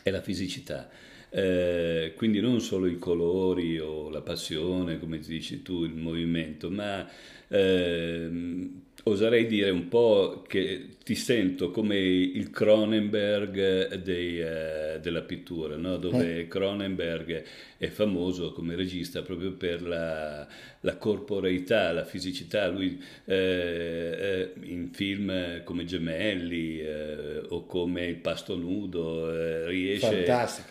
è 0.01 0.09
la 0.09 0.21
fisicità. 0.21 0.89
Eh, 1.29 2.13
quindi 2.15 2.41
non 2.41 2.61
solo 2.61 2.87
i 2.87 2.97
colori 2.97 3.77
o 3.79 4.09
la 4.09 4.21
passione, 4.21 4.97
come 4.99 5.19
dici 5.19 5.61
tu, 5.61 5.83
il 5.83 5.93
movimento, 5.93 6.71
ma 6.71 7.07
ehm, 7.47 8.81
oserei 9.05 9.45
dire 9.47 9.69
un 9.69 9.89
po' 9.89 10.43
che 10.47 10.87
ti 11.03 11.15
sento 11.15 11.71
come 11.71 11.97
il 11.97 12.49
Cronenberg 12.49 13.95
dei, 13.95 14.39
uh, 14.39 14.99
della 15.01 15.21
pittura, 15.21 15.75
no? 15.75 15.97
dove 15.97 16.39
eh. 16.39 16.47
Cronenberg 16.47 17.43
è 17.77 17.87
famoso 17.87 18.53
come 18.53 18.75
regista 18.75 19.21
proprio 19.21 19.51
per 19.51 19.81
la, 19.81 20.47
la 20.79 20.95
corporeità, 20.95 21.91
la 21.91 22.05
fisicità. 22.05 22.69
Lui 22.69 23.01
eh, 23.25 23.35
eh, 23.35 24.51
in 24.61 24.89
film 24.93 25.63
come 25.65 25.83
Gemelli 25.83 26.79
eh, 26.79 27.41
o 27.49 27.65
come 27.65 28.05
Il 28.05 28.17
pasto 28.17 28.55
nudo 28.55 29.29
eh, 29.29 29.67
riesce 29.67 30.25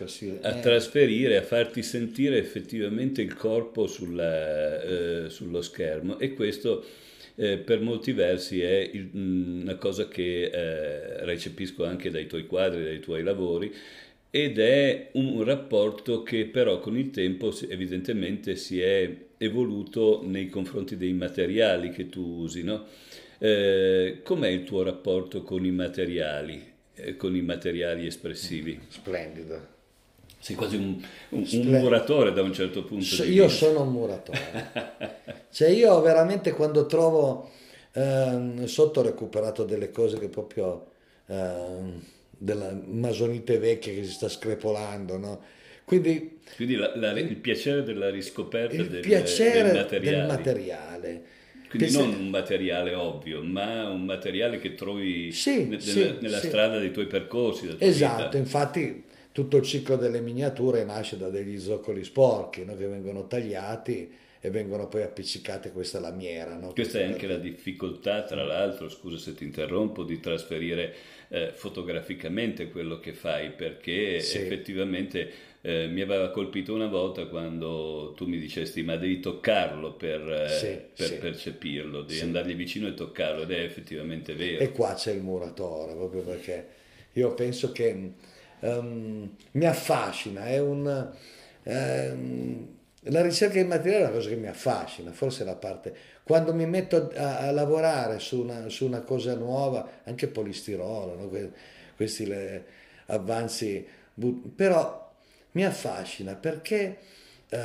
sì. 0.07 0.39
a 0.41 0.55
trasferire, 0.55 1.37
a 1.37 1.43
farti 1.43 1.83
sentire 1.83 2.39
effettivamente 2.39 3.21
il 3.21 3.35
corpo 3.35 3.85
sulla, 3.85 5.29
sullo 5.29 5.61
schermo 5.61 6.17
e 6.17 6.33
questo 6.33 6.83
eh, 7.35 7.57
per 7.57 7.81
molti 7.81 8.11
versi 8.11 8.61
è 8.61 8.89
il, 8.91 9.09
mm, 9.15 9.61
una 9.61 9.75
cosa 9.75 10.07
che 10.07 10.43
eh, 10.45 11.25
recepisco 11.25 11.85
anche 11.85 12.09
dai 12.09 12.27
tuoi 12.27 12.45
quadri, 12.45 12.83
dai 12.83 12.99
tuoi 12.99 13.23
lavori, 13.23 13.73
ed 14.29 14.57
è 14.57 15.09
un 15.13 15.43
rapporto 15.43 16.23
che 16.23 16.45
però 16.45 16.79
con 16.79 16.97
il 16.97 17.11
tempo 17.11 17.53
evidentemente 17.69 18.55
si 18.55 18.81
è 18.81 19.15
evoluto 19.37 20.21
nei 20.25 20.49
confronti 20.49 20.97
dei 20.97 21.13
materiali 21.13 21.91
che 21.91 22.09
tu 22.09 22.39
usi. 22.39 22.63
No? 22.63 22.85
Eh, 23.37 24.21
com'è 24.23 24.47
il 24.47 24.63
tuo 24.63 24.83
rapporto 24.83 25.43
con 25.43 25.65
i 25.65 25.71
materiali, 25.71 26.63
eh, 26.95 27.15
con 27.15 27.35
i 27.35 27.41
materiali 27.41 28.07
espressivi? 28.07 28.79
Splendido. 28.87 29.71
Sei 30.39 30.55
quasi 30.55 30.77
un, 30.77 31.01
un, 31.29 31.47
un, 31.49 31.67
muratore 31.67 32.33
da 32.33 32.41
un 32.41 32.53
certo 32.53 32.83
punto 32.83 33.05
so, 33.05 33.23
di 33.23 33.33
io 33.33 33.45
vista. 33.45 33.65
Io 33.65 33.71
sono 33.71 33.83
un 33.85 33.91
muratore. 33.91 35.11
cioè 35.53 35.69
io 35.69 36.01
veramente 36.01 36.51
quando 36.51 36.87
trovo 36.87 37.51
ehm, 37.93 38.65
sotto 38.65 39.01
ho 39.01 39.03
recuperato 39.03 39.63
delle 39.63 39.91
cose 39.91 40.17
che 40.17 40.27
proprio 40.27 40.87
ehm, 41.27 42.01
della 42.31 42.75
masonite 42.85 43.59
vecchia 43.59 43.93
che 43.93 44.03
si 44.03 44.11
sta 44.11 44.27
screpolando, 44.27 45.17
no? 45.17 45.41
Quindi, 45.85 46.39
Quindi 46.55 46.75
la, 46.75 46.91
la, 46.95 47.11
il 47.11 47.35
piacere 47.37 47.83
della 47.83 48.09
riscoperta 48.09 48.81
del, 48.81 49.01
piacere 49.01 49.71
del 49.71 49.75
materiale. 49.75 50.17
Del 50.17 50.25
materiale. 50.25 51.23
Quindi 51.69 51.91
non 51.91 52.11
se... 52.11 52.17
un 52.17 52.29
materiale 52.29 52.93
ovvio, 52.95 53.43
ma 53.43 53.89
un 53.89 54.05
materiale 54.05 54.59
che 54.59 54.73
trovi 54.73 55.31
sì, 55.31 55.65
nella, 55.65 55.81
sì, 55.81 56.17
nella 56.19 56.39
sì. 56.39 56.47
strada 56.47 56.79
dei 56.79 56.91
tuoi 56.91 57.05
percorsi. 57.05 57.75
esatto, 57.77 58.23
vita. 58.23 58.37
infatti 58.37 59.03
tutto 59.31 59.57
il 59.57 59.63
ciclo 59.63 59.97
delle 59.97 60.19
miniature 60.21 60.83
nasce 60.83 61.17
da 61.17 61.29
degli 61.29 61.59
zoccoli 61.59 62.03
sporchi 62.03 62.65
no? 62.65 62.75
che 62.75 62.87
vengono 62.87 63.27
tagliati 63.27 64.21
e 64.45 64.49
vengono 64.49 64.89
poi 64.89 65.03
appiccicate 65.03 65.71
questa 65.71 66.01
lamiera. 66.01 66.57
No? 66.57 66.73
Questa 66.73 66.99
è 66.99 67.03
anche 67.05 67.27
la 67.27 67.37
difficoltà, 67.37 68.23
tra 68.23 68.43
l'altro, 68.43 68.89
scusa 68.89 69.17
se 69.17 69.33
ti 69.35 69.45
interrompo, 69.45 70.03
di 70.03 70.19
trasferire 70.19 70.93
eh, 71.29 71.51
fotograficamente 71.53 72.69
quello 72.69 72.99
che 72.99 73.13
fai, 73.13 73.51
perché 73.51 74.19
sì. 74.19 74.39
effettivamente 74.39 75.31
eh, 75.61 75.87
mi 75.87 76.01
aveva 76.01 76.29
colpito 76.29 76.73
una 76.73 76.87
volta 76.87 77.25
quando 77.27 78.11
tu 78.17 78.27
mi 78.27 78.37
dicesti 78.37 78.83
ma 78.83 78.97
devi 78.97 79.21
toccarlo 79.21 79.93
per, 79.93 80.29
eh, 80.29 80.49
sì, 80.49 80.77
per 80.93 81.07
sì. 81.07 81.15
percepirlo, 81.19 82.01
devi 82.01 82.19
andargli 82.19 82.53
vicino 82.53 82.89
e 82.89 82.95
toccarlo 82.95 83.43
ed 83.43 83.51
è 83.51 83.61
effettivamente 83.61 84.33
vero. 84.33 84.61
E 84.61 84.73
qua 84.73 84.93
c'è 84.93 85.13
il 85.13 85.21
muratore, 85.21 85.93
proprio 85.93 86.21
perché 86.21 86.67
io 87.13 87.33
penso 87.33 87.71
che 87.71 88.11
um, 88.59 89.35
mi 89.51 89.65
affascina, 89.65 90.47
è 90.47 90.59
un... 90.59 91.11
Um, 91.63 92.81
la 93.07 93.21
ricerca 93.21 93.55
di 93.55 93.67
materiale 93.67 94.03
è 94.03 94.07
una 94.07 94.15
cosa 94.15 94.29
che 94.29 94.35
mi 94.35 94.47
affascina, 94.47 95.11
forse 95.11 95.43
la 95.43 95.55
parte... 95.55 96.11
Quando 96.23 96.53
mi 96.53 96.65
metto 96.65 97.11
a, 97.15 97.39
a 97.39 97.51
lavorare 97.51 98.19
su 98.19 98.39
una, 98.39 98.69
su 98.69 98.85
una, 98.85 99.01
cosa 99.01 99.33
nuova, 99.35 100.01
anche 100.05 100.27
polistirolo, 100.27 101.15
no? 101.15 101.27
que, 101.27 101.51
questi 101.97 102.25
le, 102.25 102.63
avanzi, 103.07 103.85
però 104.55 105.11
mi 105.51 105.65
affascina 105.65 106.35
perché, 106.35 106.97
eh, 107.49 107.57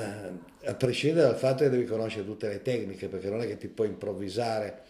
a 0.65 0.75
prescindere 0.75 1.29
dal 1.29 1.37
fatto 1.37 1.63
che 1.63 1.71
devi 1.71 1.85
conoscere 1.85 2.25
tutte 2.25 2.49
le 2.49 2.63
tecniche, 2.63 3.07
perché 3.07 3.31
non 3.31 3.43
è 3.43 3.47
che 3.47 3.59
ti 3.59 3.69
puoi 3.69 3.87
improvvisare 3.87 4.83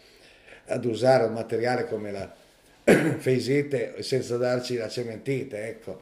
ad 0.65 0.83
usare 0.85 1.25
un 1.25 1.33
materiale 1.33 1.85
come 1.85 2.11
la 2.11 2.33
feisite 3.19 4.01
senza 4.01 4.37
darci 4.37 4.77
la 4.77 4.89
cementite, 4.89 5.67
ecco. 5.67 6.01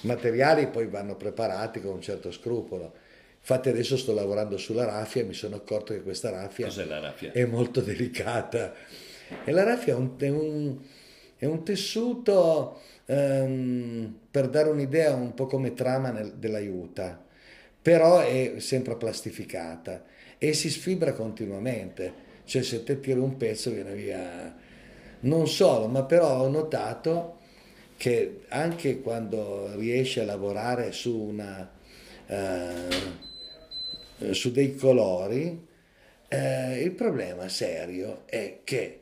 I 0.00 0.06
materiali 0.06 0.66
poi 0.68 0.86
vanno 0.86 1.14
preparati 1.14 1.80
con 1.82 1.92
un 1.92 2.00
certo 2.00 2.32
scrupolo 2.32 3.10
Infatti 3.42 3.70
adesso 3.70 3.96
sto 3.96 4.14
lavorando 4.14 4.56
sulla 4.56 4.84
raffia 4.84 5.22
e 5.22 5.24
mi 5.24 5.34
sono 5.34 5.56
accorto 5.56 5.92
che 5.92 6.02
questa 6.02 6.30
raffia, 6.30 6.68
raffia? 7.00 7.32
è 7.32 7.44
molto 7.44 7.80
delicata. 7.80 8.72
E 9.44 9.50
la 9.50 9.64
raffia 9.64 9.94
è 9.94 9.96
un, 9.96 10.12
è 10.16 10.28
un, 10.28 10.78
è 11.36 11.44
un 11.46 11.64
tessuto, 11.64 12.80
um, 13.06 14.16
per 14.30 14.48
dare 14.48 14.68
un'idea, 14.68 15.12
un 15.14 15.34
po' 15.34 15.46
come 15.46 15.74
trama 15.74 16.12
nel, 16.12 16.34
dell'aiuta, 16.34 17.20
però 17.82 18.20
è 18.20 18.54
sempre 18.58 18.94
plastificata 18.94 20.04
e 20.38 20.52
si 20.52 20.70
sfibra 20.70 21.12
continuamente. 21.12 22.30
Cioè 22.44 22.62
se 22.62 22.84
te 22.84 23.00
tiri 23.00 23.18
un 23.18 23.36
pezzo 23.36 23.72
viene 23.72 23.94
via. 23.94 24.56
Non 25.20 25.48
solo, 25.48 25.88
ma 25.88 26.04
però 26.04 26.42
ho 26.42 26.48
notato 26.48 27.38
che 27.96 28.42
anche 28.50 29.00
quando 29.00 29.74
riesci 29.74 30.20
a 30.20 30.24
lavorare 30.24 30.92
su 30.92 31.16
una... 31.16 31.68
Uh, 32.28 33.30
su 34.30 34.50
dei 34.52 34.76
colori, 34.76 35.66
eh, 36.28 36.80
il 36.80 36.92
problema 36.92 37.48
serio 37.48 38.22
è 38.26 38.60
che 38.64 39.00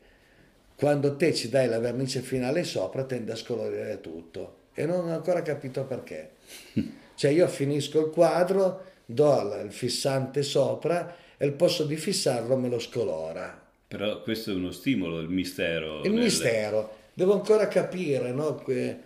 quando 0.75 1.17
te 1.17 1.35
ci 1.35 1.49
dai 1.49 1.69
la 1.69 1.79
vernice 1.79 2.21
finale 2.21 2.65
sopra 2.65 3.05
tende 3.05 3.33
a 3.33 3.37
scolorire 3.37 4.01
tutto 4.01 4.57
e 4.75 4.87
non 4.87 5.09
ho 5.09 5.13
ancora 5.13 5.43
capito 5.43 5.85
perché. 5.85 6.31
Cioè 7.21 7.33
io 7.33 7.47
finisco 7.49 8.01
il 8.01 8.11
quadro, 8.11 8.85
do 9.05 9.61
il 9.63 9.71
fissante 9.73 10.43
sopra 10.43 11.15
e 11.37 11.45
il 11.45 11.53
posto 11.53 11.85
di 11.85 11.97
fissarlo 11.97 12.57
me 12.57 12.71
lo 12.71 12.79
scolora. 12.79 13.61
Però 13.87 14.23
questo 14.23 14.53
è 14.53 14.55
uno 14.55 14.71
stimolo, 14.71 15.21
il 15.21 15.29
mistero. 15.29 15.97
Il 15.97 16.13
del... 16.13 16.23
mistero, 16.23 16.97
devo 17.13 17.35
ancora 17.35 17.69
capire, 17.69 18.33
no? 18.33 18.55
Que 18.55 18.99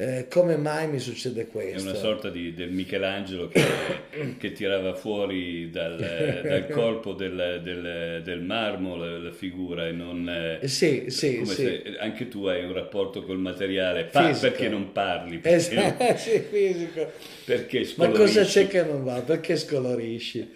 eh, 0.00 0.28
come 0.30 0.56
mai 0.56 0.86
mi 0.86 1.00
succede 1.00 1.48
questo? 1.48 1.88
È 1.88 1.90
una 1.90 1.98
sorta 1.98 2.30
di, 2.30 2.54
del 2.54 2.70
Michelangelo 2.70 3.48
che, 3.48 3.64
che 4.38 4.52
tirava 4.52 4.94
fuori 4.94 5.70
dal, 5.70 5.96
dal 6.46 6.68
corpo 6.68 7.14
del, 7.14 7.60
del, 7.64 8.22
del, 8.22 8.40
marmo 8.40 8.94
la, 8.94 9.18
la, 9.18 9.32
figura 9.32 9.88
e 9.88 9.90
non... 9.90 10.28
Eh, 10.60 10.68
sì, 10.68 11.06
sì, 11.08 11.44
sì. 11.44 11.82
anche 11.98 12.28
tu 12.28 12.44
hai 12.44 12.64
un 12.64 12.74
rapporto 12.74 13.24
col 13.24 13.38
materiale, 13.38 14.04
pa- 14.04 14.30
perché 14.40 14.68
non 14.68 14.92
parli? 14.92 15.38
Perché, 15.38 15.56
esatto, 15.56 16.14
sì, 16.16 16.44
fisico. 16.48 17.10
Perché 17.44 17.92
Ma 17.96 18.08
cosa 18.10 18.44
c'è 18.44 18.68
che 18.68 18.84
non 18.84 19.02
va? 19.02 19.20
Perché 19.22 19.56
scolorisci? 19.56 20.48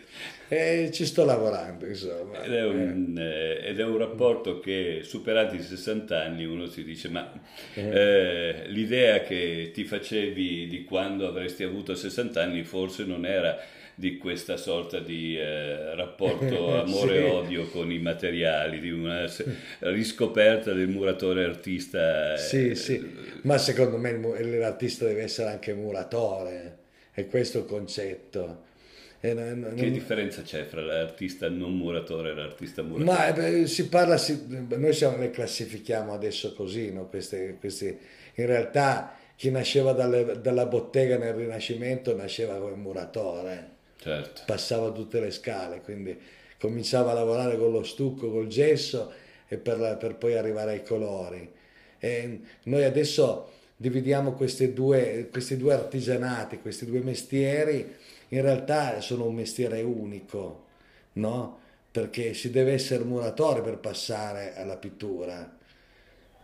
E 0.54 0.90
ci 0.92 1.06
sto 1.06 1.24
lavorando, 1.24 1.86
insomma. 1.86 2.42
Ed 2.42 2.52
è, 2.52 2.62
un, 2.62 3.16
eh. 3.18 3.68
ed 3.68 3.80
è 3.80 3.84
un 3.84 3.96
rapporto 3.96 4.60
che, 4.60 5.00
superati 5.02 5.56
i 5.56 5.62
60 5.62 6.22
anni, 6.22 6.44
uno 6.44 6.66
si 6.66 6.84
dice, 6.84 7.08
ma 7.08 7.32
eh. 7.72 7.80
eh, 7.80 8.64
l'idea 8.66 9.22
che 9.22 9.70
ti 9.72 9.84
facevi 9.84 10.66
di 10.66 10.84
quando 10.84 11.26
avresti 11.26 11.62
avuto 11.62 11.94
60 11.94 12.42
anni 12.42 12.64
forse 12.64 13.04
non 13.04 13.24
era 13.24 13.58
di 13.94 14.18
questa 14.18 14.58
sorta 14.58 14.98
di 14.98 15.38
eh, 15.38 15.94
rapporto 15.94 16.76
amore-odio 16.84 17.68
con 17.68 17.90
i 17.90 17.98
materiali, 17.98 18.78
di 18.78 18.90
una 18.90 19.24
riscoperta 19.78 20.74
del 20.74 20.88
muratore 20.88 21.44
artista. 21.44 22.36
Sì, 22.36 22.72
eh, 22.72 22.74
sì, 22.74 23.10
ma 23.44 23.56
secondo 23.56 23.96
me 23.96 24.12
l'artista 24.58 25.06
deve 25.06 25.22
essere 25.22 25.48
anche 25.48 25.72
muratore, 25.72 26.76
è 27.10 27.26
questo 27.26 27.60
il 27.60 27.64
concetto. 27.64 28.68
Non, 29.22 29.74
che 29.76 29.90
differenza 29.90 30.42
c'è 30.42 30.64
fra 30.64 30.80
l'artista 30.80 31.48
non 31.48 31.76
muratore 31.76 32.30
e 32.30 32.35
l'artista 32.35 32.82
muratore? 32.82 33.18
Ma 33.18 33.32
beh, 33.32 33.66
si 33.68 33.88
parla, 33.88 34.16
si, 34.16 34.46
noi 34.48 34.92
siamo, 34.92 35.16
le 35.18 35.30
classifichiamo 35.30 36.12
adesso 36.12 36.52
così, 36.54 36.92
no? 36.92 37.06
queste, 37.06 37.56
queste, 37.61 37.98
in 38.35 38.46
realtà 38.46 39.16
chi 39.37 39.50
nasceva 39.52 39.92
dalle, 39.92 40.40
dalla 40.40 40.66
bottega 40.66 41.18
nel 41.18 41.35
Rinascimento 41.35 42.16
nasceva 42.16 42.56
come 42.56 42.74
muratore 42.74 43.70
certo. 44.02 44.42
passava 44.44 44.90
tutte 44.90 45.20
le 45.20 45.30
scale, 45.30 45.80
quindi 45.80 46.18
cominciava 46.58 47.12
a 47.12 47.14
lavorare 47.14 47.56
con 47.56 47.70
lo 47.70 47.82
stucco, 47.82 48.30
col 48.30 48.48
gesso 48.48 49.12
e 49.48 49.56
per, 49.56 49.96
per 49.98 50.16
poi 50.16 50.37
arrivare 50.37 50.72
ai 50.72 50.82
colori. 50.82 51.50
E 51.98 52.40
noi 52.64 52.85
adesso 52.85 53.50
dividiamo 53.76 54.37
due, 54.72 55.28
questi 55.30 55.56
due 55.56 55.74
artigianati, 55.74 56.58
questi 56.58 56.87
due 56.87 57.00
mestieri, 57.00 57.94
in 58.32 58.40
realtà 58.40 59.00
sono 59.00 59.26
un 59.26 59.34
mestiere 59.34 59.82
unico, 59.82 60.64
no? 61.14 61.60
Perché 61.90 62.32
si 62.32 62.50
deve 62.50 62.72
essere 62.72 63.04
muratore 63.04 63.60
per 63.60 63.78
passare 63.78 64.56
alla 64.56 64.76
pittura. 64.76 65.58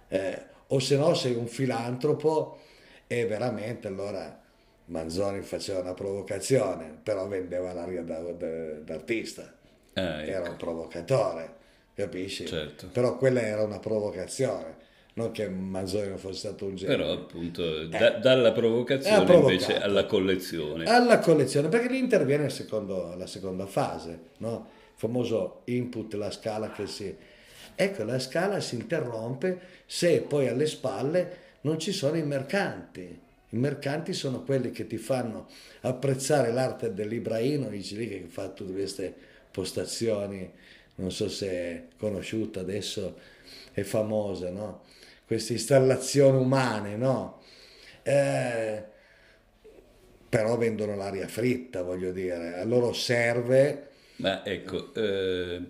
Eh, 0.09 0.43
o 0.69 0.79
se 0.79 0.97
no 0.97 1.15
sei 1.15 1.35
un 1.35 1.47
filantropo 1.47 2.59
e 3.07 3.27
veramente 3.27 3.89
allora 3.89 4.39
Manzoni 4.87 5.41
faceva 5.41 5.81
una 5.81 5.95
provocazione, 5.95 6.99
però 7.03 7.27
vendeva 7.27 7.73
l'aria 7.73 8.03
da, 8.03 8.21
da, 8.21 8.73
d'artista. 8.81 9.55
Ah, 9.95 10.23
ecco. 10.23 10.31
Era 10.31 10.51
un 10.51 10.57
provocatore, 10.57 11.55
capisci? 11.95 12.47
Certo. 12.47 12.89
Però 12.89 13.17
quella 13.17 13.41
era 13.41 13.63
una 13.63 13.79
provocazione. 13.79 14.77
Non 15.19 15.33
che 15.33 15.49
Manzoni 15.49 16.09
non 16.09 16.19
fosse 16.19 16.39
stato 16.39 16.67
un 16.67 16.77
genio. 16.77 16.97
Però 16.97 17.13
appunto 17.13 17.81
eh, 17.81 17.89
da, 17.89 18.11
dalla 18.11 18.53
provocazione 18.53 19.35
invece 19.35 19.81
alla 19.81 20.07
collezione. 20.07 20.85
Alla 20.85 21.19
collezione, 21.19 21.69
perché 21.69 21.89
lì 21.89 21.99
interviene 21.99 22.49
secondo, 22.51 23.15
la 23.17 23.27
seconda 23.27 23.67
fase, 23.67 24.19
no? 24.39 24.69
il 24.75 24.93
famoso 24.95 25.63
input, 25.65 26.15
la 26.15 26.31
scala 26.31 26.71
che 26.71 26.87
si... 26.87 27.15
Ecco, 27.75 28.05
la 28.05 28.19
scala 28.19 28.61
si 28.61 28.77
interrompe 28.77 29.61
se 29.87 30.21
poi 30.21 30.49
alle 30.49 30.67
spalle 30.67 31.47
non 31.63 31.79
ci 31.79 31.93
sono 31.93 32.17
i 32.17 32.23
mercanti 32.23 33.27
i 33.51 33.57
mercanti 33.57 34.13
sono 34.13 34.43
quelli 34.43 34.71
che 34.71 34.87
ti 34.87 34.99
fanno 34.99 35.49
apprezzare 35.81 36.53
l'arte 36.53 36.93
dell'Ibrahimovic 36.93 37.91
lì 37.93 38.09
che 38.09 38.25
fa 38.29 38.49
tutte 38.49 38.73
queste 38.73 39.15
postazioni, 39.51 40.51
non 40.97 41.11
so 41.11 41.31
se 41.31 41.49
è 41.49 41.85
conosciuta 41.97 42.61
adesso, 42.61 43.17
è 43.73 43.83
famosa, 43.83 44.51
no? 44.51 44.83
Queste 45.29 45.53
installazioni 45.53 46.39
umane, 46.39 46.97
no? 46.97 47.43
Eh, 48.03 48.83
però 50.27 50.57
vendono 50.57 50.97
l'aria 50.97 51.29
fritta, 51.29 51.83
voglio 51.83 52.13
dire, 52.13 52.59
a 52.59 52.65
loro 52.65 52.95
serve... 52.95 53.89
Ma 54.17 54.43
ecco, 54.43 54.95
eh, 54.95 55.61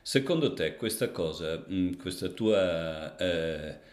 secondo 0.00 0.54
te 0.54 0.76
questa 0.76 1.10
cosa, 1.10 1.64
mm, 1.68 1.94
questa 1.94 2.28
tua... 2.28 3.16
Eh, 3.16 3.86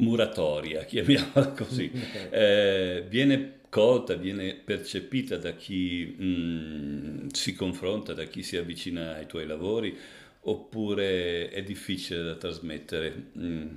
muratoria, 0.00 0.84
chiamiamola 0.86 1.48
così, 1.50 1.90
eh, 2.30 3.04
viene 3.06 3.58
colta, 3.68 4.14
viene 4.14 4.54
percepita 4.54 5.36
da 5.36 5.52
chi 5.52 6.16
mh, 6.18 6.24
mm, 6.24 7.26
si 7.32 7.54
confronta, 7.54 8.14
da 8.14 8.24
chi 8.24 8.42
si 8.42 8.56
avvicina 8.56 9.16
ai 9.16 9.26
tuoi 9.26 9.46
lavori, 9.46 9.96
oppure 10.42 11.50
è 11.50 11.62
difficile 11.62 12.22
da 12.22 12.34
trasmettere? 12.34 13.24
Mm. 13.38 13.68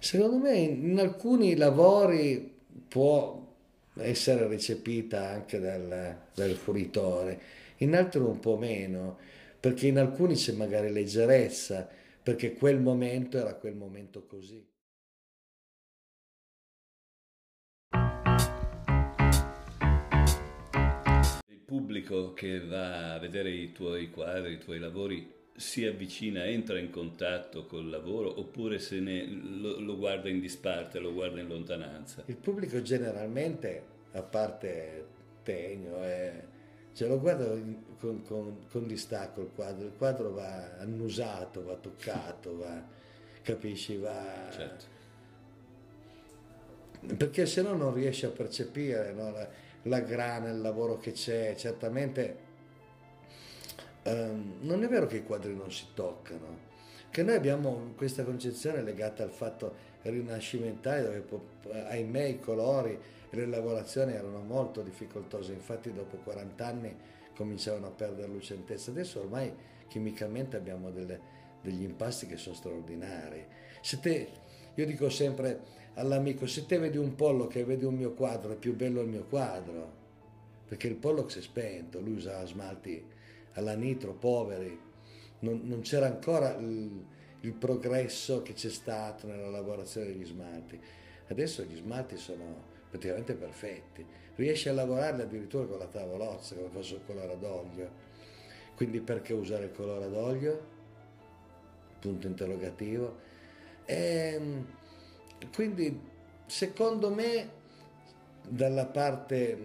Secondo 0.00 0.38
me 0.38 0.56
in 0.56 0.98
alcuni 0.98 1.56
lavori 1.56 2.56
può 2.88 3.46
essere 3.94 4.46
recepita 4.46 5.28
anche 5.28 5.58
dal, 5.58 6.16
dal 6.34 6.54
fruitore, 6.54 7.40
in 7.78 7.94
altri 7.94 8.20
un 8.20 8.38
po' 8.38 8.56
meno, 8.56 9.18
perché 9.58 9.88
in 9.88 9.98
alcuni 9.98 10.34
c'è 10.34 10.52
magari 10.52 10.92
leggerezza, 10.92 11.88
perché 12.22 12.54
quel 12.54 12.80
momento 12.80 13.38
era 13.38 13.54
quel 13.54 13.74
momento 13.74 14.24
così. 14.24 14.64
pubblico 21.64 22.32
che 22.32 22.60
va 22.64 23.12
a 23.12 23.18
vedere 23.18 23.50
i 23.50 23.72
tuoi 23.72 24.10
quadri, 24.10 24.54
i 24.54 24.58
tuoi 24.58 24.78
lavori, 24.78 25.30
si 25.58 25.84
avvicina, 25.84 26.44
entra 26.44 26.78
in 26.78 26.90
contatto 26.90 27.66
col 27.66 27.90
lavoro 27.90 28.38
oppure 28.38 28.78
se 28.78 29.00
ne, 29.00 29.26
lo, 29.26 29.80
lo, 29.80 29.96
guarda 29.96 30.28
in 30.28 30.40
disparte, 30.40 31.00
lo 31.00 31.12
guarda 31.12 31.40
in 31.40 31.48
lontananza? 31.48 32.22
Il 32.26 32.36
pubblico 32.36 32.80
generalmente, 32.80 33.82
a 34.12 34.22
parte 34.22 35.06
Tegno, 35.42 36.00
è, 36.02 36.44
cioè 36.94 37.08
lo 37.08 37.18
guarda 37.18 37.46
con, 37.98 38.22
con, 38.22 38.56
con, 38.70 38.86
distacco 38.86 39.40
il 39.40 39.50
quadro, 39.54 39.86
il 39.86 39.94
quadro 39.96 40.30
va 40.30 40.78
annusato, 40.78 41.64
va 41.64 41.74
toccato, 41.74 42.56
va, 42.58 42.82
capisci, 43.42 43.96
va... 43.96 44.48
Certo. 44.50 44.96
Perché 47.16 47.46
se 47.46 47.62
no 47.62 47.74
non 47.74 47.92
riesci 47.92 48.26
a 48.26 48.30
percepire... 48.30 49.12
No? 49.12 49.66
la 49.82 50.00
grana, 50.00 50.50
il 50.50 50.60
lavoro 50.60 50.98
che 50.98 51.12
c'è, 51.12 51.54
certamente 51.56 52.46
ehm, 54.08 54.54
non 54.60 54.82
è 54.82 54.88
vero 54.88 55.06
che 55.06 55.18
i 55.18 55.24
quadri 55.24 55.54
non 55.54 55.70
si 55.70 55.86
toccano, 55.94 56.66
che 57.10 57.22
noi 57.22 57.36
abbiamo 57.36 57.92
questa 57.96 58.24
concezione 58.24 58.82
legata 58.82 59.22
al 59.22 59.30
fatto 59.30 59.86
rinascimentale 60.02 61.02
dove 61.02 61.24
ahimè 61.88 62.24
i 62.24 62.40
colori 62.40 62.98
e 63.30 63.36
le 63.36 63.46
lavorazioni 63.46 64.12
erano 64.12 64.40
molto 64.40 64.82
difficoltose, 64.82 65.52
infatti 65.52 65.92
dopo 65.92 66.16
40 66.18 66.66
anni 66.66 66.96
cominciavano 67.34 67.86
a 67.86 67.90
perdere 67.90 68.28
lucentezza, 68.28 68.90
adesso 68.90 69.20
ormai 69.20 69.52
chimicamente 69.88 70.56
abbiamo 70.56 70.90
delle, 70.90 71.20
degli 71.62 71.82
impasti 71.82 72.26
che 72.26 72.36
sono 72.36 72.54
straordinari. 72.54 73.44
Se 73.80 74.00
te, 74.00 74.28
io 74.74 74.86
dico 74.86 75.08
sempre, 75.08 75.60
all'amico, 75.94 76.46
se 76.46 76.66
te 76.66 76.78
vedi 76.78 76.96
un 76.96 77.14
pollo 77.14 77.46
che 77.46 77.64
vedi 77.64 77.84
un 77.84 77.94
mio 77.94 78.12
quadro, 78.12 78.52
è 78.52 78.56
più 78.56 78.74
bello 78.74 79.00
il 79.00 79.08
mio 79.08 79.24
quadro, 79.24 79.96
perché 80.66 80.88
il 80.88 80.96
pollo 80.96 81.28
si 81.28 81.38
è 81.38 81.42
spento, 81.42 82.00
lui 82.00 82.14
usava 82.14 82.44
smalti 82.44 83.16
alla 83.54 83.74
nitro, 83.74 84.14
poveri, 84.14 84.78
non, 85.40 85.60
non 85.64 85.80
c'era 85.80 86.06
ancora 86.06 86.56
il, 86.56 87.04
il, 87.40 87.52
progresso 87.52 88.42
che 88.42 88.52
c'è 88.52 88.70
stato 88.70 89.26
nella 89.26 89.48
lavorazione 89.48 90.06
degli 90.06 90.24
smalti. 90.24 90.80
Adesso 91.28 91.62
gli 91.64 91.76
smalti 91.76 92.16
sono 92.16 92.76
praticamente 92.90 93.34
perfetti, 93.34 94.04
riesci 94.36 94.68
a 94.68 94.72
lavorarli 94.72 95.22
addirittura 95.22 95.66
con 95.66 95.78
la 95.78 95.86
tavolozza, 95.86 96.54
come 96.54 96.68
fa 96.68 96.82
sul 96.82 97.04
colore 97.04 97.32
ad 97.32 97.42
olio. 97.42 98.06
Quindi 98.74 99.00
perché 99.00 99.32
usare 99.32 99.66
il 99.66 99.72
colore 99.72 100.04
ad 100.04 100.14
olio? 100.14 100.76
Punto 101.98 102.26
interrogativo. 102.26 103.18
E, 103.84 104.32
ehm, 104.34 104.66
quindi 105.52 106.00
secondo 106.46 107.10
me 107.10 107.56
dalla 108.48 108.86
parte 108.86 109.58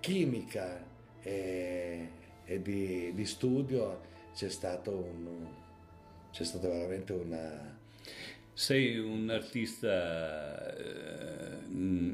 chimica 0.00 0.84
e, 1.22 2.08
e 2.50 2.60
di, 2.60 3.12
di, 3.14 3.24
studio 3.26 4.00
c'è 4.34 4.48
stato, 4.48 4.90
un, 4.90 5.46
c'è 6.32 6.42
stato 6.42 6.68
veramente 6.68 7.12
una... 7.12 7.78
Sei 8.52 8.98
un 8.98 9.30
artista 9.30 10.76
eh, 10.76 11.58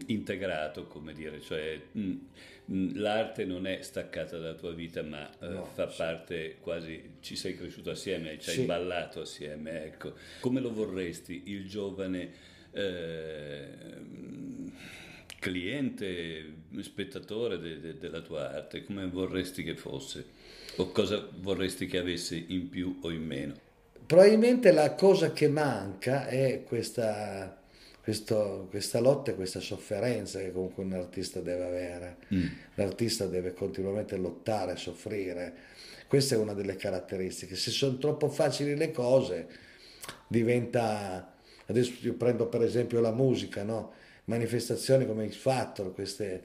integrato, 0.08 0.86
come 0.88 1.14
dire, 1.14 1.40
cioè 1.40 1.80
mh, 1.90 2.98
l'arte 2.98 3.46
non 3.46 3.66
è 3.66 3.80
staccata 3.80 4.36
dalla 4.36 4.54
tua 4.54 4.72
vita, 4.72 5.02
ma 5.02 5.26
eh, 5.38 5.48
no, 5.48 5.64
fa 5.72 5.88
sì. 5.88 5.96
parte 5.96 6.56
quasi, 6.60 7.14
ci 7.20 7.34
sei 7.34 7.56
cresciuto 7.56 7.90
assieme, 7.90 8.38
ci 8.38 8.50
hai 8.50 8.56
sì. 8.56 8.64
ballato 8.66 9.22
assieme, 9.22 9.86
ecco. 9.86 10.12
Come 10.40 10.60
lo 10.60 10.70
vorresti 10.70 11.44
il 11.46 11.66
giovane 11.66 12.30
eh, 12.72 13.68
cliente, 15.46 16.44
spettatore 16.80 17.58
de, 17.58 17.78
de, 17.78 17.98
della 17.98 18.20
tua 18.20 18.52
arte, 18.52 18.82
come 18.82 19.06
vorresti 19.06 19.62
che 19.62 19.76
fosse? 19.76 20.24
O 20.76 20.90
cosa 20.90 21.28
vorresti 21.38 21.86
che 21.86 21.98
avesse 21.98 22.34
in 22.48 22.68
più 22.68 22.98
o 23.02 23.12
in 23.12 23.24
meno? 23.24 23.54
Probabilmente 24.04 24.72
la 24.72 24.94
cosa 24.94 25.32
che 25.32 25.46
manca 25.46 26.26
è 26.26 26.64
questa, 26.64 27.60
questo, 28.02 28.66
questa 28.68 28.98
lotta 28.98 29.30
e 29.30 29.34
questa 29.36 29.60
sofferenza 29.60 30.40
che 30.40 30.50
comunque 30.50 30.82
un 30.82 30.94
artista 30.94 31.40
deve 31.40 31.64
avere. 31.64 32.16
Mm. 32.34 32.46
L'artista 32.74 33.26
deve 33.26 33.54
continuamente 33.54 34.16
lottare, 34.16 34.76
soffrire. 34.76 35.54
Questa 36.08 36.34
è 36.34 36.38
una 36.38 36.54
delle 36.54 36.74
caratteristiche. 36.74 37.54
Se 37.54 37.70
sono 37.70 37.98
troppo 37.98 38.28
facili 38.28 38.76
le 38.76 38.90
cose, 38.90 39.46
diventa... 40.26 41.34
Adesso 41.68 41.92
io 42.02 42.14
prendo 42.14 42.46
per 42.46 42.62
esempio 42.62 43.00
la 43.00 43.12
musica, 43.12 43.62
no? 43.62 43.92
Manifestazioni 44.26 45.06
come 45.06 45.28
X 45.28 45.34
Factor, 45.36 45.92
queste, 45.92 46.42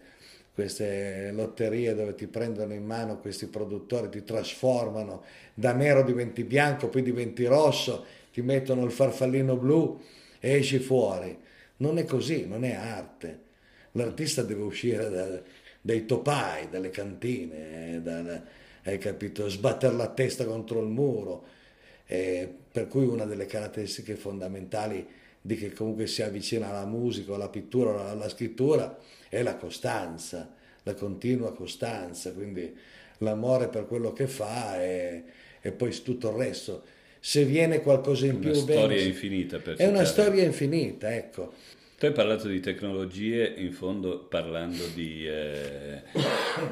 queste 0.54 1.32
lotterie 1.32 1.94
dove 1.94 2.16
ti 2.16 2.26
prendono 2.26 2.74
in 2.74 2.84
mano 2.84 3.20
questi 3.20 3.46
produttori, 3.46 4.10
ti 4.10 4.24
trasformano, 4.24 5.24
da 5.54 5.74
nero 5.74 6.04
diventi 6.04 6.44
bianco, 6.44 6.90
poi 6.90 7.04
diventi 7.04 7.46
rosso, 7.46 8.06
ti 8.34 8.42
mettono 8.42 8.84
il 8.84 8.92
farfallino 8.92 9.56
blu 9.56 10.02
e 10.40 10.54
esci 10.54 10.80
fuori 10.80 11.50
non 11.82 11.98
è 11.98 12.06
così, 12.06 12.48
non 12.48 12.64
è 12.64 12.74
arte. 12.74 13.50
L'artista 13.94 14.44
deve 14.44 14.62
uscire 14.62 15.10
da, 15.10 15.42
dai 15.82 16.06
topai, 16.06 16.70
dalle 16.70 16.90
cantine, 16.90 18.02
eh, 18.04 18.42
hai 18.84 18.98
capito? 18.98 19.50
Sbattere 19.50 19.94
la 19.96 20.08
testa 20.08 20.46
contro 20.46 20.82
il 20.82 20.88
muro. 20.88 21.60
Eh, 22.06 22.50
per 22.72 22.88
cui 22.88 23.06
una 23.06 23.26
delle 23.26 23.46
caratteristiche 23.46 24.16
fondamentali 24.16 25.06
di 25.42 25.56
che 25.56 25.74
comunque 25.74 26.08
si 26.08 26.22
avvicina 26.22 26.70
alla 26.70 26.86
musica, 26.86 27.34
alla 27.34 27.50
pittura, 27.50 28.10
alla 28.10 28.30
scrittura 28.30 28.98
è 29.28 29.42
la 29.42 29.56
costanza, 29.56 30.54
la 30.84 30.94
continua 30.94 31.54
costanza, 31.54 32.32
quindi 32.32 32.76
l'amore 33.20 33.68
per 33.68 33.88
quello 33.88 34.14
che 34.14 34.28
fa 34.28 34.82
e, 34.82 35.24
e 35.62 35.72
poi 35.72 35.92
tutto 36.02 36.30
il 36.30 36.36
resto 36.36 36.84
se 37.24 37.46
viene 37.46 37.82
qualcosa 37.82 38.26
in 38.26 38.36
una 38.36 38.40
più... 38.40 38.50
Una 38.50 38.60
storia 38.62 39.02
infinita. 39.02 39.60
Per 39.60 39.76
è 39.78 39.88
una 39.88 40.06
storia 40.06 40.44
infinita, 40.44 41.16
ecco. 41.16 41.54
Tu 42.02 42.08
hai 42.08 42.14
parlato 42.14 42.48
di 42.48 42.60
tecnologie, 42.60 43.54
in 43.58 43.74
fondo 43.74 44.22
parlando 44.22 44.88
di, 44.88 45.28
eh, 45.28 46.02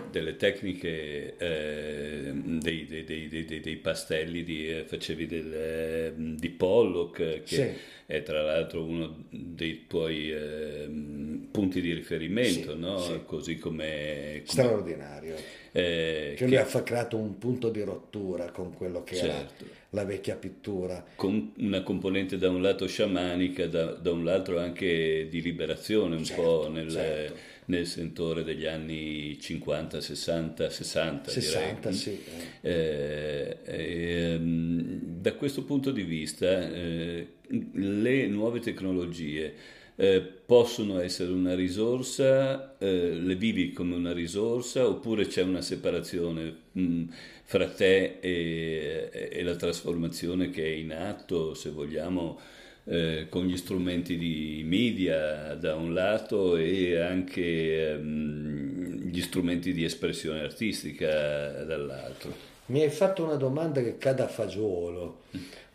delle 0.10 0.36
tecniche 0.38 1.36
eh, 1.38 2.32
dei, 2.34 2.88
dei, 2.88 3.28
dei, 3.28 3.60
dei, 3.60 3.76
pastelli, 3.76 4.44
di, 4.44 4.68
eh, 4.76 4.86
facevi 4.86 5.28
del, 5.28 5.54
eh, 5.54 6.14
di 6.16 6.50
Pollock, 6.50 7.44
che 7.44 7.56
sì. 7.56 7.72
è 8.08 8.24
tra 8.24 8.42
l'altro 8.42 8.84
uno 8.84 9.26
dei 9.30 9.86
tuoi 9.86 10.32
ehm, 10.32 11.50
punti 11.52 11.80
di 11.80 11.94
riferimento, 11.94 12.74
sì, 12.74 12.80
no? 12.80 12.98
sì. 12.98 13.22
così 13.24 13.58
come 13.60 14.42
Straordinario. 14.46 15.36
Eh, 15.72 16.34
che 16.36 16.46
lui 16.46 16.56
che... 16.56 16.78
ha 16.78 16.84
creato 16.84 17.18
un 17.18 17.38
punto 17.38 17.70
di 17.70 17.82
rottura 17.82 18.50
con 18.52 18.74
quello 18.74 19.04
che 19.04 19.16
certo. 19.16 19.64
era 19.64 19.78
la 19.92 20.04
vecchia 20.04 20.36
pittura. 20.36 21.04
Con 21.16 21.54
una 21.58 21.82
componente 21.82 22.38
da 22.38 22.50
un 22.50 22.62
lato 22.62 22.88
sciamanica, 22.88 23.68
da, 23.68 23.86
da 23.94 24.12
un 24.12 24.24
lato 24.24 24.60
anche 24.60 25.28
di 25.30 25.42
liberazione, 25.42 26.16
un 26.16 26.24
certo, 26.24 26.42
po' 26.42 26.70
nel, 26.70 26.92
certo. 26.92 27.36
nel, 27.66 27.88
sentore 27.88 28.44
degli 28.44 28.66
anni 28.66 29.40
50, 29.40 30.00
60, 30.00 30.70
60. 30.70 31.32
60, 31.32 31.90
direi. 31.90 31.94
sì. 31.94 32.24
Eh, 32.62 33.58
eh, 33.64 34.38
da 34.40 35.34
questo 35.34 35.64
punto 35.64 35.92
di 35.92 36.04
vista, 36.04 36.72
eh, 36.72 37.28
le 37.74 38.28
nuove 38.28 38.60
tecnologie 38.60 39.78
eh, 40.02 40.22
possono 40.22 41.02
essere 41.02 41.34
una 41.34 41.56
risorsa, 41.56 42.78
eh, 42.78 43.12
le 43.12 43.36
vivi 43.36 43.74
come 43.74 43.96
una 43.96 44.14
risorsa 44.14 44.88
oppure 44.88 45.28
c'è 45.28 45.44
una 45.44 45.60
separazione 45.60 46.56
mh, 46.72 47.04
fra 47.44 47.68
te 47.68 48.20
e, 48.22 49.10
e, 49.12 49.44
la 49.44 49.58
trasformazione 49.58 50.52
che 50.52 50.64
è 50.64 50.70
in 50.70 50.94
atto, 50.94 51.54
se 51.54 51.70
vogliamo, 51.72 52.40
eh, 52.86 53.26
con 53.28 53.46
gli 53.46 53.58
strumenti 53.58 54.18
di 54.18 54.62
media 54.66 55.54
da 55.56 55.76
un 55.76 55.94
lato 55.94 56.56
e 56.56 56.98
anche 56.98 57.92
ehm, 57.92 59.10
gli 59.10 59.22
strumenti 59.22 59.74
di 59.74 59.84
espressione 59.84 60.40
artistica 60.40 61.66
dall'altro. 61.66 62.34
Mi 62.68 62.84
hai 62.84 62.90
fatto 62.90 63.26
una 63.26 63.36
domanda 63.36 63.82
che 63.82 63.98
cade 63.98 64.22
a 64.22 64.30
fagiolo, 64.30 65.24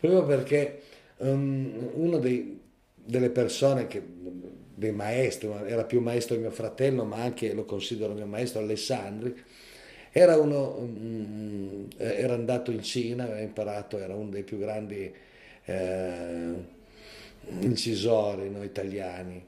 proprio 0.01 0.25
perché 0.25 0.81
um, 1.19 1.91
uno 1.93 2.19
dei 2.19 2.63
delle 3.05 3.31
persone 3.31 3.87
che 3.87 4.03
dei 4.75 4.93
maestri, 4.93 5.49
era 5.67 5.85
più 5.85 6.01
maestro 6.01 6.37
mio 6.37 6.51
fratello, 6.51 7.05
ma 7.05 7.19
anche 7.19 7.53
lo 7.53 7.65
considero 7.65 8.13
mio 8.13 8.27
maestro 8.27 8.61
Alessandri, 8.61 9.35
era, 10.11 10.37
uno, 10.37 10.77
um, 10.79 11.89
era 11.97 12.35
andato 12.35 12.71
in 12.71 12.83
Cina, 12.83 13.25
aveva 13.25 13.41
imparato, 13.41 13.99
era 13.99 14.15
uno 14.15 14.31
dei 14.31 14.45
più 14.45 14.59
grandi 14.59 15.13
eh, 15.65 16.55
incisori 17.61 18.51
no, 18.51 18.63
italiani. 18.63 19.45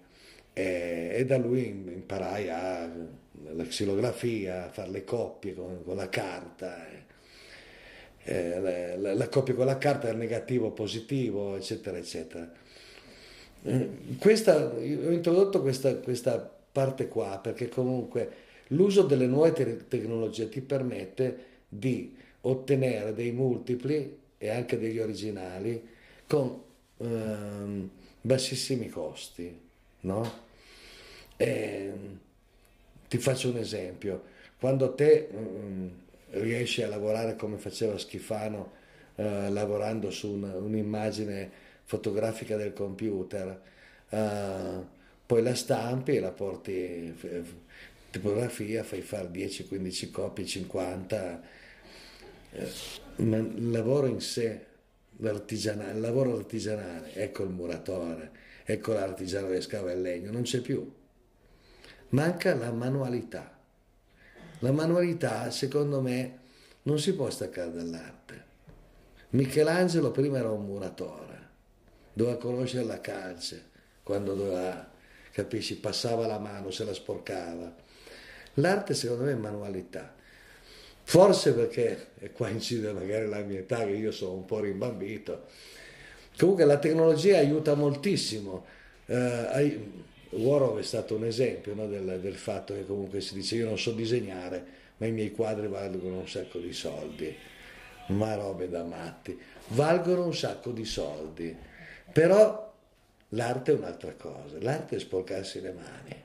E, 0.52 1.10
e, 1.12 1.24
da 1.24 1.36
lui 1.36 1.66
imparai 1.66 2.48
a, 2.48 2.90
la 3.52 3.64
xilografia, 3.64 4.64
a 4.64 4.68
fare 4.70 4.90
le 4.90 5.04
coppie 5.04 5.54
con, 5.54 5.84
con 5.84 5.96
la 5.96 6.08
carta. 6.08 6.84
Eh, 8.24 8.60
la, 8.60 8.96
la, 8.96 9.14
la 9.14 9.28
coppia 9.28 9.54
con 9.54 9.66
la 9.66 9.78
carta 9.78 10.08
era 10.08 10.16
negativo, 10.16 10.72
positivo, 10.72 11.56
eccetera, 11.56 11.96
eccetera 11.96 12.50
questa, 14.18 14.66
ho 14.74 15.10
introdotto 15.10 15.60
questa, 15.60 15.94
questa, 15.96 16.54
parte 16.76 17.08
qua 17.08 17.38
perché 17.42 17.70
comunque 17.70 18.30
l'uso 18.68 19.02
delle 19.02 19.26
nuove 19.26 19.52
te- 19.52 19.86
tecnologie 19.88 20.50
ti 20.50 20.60
permette 20.60 21.44
di 21.68 22.14
ottenere 22.42 23.14
dei 23.14 23.32
multipli 23.32 24.18
e 24.36 24.48
anche 24.50 24.78
degli 24.78 24.98
originali 24.98 25.82
con 26.26 26.62
ehm, 26.98 27.88
bassissimi 28.20 28.88
costi. 28.88 29.58
No? 30.00 30.32
E, 31.36 31.92
ti 33.08 33.18
faccio 33.18 33.50
un 33.50 33.56
esempio, 33.56 34.22
quando 34.58 34.94
te 34.94 35.28
um, 35.32 35.90
riesci 36.30 36.82
a 36.82 36.88
lavorare 36.88 37.36
come 37.36 37.56
faceva 37.56 37.96
Schifano, 37.98 38.72
eh, 39.14 39.48
lavorando 39.50 40.10
su 40.10 40.32
una, 40.32 40.54
un'immagine 40.56 41.64
fotografica 41.86 42.56
del 42.56 42.72
computer, 42.72 43.60
uh, 44.10 44.86
poi 45.24 45.42
la 45.42 45.54
stampi 45.54 46.16
e 46.16 46.20
la 46.20 46.32
porti 46.32 47.14
tipografia, 48.10 48.82
fai 48.82 49.00
fare 49.02 49.30
10-15 49.30 50.10
copie, 50.10 50.44
50, 50.44 51.42
eh, 52.50 52.68
ma 53.16 53.36
il 53.36 53.70
lavoro 53.70 54.06
in 54.06 54.20
sé, 54.20 54.64
il 55.18 56.00
lavoro 56.00 56.36
artigianale, 56.36 57.14
ecco 57.14 57.44
il 57.44 57.50
muratore, 57.50 58.30
ecco 58.64 58.92
l'artigiano 58.92 59.48
che 59.48 59.60
scava 59.60 59.92
il 59.92 60.00
legno, 60.00 60.32
non 60.32 60.42
c'è 60.42 60.60
più. 60.60 60.92
Manca 62.10 62.54
la 62.54 62.72
manualità. 62.72 63.54
La 64.60 64.72
manualità, 64.72 65.50
secondo 65.50 66.00
me, 66.00 66.38
non 66.82 66.98
si 66.98 67.14
può 67.14 67.30
staccare 67.30 67.72
dall'arte. 67.72 68.44
Michelangelo 69.30 70.10
prima 70.10 70.38
era 70.38 70.50
un 70.50 70.64
muratore 70.64 71.35
doveva 72.16 72.38
conoscere 72.38 72.84
la 72.84 72.98
calce, 72.98 73.62
quando 74.02 74.32
doveva, 74.32 74.90
capisci, 75.32 75.76
passava 75.76 76.26
la 76.26 76.38
mano, 76.38 76.70
se 76.70 76.86
la 76.86 76.94
sporcava. 76.94 77.70
L'arte 78.54 78.94
secondo 78.94 79.24
me 79.24 79.32
è 79.32 79.34
manualità. 79.34 80.14
Forse 81.02 81.52
perché, 81.52 82.06
e 82.18 82.32
qua 82.32 82.48
incide 82.48 82.90
magari 82.92 83.28
la 83.28 83.40
mia 83.40 83.58
età, 83.58 83.84
che 83.84 83.90
io 83.90 84.12
sono 84.12 84.32
un 84.32 84.46
po' 84.46 84.60
rimbambito, 84.60 85.44
comunque 86.38 86.64
la 86.64 86.78
tecnologia 86.78 87.36
aiuta 87.36 87.74
moltissimo. 87.74 88.64
Eh, 89.04 89.80
Warhol 90.30 90.78
è 90.78 90.82
stato 90.82 91.16
un 91.16 91.26
esempio 91.26 91.74
no, 91.74 91.86
del, 91.86 92.18
del, 92.22 92.34
fatto 92.34 92.72
che 92.72 92.86
comunque 92.86 93.20
si 93.20 93.34
dice 93.34 93.56
io 93.56 93.66
non 93.66 93.78
so 93.78 93.92
disegnare, 93.92 94.64
ma 94.96 95.06
i 95.06 95.12
miei 95.12 95.32
quadri 95.32 95.68
valgono 95.68 96.20
un 96.20 96.28
sacco 96.28 96.58
di 96.60 96.72
soldi, 96.72 97.36
ma 98.06 98.34
robe 98.36 98.70
da 98.70 98.84
matti, 98.84 99.38
valgono 99.68 100.24
un 100.24 100.34
sacco 100.34 100.70
di 100.70 100.86
soldi. 100.86 101.74
Però 102.12 102.74
l'arte 103.30 103.72
è 103.72 103.74
un'altra 103.74 104.12
cosa, 104.12 104.56
l'arte 104.60 104.96
è 104.96 104.98
sporcarsi 104.98 105.60
le 105.60 105.72
mani. 105.72 106.24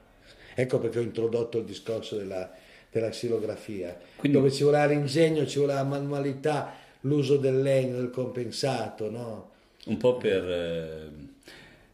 Ecco 0.54 0.80
perché 0.80 1.00
ho 1.00 1.04
introdotto 1.04 1.60
il 1.60 1.66
discorso 1.66 2.18
della, 2.18 2.52
della 2.90 3.10
xilografia, 3.10 3.98
Quindi... 4.16 4.38
dove 4.38 4.52
ci 4.52 4.64
voleva 4.64 4.86
l'ingegno, 4.86 5.46
ci 5.46 5.60
voleva 5.60 5.82
la 5.82 5.88
manualità, 5.88 6.74
l'uso 7.02 7.38
del 7.38 7.62
legno, 7.62 7.98
del 7.98 8.10
compensato, 8.10 9.10
no? 9.10 9.50
Un 9.86 9.98
po' 9.98 10.18
per 10.18 10.48
eh, 10.48 11.10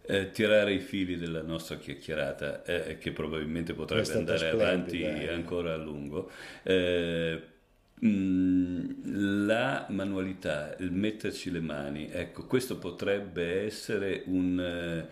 eh, 0.07 0.31
tirare 0.31 0.73
i 0.73 0.79
fili 0.79 1.17
della 1.17 1.41
nostra 1.41 1.77
chiacchierata, 1.77 2.63
eh, 2.63 2.97
che 2.97 3.11
probabilmente 3.11 3.73
potrebbe 3.73 4.11
andare 4.13 4.49
avanti 4.49 5.01
eh. 5.01 5.29
ancora 5.29 5.73
a 5.73 5.77
lungo. 5.77 6.29
Mm, 8.05 9.45
la 9.47 9.87
manualità, 9.89 10.75
il 10.79 10.91
metterci 10.91 11.49
le 11.49 11.59
mani, 11.61 12.07
ecco, 12.11 12.45
questo 12.45 12.77
potrebbe 12.77 13.63
essere 13.65 14.21
un, 14.27 14.59
eh, 14.59 15.07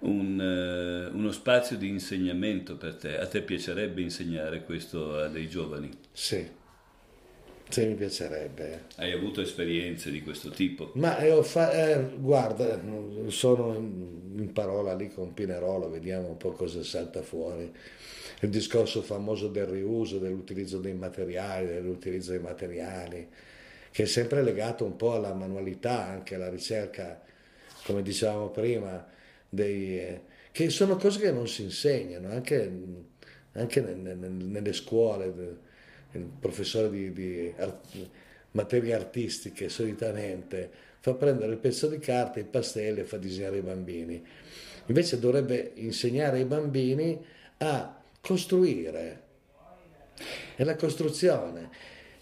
un, 0.00 0.40
eh, 0.40 1.14
uno 1.14 1.32
spazio 1.32 1.76
di 1.76 1.88
insegnamento 1.88 2.76
per 2.78 2.96
te. 2.96 3.18
A 3.18 3.26
te 3.26 3.42
piacerebbe 3.42 4.00
insegnare 4.00 4.64
questo 4.64 5.16
a 5.18 5.28
dei 5.28 5.48
giovani? 5.48 5.90
Sì, 6.12 6.48
Se 7.68 7.86
mi 7.86 7.94
piacerebbe. 7.94 8.88
Hai 8.96 9.12
avuto 9.12 9.40
esperienze 9.40 10.10
di 10.10 10.22
questo 10.22 10.50
tipo? 10.50 10.90
Ma 10.94 11.18
eh, 11.18 11.42
fa- 11.44 11.72
eh, 11.72 12.16
guarda, 12.18 12.80
sono 13.28 13.74
in 13.76 14.50
parola 14.52 14.94
lì 14.94 15.08
con 15.08 15.32
Pinerolo, 15.32 15.88
vediamo 15.88 16.28
un 16.28 16.36
po' 16.36 16.52
cosa 16.52 16.82
salta 16.82 17.22
fuori. 17.22 17.72
Il 18.40 18.48
discorso 18.48 19.02
famoso 19.02 19.48
del 19.48 19.66
riuso, 19.66 20.18
dell'utilizzo 20.18 20.78
dei 20.78 20.94
materiali, 20.94 21.66
dell'utilizzo 21.66 22.30
dei 22.30 22.40
materiali, 22.40 23.28
che 23.90 24.02
è 24.04 24.06
sempre 24.06 24.42
legato 24.42 24.84
un 24.84 24.96
po' 24.96 25.14
alla 25.14 25.34
manualità, 25.34 26.06
anche 26.06 26.36
alla 26.36 26.48
ricerca, 26.48 27.20
come 27.84 28.02
dicevamo 28.02 28.48
prima, 28.50 29.06
dei, 29.48 29.98
eh, 29.98 30.20
che 30.52 30.70
sono 30.70 30.96
cose 30.96 31.20
che 31.20 31.32
non 31.32 31.48
si 31.48 31.62
insegnano, 31.62 32.30
anche, 32.30 32.72
anche 33.52 33.80
nelle 33.80 34.72
scuole 34.72 35.58
il 36.12 36.30
professore 36.40 36.90
di, 36.90 37.12
di 37.12 37.52
art, 37.56 38.08
materie 38.52 38.94
artistiche 38.94 39.68
solitamente 39.68 40.88
fa 41.00 41.14
prendere 41.14 41.52
il 41.52 41.58
pezzo 41.58 41.88
di 41.88 41.98
carta, 41.98 42.40
i 42.40 42.44
pastelli 42.44 43.00
e 43.00 43.04
fa 43.04 43.16
disegnare 43.16 43.58
i 43.58 43.62
bambini. 43.62 44.22
Invece 44.86 45.18
dovrebbe 45.18 45.72
insegnare 45.76 46.38
ai 46.38 46.44
bambini 46.44 47.18
a 47.58 47.99
costruire. 48.20 49.22
È 50.54 50.64
la 50.64 50.76
costruzione. 50.76 51.70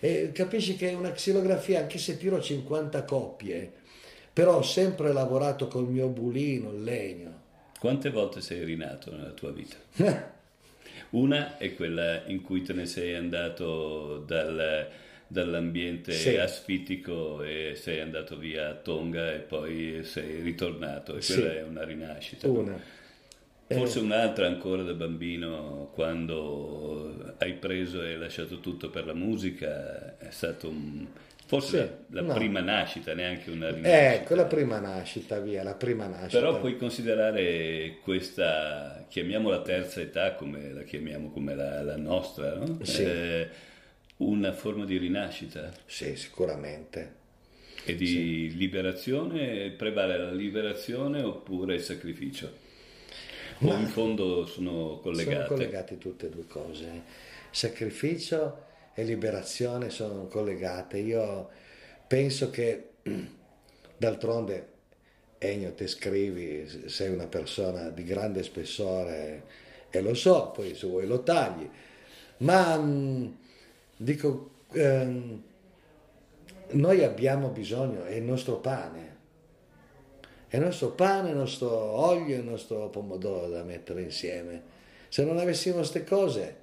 E 0.00 0.30
capisci 0.32 0.76
che 0.76 0.90
è 0.90 0.94
una 0.94 1.10
xilografia, 1.10 1.80
anche 1.80 1.98
se 1.98 2.16
tiro 2.16 2.40
50 2.40 3.04
coppie, 3.04 3.72
però 4.32 4.58
ho 4.58 4.62
sempre 4.62 5.12
lavorato 5.12 5.66
col 5.66 5.88
mio 5.88 6.06
bulino, 6.08 6.70
il 6.70 6.84
legno. 6.84 7.46
Quante 7.78 8.10
volte 8.10 8.40
sei 8.40 8.64
rinato 8.64 9.10
nella 9.10 9.30
tua 9.30 9.50
vita? 9.50 9.76
Una 11.10 11.56
è 11.56 11.74
quella 11.74 12.24
in 12.26 12.42
cui 12.42 12.62
te 12.62 12.72
ne 12.74 12.86
sei 12.86 13.14
andato 13.14 14.18
dal, 14.18 14.88
dall'ambiente 15.26 16.12
sì. 16.12 16.36
asfittico 16.36 17.42
e 17.42 17.74
sei 17.76 18.00
andato 18.00 18.36
via 18.36 18.68
a 18.68 18.74
Tonga 18.74 19.32
e 19.32 19.38
poi 19.38 20.02
sei 20.04 20.42
ritornato 20.42 21.16
e 21.16 21.24
quella 21.24 21.50
sì. 21.50 21.56
è 21.56 21.62
una 21.62 21.84
rinascita. 21.84 22.48
Una. 22.48 22.80
Forse 23.68 23.98
eh. 23.98 24.02
un'altra 24.02 24.46
ancora 24.46 24.82
da 24.82 24.94
bambino 24.94 25.90
quando 25.92 27.34
hai 27.38 27.52
preso 27.54 28.02
e 28.02 28.16
lasciato 28.16 28.60
tutto 28.60 28.88
per 28.88 29.04
la 29.04 29.14
musica 29.14 30.16
è 30.18 30.30
stato 30.30 30.68
un 30.68 31.06
Forse 31.48 32.04
sì, 32.06 32.14
la, 32.14 32.20
la 32.20 32.26
no. 32.26 32.34
prima 32.34 32.60
nascita, 32.60 33.14
neanche 33.14 33.48
una 33.50 33.70
rinascita. 33.70 34.12
Ecco, 34.12 34.34
la 34.34 34.44
prima 34.44 34.78
nascita, 34.80 35.40
via, 35.40 35.62
la 35.62 35.72
prima 35.72 36.06
nascita. 36.06 36.40
Però 36.40 36.60
puoi 36.60 36.76
considerare 36.76 38.00
questa, 38.02 39.06
chiamiamola 39.08 39.62
terza 39.62 40.02
età, 40.02 40.34
come 40.34 40.70
la 40.74 40.82
chiamiamo, 40.82 41.30
come 41.30 41.54
la, 41.54 41.82
la 41.82 41.96
nostra, 41.96 42.54
no? 42.54 42.78
Sì. 42.82 43.02
Eh, 43.02 43.48
una 44.18 44.52
forma 44.52 44.84
di 44.84 44.98
rinascita. 44.98 45.72
Sì, 45.86 46.16
sicuramente. 46.16 47.14
E 47.82 47.94
di 47.94 48.06
sì. 48.06 48.54
liberazione, 48.54 49.70
prevale 49.70 50.18
la 50.18 50.32
liberazione 50.32 51.22
oppure 51.22 51.76
il 51.76 51.80
sacrificio? 51.80 52.66
O 53.60 53.72
in 53.72 53.86
fondo 53.88 54.46
sono 54.46 54.98
collegate? 55.02 55.34
Sono 55.34 55.46
collegate 55.46 55.98
tutte 55.98 56.26
e 56.26 56.30
due 56.30 56.46
cose. 56.46 57.02
Sacrificio 57.50 58.64
e 58.94 59.04
liberazione 59.04 59.90
sono 59.90 60.26
collegate. 60.26 60.98
Io 60.98 61.48
penso 62.06 62.50
che 62.50 62.90
d'altronde 63.96 64.76
Ennio 65.38 65.72
te 65.72 65.86
scrivi, 65.86 66.88
sei 66.88 67.12
una 67.12 67.26
persona 67.26 67.90
di 67.90 68.02
grande 68.02 68.42
spessore 68.42 69.42
e 69.88 70.00
lo 70.00 70.14
so, 70.14 70.50
poi 70.50 70.74
se 70.74 70.86
vuoi 70.86 71.06
lo 71.06 71.22
tagli, 71.22 71.68
ma 72.38 72.76
mm, 72.76 73.26
dico, 73.96 74.50
ehm, 74.72 75.42
noi 76.70 77.04
abbiamo 77.04 77.48
bisogno, 77.48 78.04
è 78.04 78.14
il 78.14 78.24
nostro 78.24 78.56
pane, 78.56 79.07
è 80.48 80.56
il 80.56 80.62
nostro 80.62 80.90
pane, 80.90 81.30
il 81.30 81.36
nostro 81.36 81.70
olio, 81.70 82.36
il 82.36 82.44
nostro 82.44 82.88
pomodoro 82.88 83.48
da 83.48 83.62
mettere 83.62 84.02
insieme. 84.02 84.76
Se 85.08 85.24
non 85.24 85.38
avessimo 85.38 85.76
queste 85.76 86.04
cose 86.04 86.56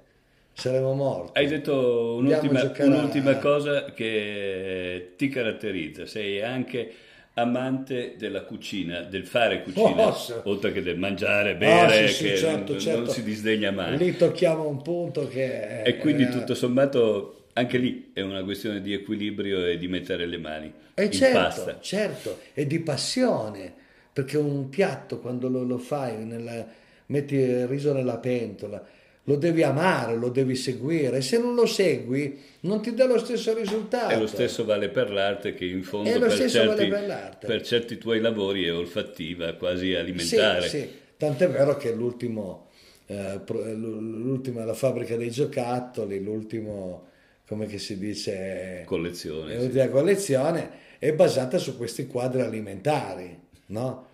saremmo 0.52 0.94
morti. 0.94 1.38
Hai 1.38 1.46
detto 1.46 2.16
un'ultima, 2.16 2.72
un'ultima 2.78 3.36
cosa 3.38 3.92
che 3.92 5.12
ti 5.16 5.28
caratterizza, 5.28 6.06
sei 6.06 6.42
anche 6.42 6.92
amante 7.34 8.14
della 8.16 8.42
cucina, 8.42 9.02
del 9.02 9.26
fare 9.26 9.62
cucina, 9.62 10.06
oh, 10.06 10.16
oltre 10.44 10.72
che 10.72 10.82
del 10.82 10.98
mangiare, 10.98 11.54
bere, 11.54 12.04
oh, 12.04 12.06
sì, 12.08 12.14
sì, 12.14 12.24
che 12.24 12.36
certo, 12.38 12.72
non, 12.72 12.80
certo. 12.80 13.00
non, 13.00 13.08
si 13.10 13.22
disdegna 13.22 13.70
mai. 13.70 13.98
Lì 13.98 14.16
tocchiamo 14.16 14.66
un 14.66 14.80
punto 14.80 15.28
che... 15.28 15.82
È, 15.82 15.88
e 15.88 15.98
quindi 15.98 16.24
è... 16.24 16.30
tutto 16.30 16.54
sommato 16.54 17.35
anche 17.56 17.78
lì 17.78 18.10
è 18.12 18.20
una 18.20 18.44
questione 18.44 18.82
di 18.82 18.92
equilibrio 18.92 19.64
e 19.64 19.78
di 19.78 19.88
mettere 19.88 20.26
le 20.26 20.38
mani 20.38 20.72
e 20.94 21.04
in 21.04 21.12
certo, 21.12 21.38
pasta. 21.38 21.78
Certo, 21.80 22.38
e 22.52 22.66
di 22.66 22.80
passione, 22.80 23.72
perché 24.12 24.36
un 24.36 24.68
piatto 24.68 25.20
quando 25.20 25.48
lo, 25.48 25.62
lo 25.62 25.78
fai, 25.78 26.24
nella, 26.24 26.66
metti 27.06 27.34
il 27.34 27.66
riso 27.66 27.92
nella 27.92 28.18
pentola, 28.18 28.84
lo 29.24 29.36
devi 29.36 29.62
amare, 29.62 30.16
lo 30.16 30.28
devi 30.28 30.54
seguire. 30.54 31.20
Se 31.20 31.38
non 31.38 31.54
lo 31.54 31.66
segui, 31.66 32.38
non 32.60 32.80
ti 32.80 32.94
dà 32.94 33.06
lo 33.06 33.18
stesso 33.18 33.54
risultato. 33.54 34.12
E 34.12 34.18
lo 34.18 34.26
stesso 34.26 34.64
vale 34.64 34.88
per 34.88 35.10
l'arte, 35.10 35.54
che 35.54 35.64
in 35.64 35.82
fondo 35.82 36.10
per 36.18 36.32
certi, 36.32 36.58
vale 36.58 36.86
per, 36.86 37.38
per 37.40 37.62
certi, 37.62 37.98
tuoi 37.98 38.20
lavori 38.20 38.64
è 38.64 38.72
olfattiva, 38.72 39.54
quasi 39.54 39.94
alimentare. 39.94 40.68
Sì, 40.68 40.78
sì. 40.78 40.90
Tant'è 41.16 41.48
vero 41.48 41.76
che 41.76 41.92
l'ultimo, 41.92 42.68
eh, 43.06 43.40
l'ultima, 43.46 44.64
la 44.64 44.74
fabbrica 44.74 45.16
dei 45.16 45.30
giocattoli, 45.30 46.22
l'ultimo, 46.22 47.08
come 47.46 47.68
si 47.78 47.98
dice? 47.98 48.82
Collezione. 48.84 49.56
L'ultima 49.56 49.84
sì. 49.84 49.90
collezione 49.90 50.70
è 50.98 51.12
basata 51.12 51.58
su 51.58 51.76
questi 51.76 52.06
quadri 52.06 52.40
alimentari, 52.40 53.38
no? 53.66 54.06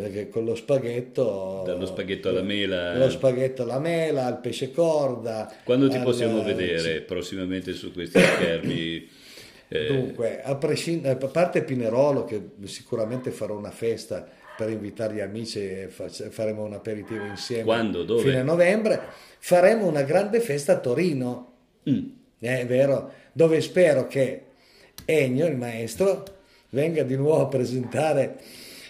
perché 0.00 0.28
con 0.28 0.44
lo 0.44 0.54
spaghetto 0.54 1.62
dallo 1.64 1.86
spaghetto 1.86 2.28
alla 2.28 2.42
mela 2.42 2.96
lo 2.96 3.08
spaghetto 3.10 3.62
alla 3.62 3.78
mela 3.78 4.26
al 4.26 4.40
pesce 4.40 4.72
corda 4.72 5.52
quando 5.62 5.88
ti 5.88 5.96
al, 5.96 6.02
possiamo 6.02 6.42
vedere 6.42 6.96
sì. 6.96 7.00
prossimamente 7.02 7.72
su 7.74 7.92
questi 7.92 8.18
schermi 8.18 9.08
eh... 9.68 9.86
dunque 9.86 10.42
a, 10.42 10.56
prescind- 10.56 11.06
a 11.06 11.14
parte 11.14 11.62
Pinerolo 11.62 12.24
che 12.24 12.42
sicuramente 12.64 13.30
farò 13.30 13.56
una 13.56 13.70
festa 13.70 14.26
per 14.56 14.70
invitare 14.70 15.14
gli 15.14 15.20
amici 15.20 15.60
e 15.60 15.88
faremo 15.88 16.64
un 16.64 16.72
aperitivo 16.72 17.24
insieme 17.24 17.64
quando? 17.64 18.02
dove? 18.02 18.22
fine 18.22 18.42
novembre 18.42 19.00
faremo 19.38 19.86
una 19.86 20.02
grande 20.02 20.40
festa 20.40 20.72
a 20.72 20.78
Torino 20.80 21.52
mm. 21.88 22.22
Eh, 22.46 22.60
è 22.60 22.66
vero 22.66 23.12
dove 23.32 23.60
spero 23.60 24.06
che 24.06 24.42
Ennio 25.06 25.46
il 25.46 25.56
maestro 25.56 26.24
venga 26.70 27.02
di 27.02 27.16
nuovo 27.16 27.42
a 27.42 27.46
presentare 27.48 28.38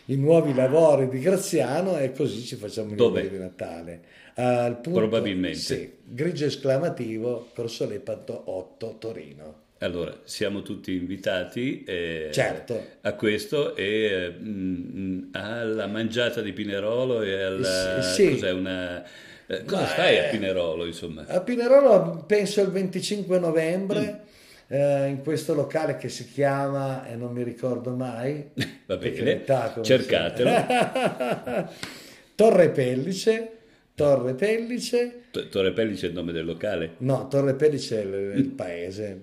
i 0.06 0.16
nuovi 0.16 0.54
lavori 0.54 1.08
di 1.08 1.18
Graziano 1.18 1.98
e 1.98 2.12
così 2.12 2.42
ci 2.42 2.56
facciamo 2.56 2.90
il 2.90 2.96
Dove? 2.96 3.28
di 3.28 3.38
Natale. 3.38 4.00
Al 4.34 4.80
punto, 4.80 4.98
Probabilmente. 4.98 5.58
Sì, 5.58 5.92
grigio 6.04 6.46
esclamativo, 6.46 7.50
Corso 7.54 7.86
Lepanto 7.86 8.42
8, 8.46 8.96
Torino. 8.98 9.62
Allora, 9.78 10.18
siamo 10.24 10.62
tutti 10.62 10.94
invitati 10.94 11.84
eh, 11.84 12.30
certo. 12.32 12.82
a 13.02 13.12
questo 13.14 13.76
e 13.76 14.28
mh, 14.30 14.48
mm, 14.48 15.22
alla 15.32 15.86
mangiata 15.86 16.40
di 16.40 16.52
Pinerolo 16.52 17.22
e 17.22 17.42
alla... 17.42 18.02
Sì. 18.02 18.30
Cos'è 18.30 18.50
una... 18.50 19.04
Eh, 19.46 19.64
cosa 19.64 19.82
Ma 19.82 19.86
fai 19.88 20.18
a 20.18 20.28
Pinerolo, 20.30 20.86
insomma? 20.86 21.24
A 21.26 21.40
Pinerolo 21.40 22.24
penso 22.26 22.60
il 22.60 22.70
25 22.70 23.38
novembre... 23.38 24.00
Mm 24.00 24.32
eh, 24.68 25.08
in 25.08 25.22
questo 25.22 25.54
locale 25.54 25.96
che 25.96 26.08
si 26.08 26.28
chiama, 26.30 27.06
e 27.06 27.16
non 27.16 27.32
mi 27.32 27.42
ricordo 27.42 27.90
mai, 27.90 28.50
Va 28.86 28.96
bene, 28.96 29.44
cercatelo. 29.82 31.70
Torre 32.34 32.70
Pellice. 32.70 33.50
Torre 33.94 34.34
Pellice. 34.34 35.26
Torre 35.30 35.72
Pellice 35.72 36.06
è 36.06 36.08
il 36.08 36.14
nome 36.14 36.32
del 36.32 36.44
locale? 36.44 36.94
No, 36.98 37.28
Torre 37.28 37.54
Pellice 37.54 38.00
è 38.00 38.04
il, 38.04 38.38
il 38.38 38.48
paese. 38.48 39.22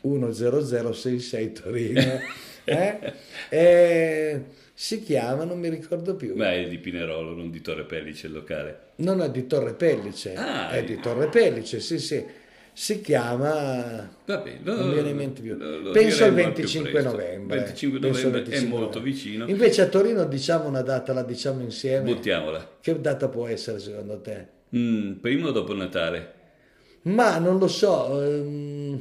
10066 0.00 1.52
Torino. 1.52 2.20
eh? 2.64 3.12
e 3.50 4.44
si 4.80 5.02
chiama, 5.02 5.42
non 5.42 5.58
mi 5.58 5.68
ricordo 5.68 6.14
più. 6.14 6.36
Ma 6.36 6.52
è 6.52 6.68
di 6.68 6.78
Pinerolo, 6.78 7.34
non 7.34 7.50
di 7.50 7.60
Torre 7.60 7.82
Pellice 7.82 8.28
il 8.28 8.32
locale? 8.32 8.78
Non 8.96 9.20
è 9.20 9.28
di 9.28 9.44
Torre 9.48 9.74
Pellice, 9.74 10.34
ah, 10.36 10.70
è 10.70 10.84
di 10.84 11.00
Torre 11.00 11.26
Pellice, 11.26 11.80
sì 11.80 11.98
sì 11.98 12.24
si 12.72 13.00
chiama 13.00 14.08
Vabbè, 14.24 14.58
lo, 14.62 14.76
non 14.76 14.92
viene 14.92 15.08
in 15.10 15.16
mente 15.16 15.42
più 15.42 15.56
lo, 15.56 15.80
lo 15.80 15.90
penso 15.90 16.22
al 16.22 16.32
25 16.32 17.02
novembre 17.02 17.56
25 17.56 17.98
novembre 17.98 18.30
25 18.42 18.54
è 18.54 18.68
molto 18.68 19.00
vicino 19.00 19.48
invece 19.48 19.82
a 19.82 19.88
Torino 19.88 20.24
diciamo 20.26 20.68
una 20.68 20.82
data 20.82 21.12
la 21.12 21.24
diciamo 21.24 21.60
insieme 21.60 22.14
buttiamola 22.14 22.76
che 22.80 23.00
data 23.00 23.26
può 23.26 23.48
essere 23.48 23.80
secondo 23.80 24.20
te? 24.20 24.46
Mm, 24.76 25.14
prima 25.14 25.48
o 25.48 25.50
dopo 25.50 25.74
Natale? 25.74 26.34
ma 27.02 27.38
non 27.38 27.58
lo 27.58 27.66
so 27.66 28.10
um, 28.12 29.00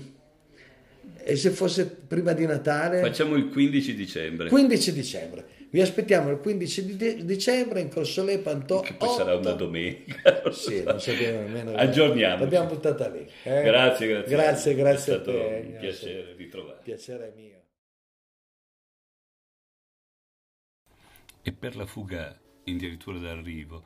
e 1.23 1.35
se 1.35 1.51
fosse 1.51 1.85
prima 1.85 2.33
di 2.33 2.47
Natale? 2.47 2.99
facciamo 2.99 3.35
il 3.35 3.47
15 3.49 3.93
dicembre 3.93 4.49
15 4.49 4.91
dicembre 4.91 5.45
Vi 5.69 5.81
aspettiamo 5.81 6.29
il 6.31 6.39
15 6.39 6.85
di 6.85 6.95
de- 6.95 7.25
dicembre 7.25 7.81
in 7.81 7.89
Corsolè 7.89 8.39
Pantò. 8.39 8.79
Che 8.79 8.93
poi 8.93 9.09
8. 9.09 9.17
sarà 9.17 9.35
una 9.35 9.51
domenica. 9.51 10.49
sì, 10.51 10.83
non 10.83 10.99
sappiamo 10.99 11.41
nemmeno. 11.41 11.73
Aggiorniamo. 11.75 12.39
L'abbiamo 12.43 12.67
buttata 12.67 13.09
lì. 13.09 13.29
Eh? 13.43 13.61
Grazie, 13.63 14.07
grazie. 14.07 14.35
Grazie, 14.35 14.75
grazie 14.75 15.13
a 15.13 15.21
te. 15.21 15.31
È 15.31 15.61
stato 15.61 15.67
un 15.67 15.77
piacere 15.79 16.33
ritrovare. 16.35 16.79
Piacere 16.83 17.33
mio. 17.35 17.61
E 21.41 21.51
per 21.51 21.75
la 21.75 21.85
fuga 21.85 22.37
addirittura 22.65 23.17
d'arrivo, 23.19 23.83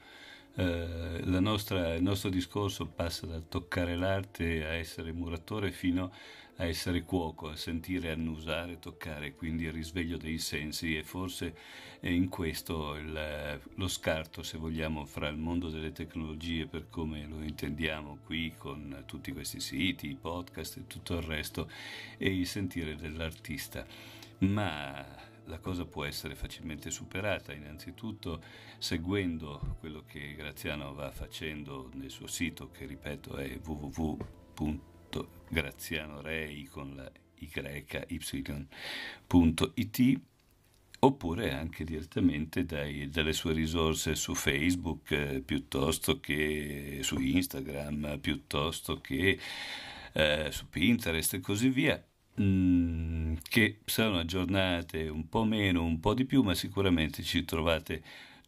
eh, 0.55 1.21
nostra, 1.23 1.93
il 1.93 2.03
nostro 2.03 2.29
discorso 2.29 2.87
passa 2.87 3.25
dal 3.25 3.47
toccare 3.47 3.95
l'arte 3.95 4.65
a 4.65 4.73
essere 4.73 5.11
muratore 5.11 5.71
fino 5.71 6.11
a 6.61 6.65
essere 6.65 7.01
cuoco, 7.01 7.49
a 7.49 7.55
sentire, 7.55 8.11
annusare, 8.11 8.77
toccare, 8.77 9.33
quindi 9.33 9.63
il 9.63 9.71
risveglio 9.71 10.17
dei 10.17 10.37
sensi 10.37 10.95
e 10.95 11.03
forse 11.03 11.55
è 11.99 12.07
in 12.07 12.29
questo 12.29 12.95
il, 12.97 13.59
lo 13.75 13.87
scarto, 13.87 14.43
se 14.43 14.59
vogliamo, 14.59 15.05
fra 15.05 15.27
il 15.27 15.37
mondo 15.37 15.69
delle 15.69 15.91
tecnologie 15.91 16.67
per 16.67 16.87
come 16.87 17.25
lo 17.25 17.41
intendiamo 17.41 18.19
qui 18.23 18.53
con 18.55 19.03
tutti 19.07 19.31
questi 19.31 19.59
siti, 19.59 20.09
i 20.09 20.15
podcast 20.15 20.77
e 20.77 20.87
tutto 20.87 21.17
il 21.17 21.23
resto 21.23 21.67
e 22.17 22.31
il 22.31 22.45
sentire 22.45 22.95
dell'artista. 22.95 23.83
Ma 24.39 25.03
la 25.45 25.57
cosa 25.57 25.85
può 25.85 26.05
essere 26.05 26.35
facilmente 26.35 26.91
superata, 26.91 27.53
innanzitutto 27.53 28.39
seguendo 28.77 29.77
quello 29.79 30.03
che 30.05 30.35
Graziano 30.35 30.93
va 30.93 31.09
facendo 31.09 31.89
nel 31.95 32.11
suo 32.11 32.27
sito, 32.27 32.69
che 32.69 32.85
ripeto 32.85 33.37
è 33.37 33.57
www.grazianorei 35.51 36.65
con 36.65 36.95
la 36.95 37.11
y.it 39.33 40.19
oppure 41.03 41.51
anche 41.53 41.83
direttamente 41.83 42.63
dai, 42.63 43.09
dalle 43.09 43.33
sue 43.33 43.53
risorse 43.53 44.13
su 44.13 44.35
Facebook 44.35 45.09
eh, 45.11 45.41
piuttosto 45.41 46.19
che 46.19 46.99
su 47.01 47.19
Instagram 47.19 48.19
piuttosto 48.19 49.01
che 49.01 49.39
eh, 50.13 50.47
su 50.51 50.69
Pinterest 50.69 51.33
e 51.33 51.39
così 51.39 51.69
via 51.69 51.99
Mm, 52.39 53.35
che 53.49 53.79
saranno 53.85 54.19
aggiornate 54.19 55.09
un 55.09 55.27
po' 55.27 55.43
meno, 55.43 55.83
un 55.83 55.99
po' 55.99 56.13
di 56.13 56.25
più, 56.25 56.43
ma 56.43 56.55
sicuramente 56.55 57.23
ci 57.23 57.43
trovate 57.43 58.01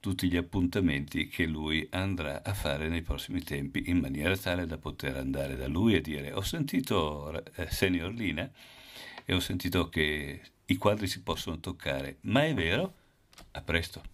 tutti 0.03 0.27
gli 0.27 0.35
appuntamenti 0.35 1.29
che 1.29 1.45
lui 1.45 1.87
andrà 1.91 2.43
a 2.43 2.53
fare 2.53 2.89
nei 2.89 3.01
prossimi 3.01 3.41
tempi 3.41 3.83
in 3.85 3.99
maniera 3.99 4.35
tale 4.35 4.65
da 4.65 4.77
poter 4.77 5.15
andare 5.15 5.55
da 5.55 5.69
lui 5.69 5.95
e 5.95 6.01
dire 6.01 6.33
ho 6.33 6.41
sentito 6.41 7.41
eh, 7.55 7.69
Senior 7.69 8.11
Lina 8.11 8.51
e 9.23 9.33
ho 9.33 9.39
sentito 9.39 9.87
che 9.87 10.41
i 10.65 10.75
quadri 10.75 11.07
si 11.07 11.21
possono 11.21 11.57
toccare, 11.61 12.17
ma 12.23 12.45
è 12.45 12.53
vero? 12.53 12.93
A 13.51 13.61
presto. 13.61 14.12